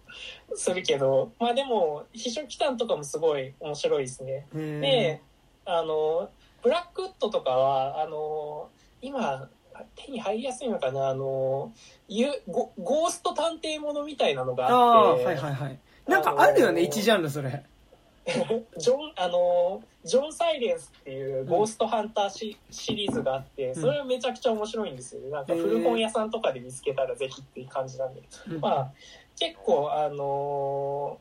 [0.51, 0.57] う。
[0.57, 4.47] するけど、まあでも、秘書機関とかもすごい面白いですね。
[4.53, 5.21] で、
[5.65, 6.29] あの、
[6.63, 8.69] ブラックウッドとかは、あの、
[9.01, 9.47] 今、
[9.95, 11.71] 手に入りやすいのかな、あの、
[12.07, 15.79] ゆゴゴースト探偵ものみたいなのがあああって、はいはいはい。
[16.07, 17.63] なんかあるよねあのー一ジャンルそれ。
[18.77, 25.31] ジョン、あの、ジョン・サイレンスっていうゴーストハンターシ,、シリーズがあって、それはめちゃくちゃ面白いんですよね。
[25.31, 28.21] なんか古本屋さんとかで見つけたらぜひっていう感じなんで。
[28.61, 28.91] まあ、
[29.39, 31.17] 結構、あの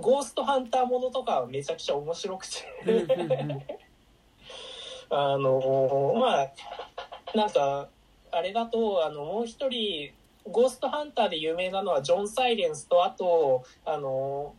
[0.00, 2.52] ゴーストハンターものとかはめちゃくちゃ面白くて。
[5.10, 6.52] あのまあ、
[7.36, 7.88] なんか、
[8.30, 10.12] あれだと、あの、もう一人、
[10.48, 14.54] ゴーストハンターで有名なのはジョン・サイレンスと、あと、あの、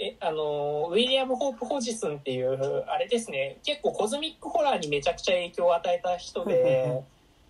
[0.00, 7.02] え、あの、ウィリアム・ホープ・ホジスンっていう、あれですね、結構コズミックホラーにめちゃくちゃ影響を与えた人で、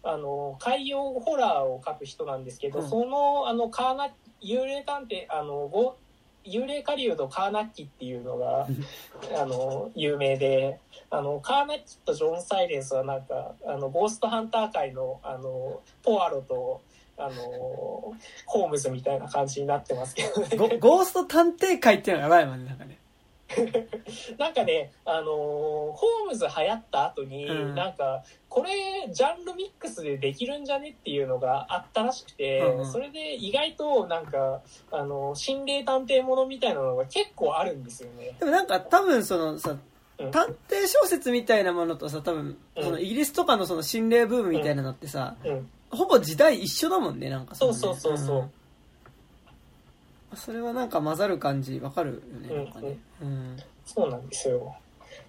[0.03, 2.89] あの、海洋ホラーを描く人なんですけど、うん。
[2.89, 4.09] その、あの、カーナ、
[4.43, 5.97] 幽霊探偵、あの、ご
[6.49, 8.67] 幽霊狩人カーナッキっていうのが、
[9.37, 10.81] あの、有名で、
[11.11, 16.81] あの、カーナッキとジョン・サイレンスはなんか、あの、ゴーストハンター界の、あの、ポアロと、
[17.19, 18.15] あの、
[18.47, 20.57] ホームズみたいな感じになってますけどね。
[20.57, 22.99] ゴゴースト探偵会っていうのがやばいもんね、なんかね。
[24.39, 28.71] なんかね、あのーホームズ流行った後に、うんなんか、これ、
[29.11, 38.37] ジャンルミックスでできるんじゃねっていうのがあったらしくて、うんうんそれで意外と、なんか、あの、心霊探偵ものみたいなのが結構あるんですよね。
[38.39, 39.81] でもなんか多分そのさ、うん
[40.33, 45.71] 探偵小説みたいなものとさ、多分、うんそのイギリスとかのその心霊ブームみたいなのってさ、うん。
[45.91, 48.51] ほぼ時代一緒だもんね、なんかそうそうそうそうん
[50.37, 52.99] それはなんか混ざる感じわかるよね、うんなんかね。
[53.23, 53.57] うん。
[53.87, 54.77] そうなんですよ。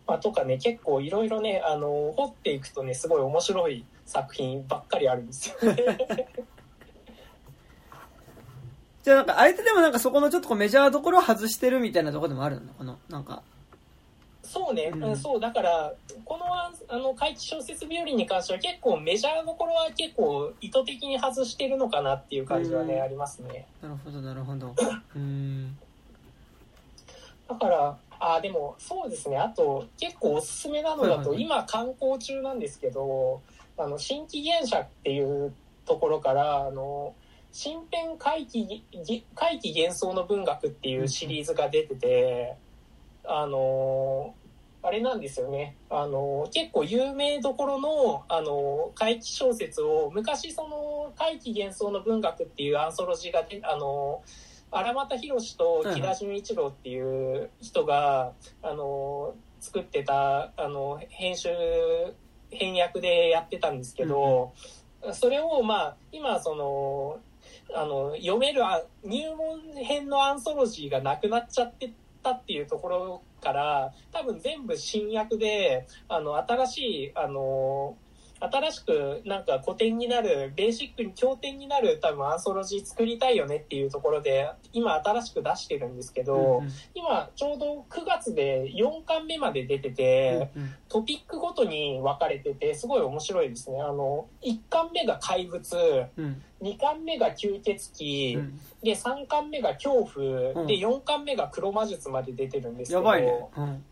[0.06, 5.98] まあ、とかね、結構いろいろね、あの、掘っていくとね、すごい面白い作品ばっかりあるんですよね。
[9.02, 12.73] じゃあなんか相手でもなんかそこのちょっとメジャーどころを外してるみたいなところでもあるの？
[12.73, 13.41] この、なんか。
[14.50, 15.94] そうね、うんうんそう、だから、
[16.26, 23.68] この、ああの、怪奇小説日和に関しては結構メジャーどころは結構意図的に外してるのかなっていう感じはね、うんありますね。
[23.80, 24.74] なるほど、なるほど。
[25.16, 25.78] うん。
[27.48, 33.42] だから、あ、でも、そうですね、あと、結構おすすめなのだと、今観光中なんですけど、
[33.78, 35.54] あの、新規現者っていう
[35.86, 37.14] ところから、あの、
[37.52, 42.56] 新編怪奇、ぎ怪奇幻想の文学っていうシリーズが出てて、
[43.26, 44.34] あの、
[44.81, 45.76] あれなんですよね。
[45.89, 54.23] あの、結構有名どころの、あの、怪奇小説を、昔その、怪奇幻想の文学っていうアンソロジーがで、あの、
[54.72, 61.49] 荒俣博と木田純一郎っていう人が、あの、作ってた、あの、編集、
[62.49, 64.53] 編訳でやってたんですけど、
[65.11, 67.19] それを、まあ、今、その、
[67.76, 71.91] あの、読めるあ入門編のアンソロジーがなくなっちゃって
[72.23, 77.99] たっていうところから、多分全部新薬で、あの、新しい、あの、
[78.40, 93.80] 新しくなんか古典になる、ベーシックに経典になる多分アンソロジー作りたいよねっていうところで、今新しく出してるんですけど、うん今ちょうど9月で4巻目まで出てて、うんトピックごとに分かれてて、すごい面白いですね。
[93.80, 103.48] あの、1巻目が怪物、うん2巻目が吸血鬼、うんで、3巻目が恐怖、うんで、4巻目が黒魔術まで出てるんですけど、やばいね。
[103.57, 103.84] うん。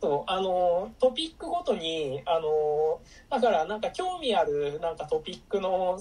[0.00, 5.98] そうあの、トピックごとに、あの、だからなんか興味あるなんかトピックの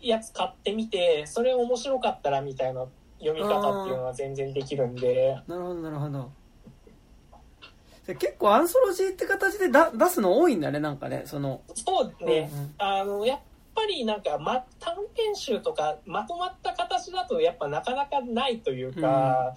[0.00, 2.86] やつ買ってみて、それ面白かったらみたいな
[3.20, 6.30] 読み方っていうのは全然できるんで、なるほど、なるほど。
[8.06, 11.60] 結構アンソロジーって形でだ出すの多いんだね、なんかね、その。
[11.74, 13.38] そうね、うんうんあの、やっ
[13.74, 19.54] ぱりなんか、ま、短編集とかまとまった形だとやっぱなかなかないというか、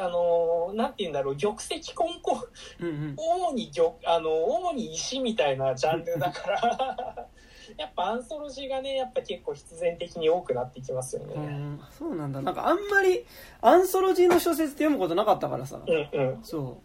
[0.00, 2.48] あの、なんて言うんだろう、玉石混交、
[2.80, 3.14] うんうん。
[3.16, 7.28] 主に玉、あの、主に石みたいなジャンルだから、
[7.76, 11.34] やっぱアンソロジーがね、やっぱ結構必然的に多くなってきますよね。
[11.34, 12.40] うん、そうなんだ。
[12.40, 13.24] なんかあんまり
[13.60, 15.80] アンソロジーの小説って読むことなかったからさ。
[15.86, 16.40] うんうん。
[16.42, 16.78] そ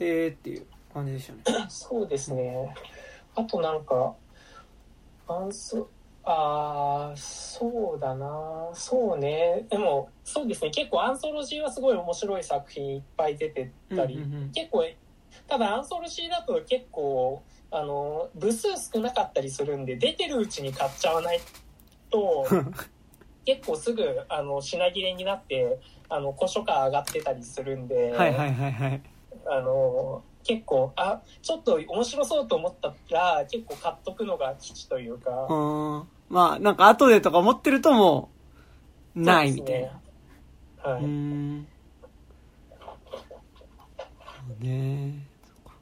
[0.00, 0.04] う。
[0.04, 1.66] へーっていう感じでしたね。
[1.70, 2.74] そうですね。
[3.34, 4.14] あとなんか、
[5.28, 5.88] アンソ、
[6.30, 9.64] あー、そうだなそうね。
[9.70, 10.70] でも、そうですね。
[10.70, 14.84] 結構アンソロジーはすごい面白い作品いっぱい出てたり、うんうんうん結構、
[15.46, 21.40] ただアンソロジーだと結構、あの、部数少なかったりするんで、出てるうちに買っちゃわない
[22.10, 22.46] と、
[23.46, 25.78] 結構すぐ、あの、品切れになって、
[26.10, 29.02] あの、古書価上がってたりするんで、はいはいはいはい。
[29.46, 35.54] あの、結構、あ、ちょっと面白そうと思ったら、結構買っとくのが吉というか、う
[35.98, 36.08] ん。
[36.30, 38.30] まあ、なんか後でとか思ってるとも
[39.14, 39.88] う、ないみたいな。
[40.84, 40.90] な。
[40.92, 41.04] はい。
[41.04, 41.06] う
[44.64, 45.78] ねそっか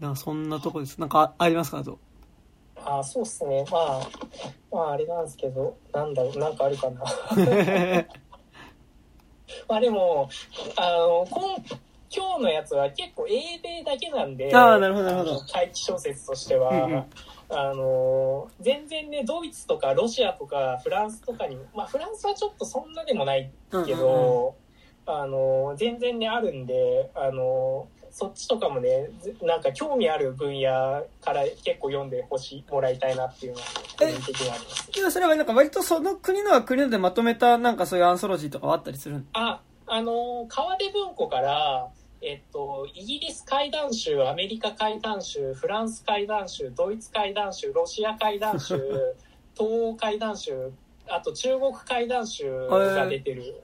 [0.00, 0.98] なそんなとこです。
[1.00, 1.78] なんかあありますか？
[1.78, 2.00] あと。
[2.84, 3.64] あ、そうっすね。
[3.70, 4.00] まあ、
[4.72, 7.04] まあ、あれなんですけど、なんだろう、なんかあるかな。
[9.68, 10.28] まあでも、
[10.76, 11.56] あの、今
[12.12, 15.40] 今日のやつは結構英米だけなんで、ああ、なるほど、なるほど。
[15.52, 17.04] 怪奇小説としては、うんうん
[17.52, 23.50] あの、全然ね、ドイツとかロシアとかフランスとかに、まあフランスはちょっとそんなでもない
[23.86, 24.54] けど、
[25.06, 33.66] あの、全然ね、あるんで、あの、そっちとかもね、ずなんか興味ある分野から結構読んでほしい、もらいたいなっていうのは、
[33.98, 34.90] 個人的にあります。
[34.90, 41.88] けどそれはなんか割とその国のは国のでまとめたなんかそういうアンソロジーとかはあったりするんあ、あの、川出文庫から、
[42.22, 48.76] えっと、イギリス怪談集、アメリカ怪談集、フランス怪談集、ドイツ怪談集、ロシア怪談集、
[49.56, 50.72] 東欧怪談集、
[51.08, 53.62] あと中国怪談集が出てる。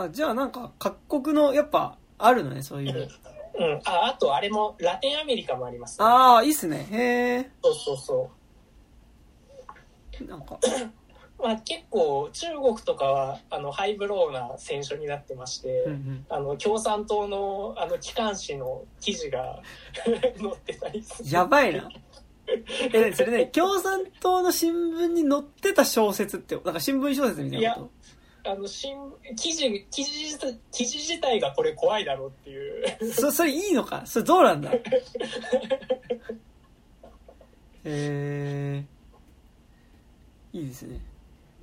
[0.00, 3.08] あじゃあなんか各国のやっぱあるのねそういう。
[3.58, 3.80] うん。
[3.84, 6.04] あ、あとあれも、ラテンアメリカもあります、ね。
[6.06, 6.86] ああいいっすね。
[6.90, 8.30] へえそうそうそ
[10.20, 10.24] う。
[10.24, 10.58] なんか。
[11.42, 16.26] まあ、結構中国とかはあのハイブローな選書になってまして、うんうん。
[16.28, 19.60] あの共産党のあの機関紙の記事が
[20.06, 21.30] 載ってたりする。
[21.30, 21.90] やばいな。
[22.46, 27.90] えそれね共産党の新聞に載ってた小説ってなんか新聞小説みたいなこ
[28.44, 28.96] あの新
[29.36, 32.84] 記事記事自体記事自体がこれ怖いだろうっていう。
[33.14, 34.02] とそそれいいのか？
[34.04, 34.72] それどうなんだ？
[34.72, 34.80] へ
[37.84, 38.84] え
[40.52, 41.00] いいですね。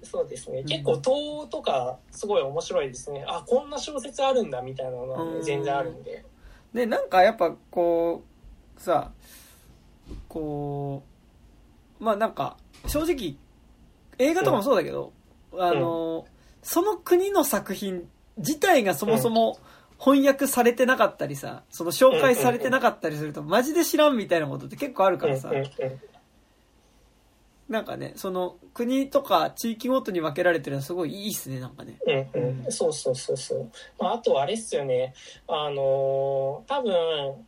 [0.03, 0.61] そうですね。
[0.61, 0.65] ん。
[0.65, 3.25] 結構東欧とかすごい面白いですね。
[3.27, 6.23] あこんな小説あるんだみたいなのはね、うん全然あるんで。
[6.73, 8.23] でなんかやっぱこ
[8.77, 9.11] うさ
[10.27, 11.03] こ
[11.99, 12.55] うまあなんか
[12.87, 13.35] 正直
[14.17, 15.13] 映画とかもそうだけど、
[15.57, 16.25] あの、
[16.61, 18.07] その国の作品
[18.37, 19.59] 自体がそもそも
[19.99, 25.51] 翻訳されてなかったりさその紹介されてなかったりするとマジで知らんみたいなことって結構あるからさ、
[27.67, 31.99] なんかねその国とか地域ごとに分けられてるのはすごいいいっすねなんかね。
[32.33, 33.71] うんうん、そうそうそうそう。
[33.99, 35.13] まあ、あとあれっすよね。
[35.47, 37.45] あのー多分、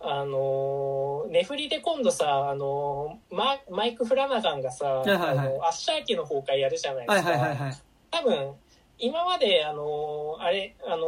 [0.00, 5.38] あのーネフリで今度さ、あのーママイク・フラナガンがさ、いはいはい。
[5.38, 7.30] あのアッシャー家の崩壊やるじゃないではいすか。
[7.32, 8.54] はいはいはい多分、
[8.98, 11.00] 今まで、あのーあれ、あのー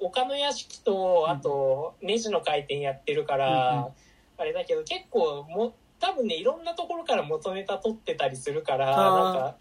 [0.00, 3.90] 丘の屋敷と、あと、ネジの回転やってるから、
[4.38, 9.56] あれだけど、結構も、多分ね、いろんなところから元ネタ取ってたりするから、なんか、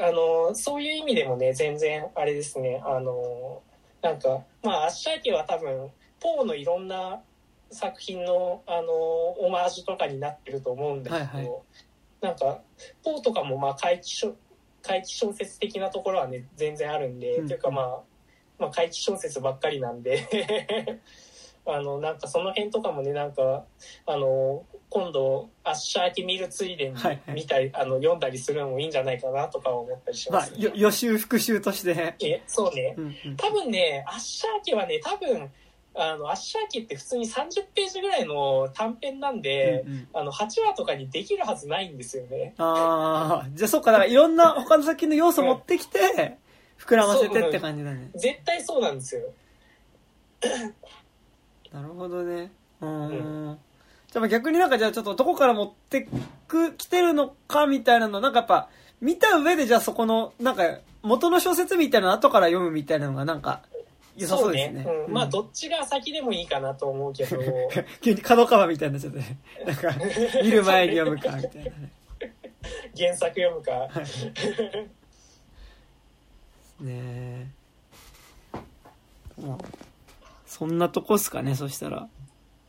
[0.00, 3.62] あの、そういう意味でもね、全然、あれですね、あの、
[4.00, 7.20] なんか、まあ、アッシャー家は多分、ポーのいろんな
[7.70, 11.62] 作品の、あの、オマージュとかになってると思うんだけど、はいはい。
[12.20, 12.60] なんか、
[13.04, 14.34] ポーとかも、まあ、怪奇小、
[14.82, 17.44] 怪奇小説的なところはね、全然あるんで、うん。
[17.46, 18.00] っていうかまあ、
[18.58, 21.00] まあ、怪奇小説ばっかりなんで、
[21.64, 23.64] あの、なんかその辺とかもね、なんか、
[24.06, 27.34] あの、今度、アッシャー家見るついでにはいはい。
[27.34, 30.64] 見たり、あの、読んだりするのもいいんじゃないかなとか思ったりしまあます、ね。
[30.64, 32.94] よ予習復習としてえ、そうね。
[32.98, 33.36] うんうん。
[33.36, 35.50] 多分ね、アッシャー家はね、多分、
[35.94, 42.54] あの、アッシャー家って普通に30ページぐらいの短編なんで、うんうんあの、8話とかにできるはずないんですよね。
[42.58, 46.38] ああ、じゃあそっか、だからいろんな他の作品の要素持ってきて、
[46.78, 48.10] 膨らませてって感じだね。
[48.14, 49.22] 絶対そうなんですよ。
[51.72, 52.50] なるほどね。
[52.80, 52.88] うー
[53.52, 53.58] ん。
[54.10, 56.08] じゃあ逆になんかじゃあちょっとどこから持って
[56.48, 58.68] く、来てるのかみたいなの、なんかやっぱ、
[59.00, 60.64] 見た上でじゃあそこの、なんか、
[61.02, 63.62] 元の小説みたいなの後から読むみたいなのがなんか、
[64.16, 64.86] 良さそうですね。
[65.06, 67.38] うん、まあ、どっちが先でもいいかなと思うけど、
[68.02, 69.38] 急に角川みたいになっちゃってね。
[69.66, 69.94] なんか、
[70.42, 71.92] 見る前に読むか、みたいなね。
[72.96, 73.88] 原作読むか。
[76.80, 77.46] ねえ。
[79.40, 79.58] まあ、
[80.46, 82.08] そんなとこっすかね、そしたら。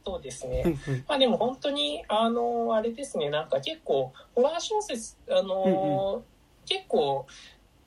[0.06, 0.64] そうですね。
[0.65, 6.24] うんうんまあでも本当に、あの、あれですね、なんか結構、ホラー小説、あの、
[6.65, 7.26] 結構、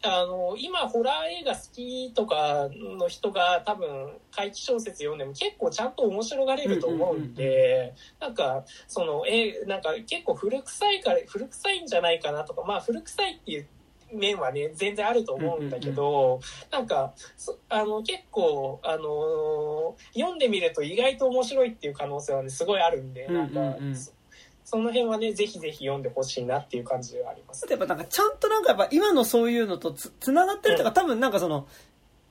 [0.07, 2.69] あの、今、ホラー映画好きとか
[2.99, 13.67] の人が多分、怪奇小説読んでも結構ちゃんと面白がれると思うんで、なんか、その、え、なんか結構古臭いから、古臭いんじゃないかなとか、まあ古臭いっていう
[14.13, 19.77] 面はね、全然あると思うんだけど、なんか、そあの、結構、あのー
[20.15, 23.61] 読んでみると意外と面白いっていう可能性はね、すごいあるんで、なんか、
[24.67, 27.65] そその辺はね、ぜひぜひ読んでほしいなっていう感じではあります。
[27.71, 31.69] やっぱなんかちゃんとなんかやっぱ今のそういうのとつつながってるとか、多分なんかその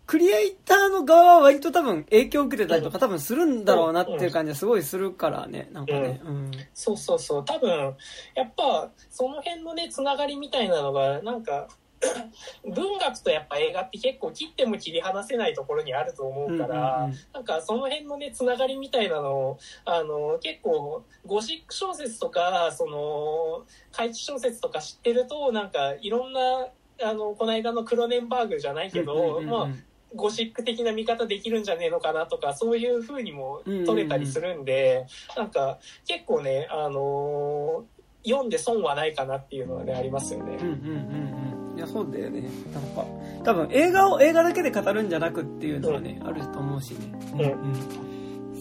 [0.06, 7.46] クリエイターの側は割と多分影響を受けてたりとか多分するんだろうなっていう感じはすごいするからねなんかねうんそうそうそう。
[7.46, 7.96] 多分、
[8.36, 11.68] やっぱ、その辺のね、つながりみたいなのが、なんか、
[12.66, 17.18] 文学とやっぱ映画って結構切っても切り離せないところにあると思うから、うんうんうん。
[17.34, 26.68] なんかその辺のね、つながりみたいなのを、あの、結構、ゴシック小説とか、その、怪奇小説とか知ってると、なんかいろんな、
[27.02, 29.68] あの、この間のクロネンバーグじゃないけど、まあ、
[30.16, 35.06] ゴシック的な見方できるんじゃねえのかなとか、そういう風にも取れたりするんで、
[35.36, 37.95] なんか、結構ね、あのー
[38.26, 40.58] 読んで損はないかなっていうのはね、ありますよね。
[40.60, 41.78] うんうんうんうん。
[41.78, 42.42] いや、そうだよね。
[42.74, 43.06] なんか、
[43.44, 46.98] 多分映画を映画だけで語るんじゃなくっていうのはね、あると思うしね。
[47.34, 47.72] うん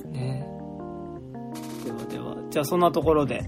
[0.05, 0.13] うん。
[0.13, 0.47] ね。
[1.85, 3.45] ではでは、じゃあそんなところで。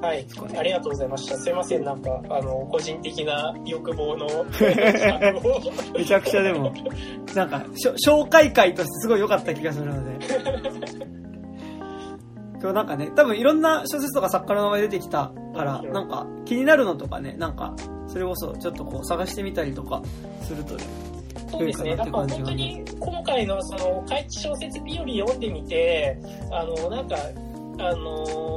[0.00, 0.26] はい。
[0.56, 1.36] ありがとうございました。
[1.38, 4.26] すいません、なんか、あの、個人的な欲望の、
[5.96, 6.72] めちゃくちゃでも、
[7.34, 7.64] なんか、
[8.06, 10.26] 紹介会としてすごい良かった気がするので。
[12.60, 17.74] 今日なんかね、多分いろんな小説とか作家の名前出てきたから、なんか気になるのとかね、なんか、
[18.08, 20.02] それこそちょっとこう探してみたりとか
[20.42, 20.84] するとね、
[21.50, 21.96] そうですね。
[21.96, 26.18] なんか本当に今回のその、怪奇小説日和読んでみて、
[26.50, 27.16] あの、なんか、
[27.78, 28.56] あのー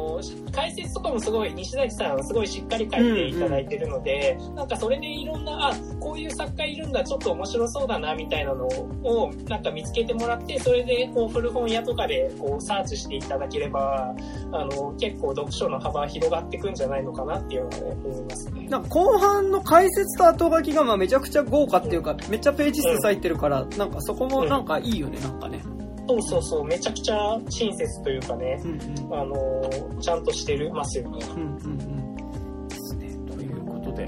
[0.51, 14.13] 解説とかもすごい、西崎さんすごいしっかり書いていただいてるので、なんかそれでいろんな、あ、こういう作家いるんだ、ちょっと面白そうだな、みたいなのを、なんか見つけてもらって、それで、こう、古本屋とかで、こう、サーチしていただければ、
[14.51, 18.67] あの、結構読書の幅広がっていくんじゃないのかなっていうのはね、思いますね。
[18.69, 25.61] なんか後半の解説と後書きがまあめちゃくちゃ豪華っていうか、めっちゃページ数入ってるから、なんかそこもなんかいいよね、なんかね。
[26.09, 28.71] そうそうそう、めちゃくちゃ親切というかね、うん
[29.05, 29.13] うん。
[29.13, 31.19] あの、ちゃんとしてるますよね。
[31.35, 32.67] うんうんうん。
[32.67, 33.15] ですね。
[33.27, 34.05] ということで。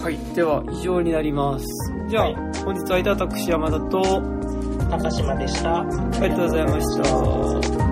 [0.00, 0.34] はい。
[0.36, 1.66] では、以上になります。
[2.08, 4.22] じゃあ、はい本日は私山田と、
[4.88, 5.80] 高島でした。
[5.80, 5.84] あ
[6.20, 7.91] りがとうございました。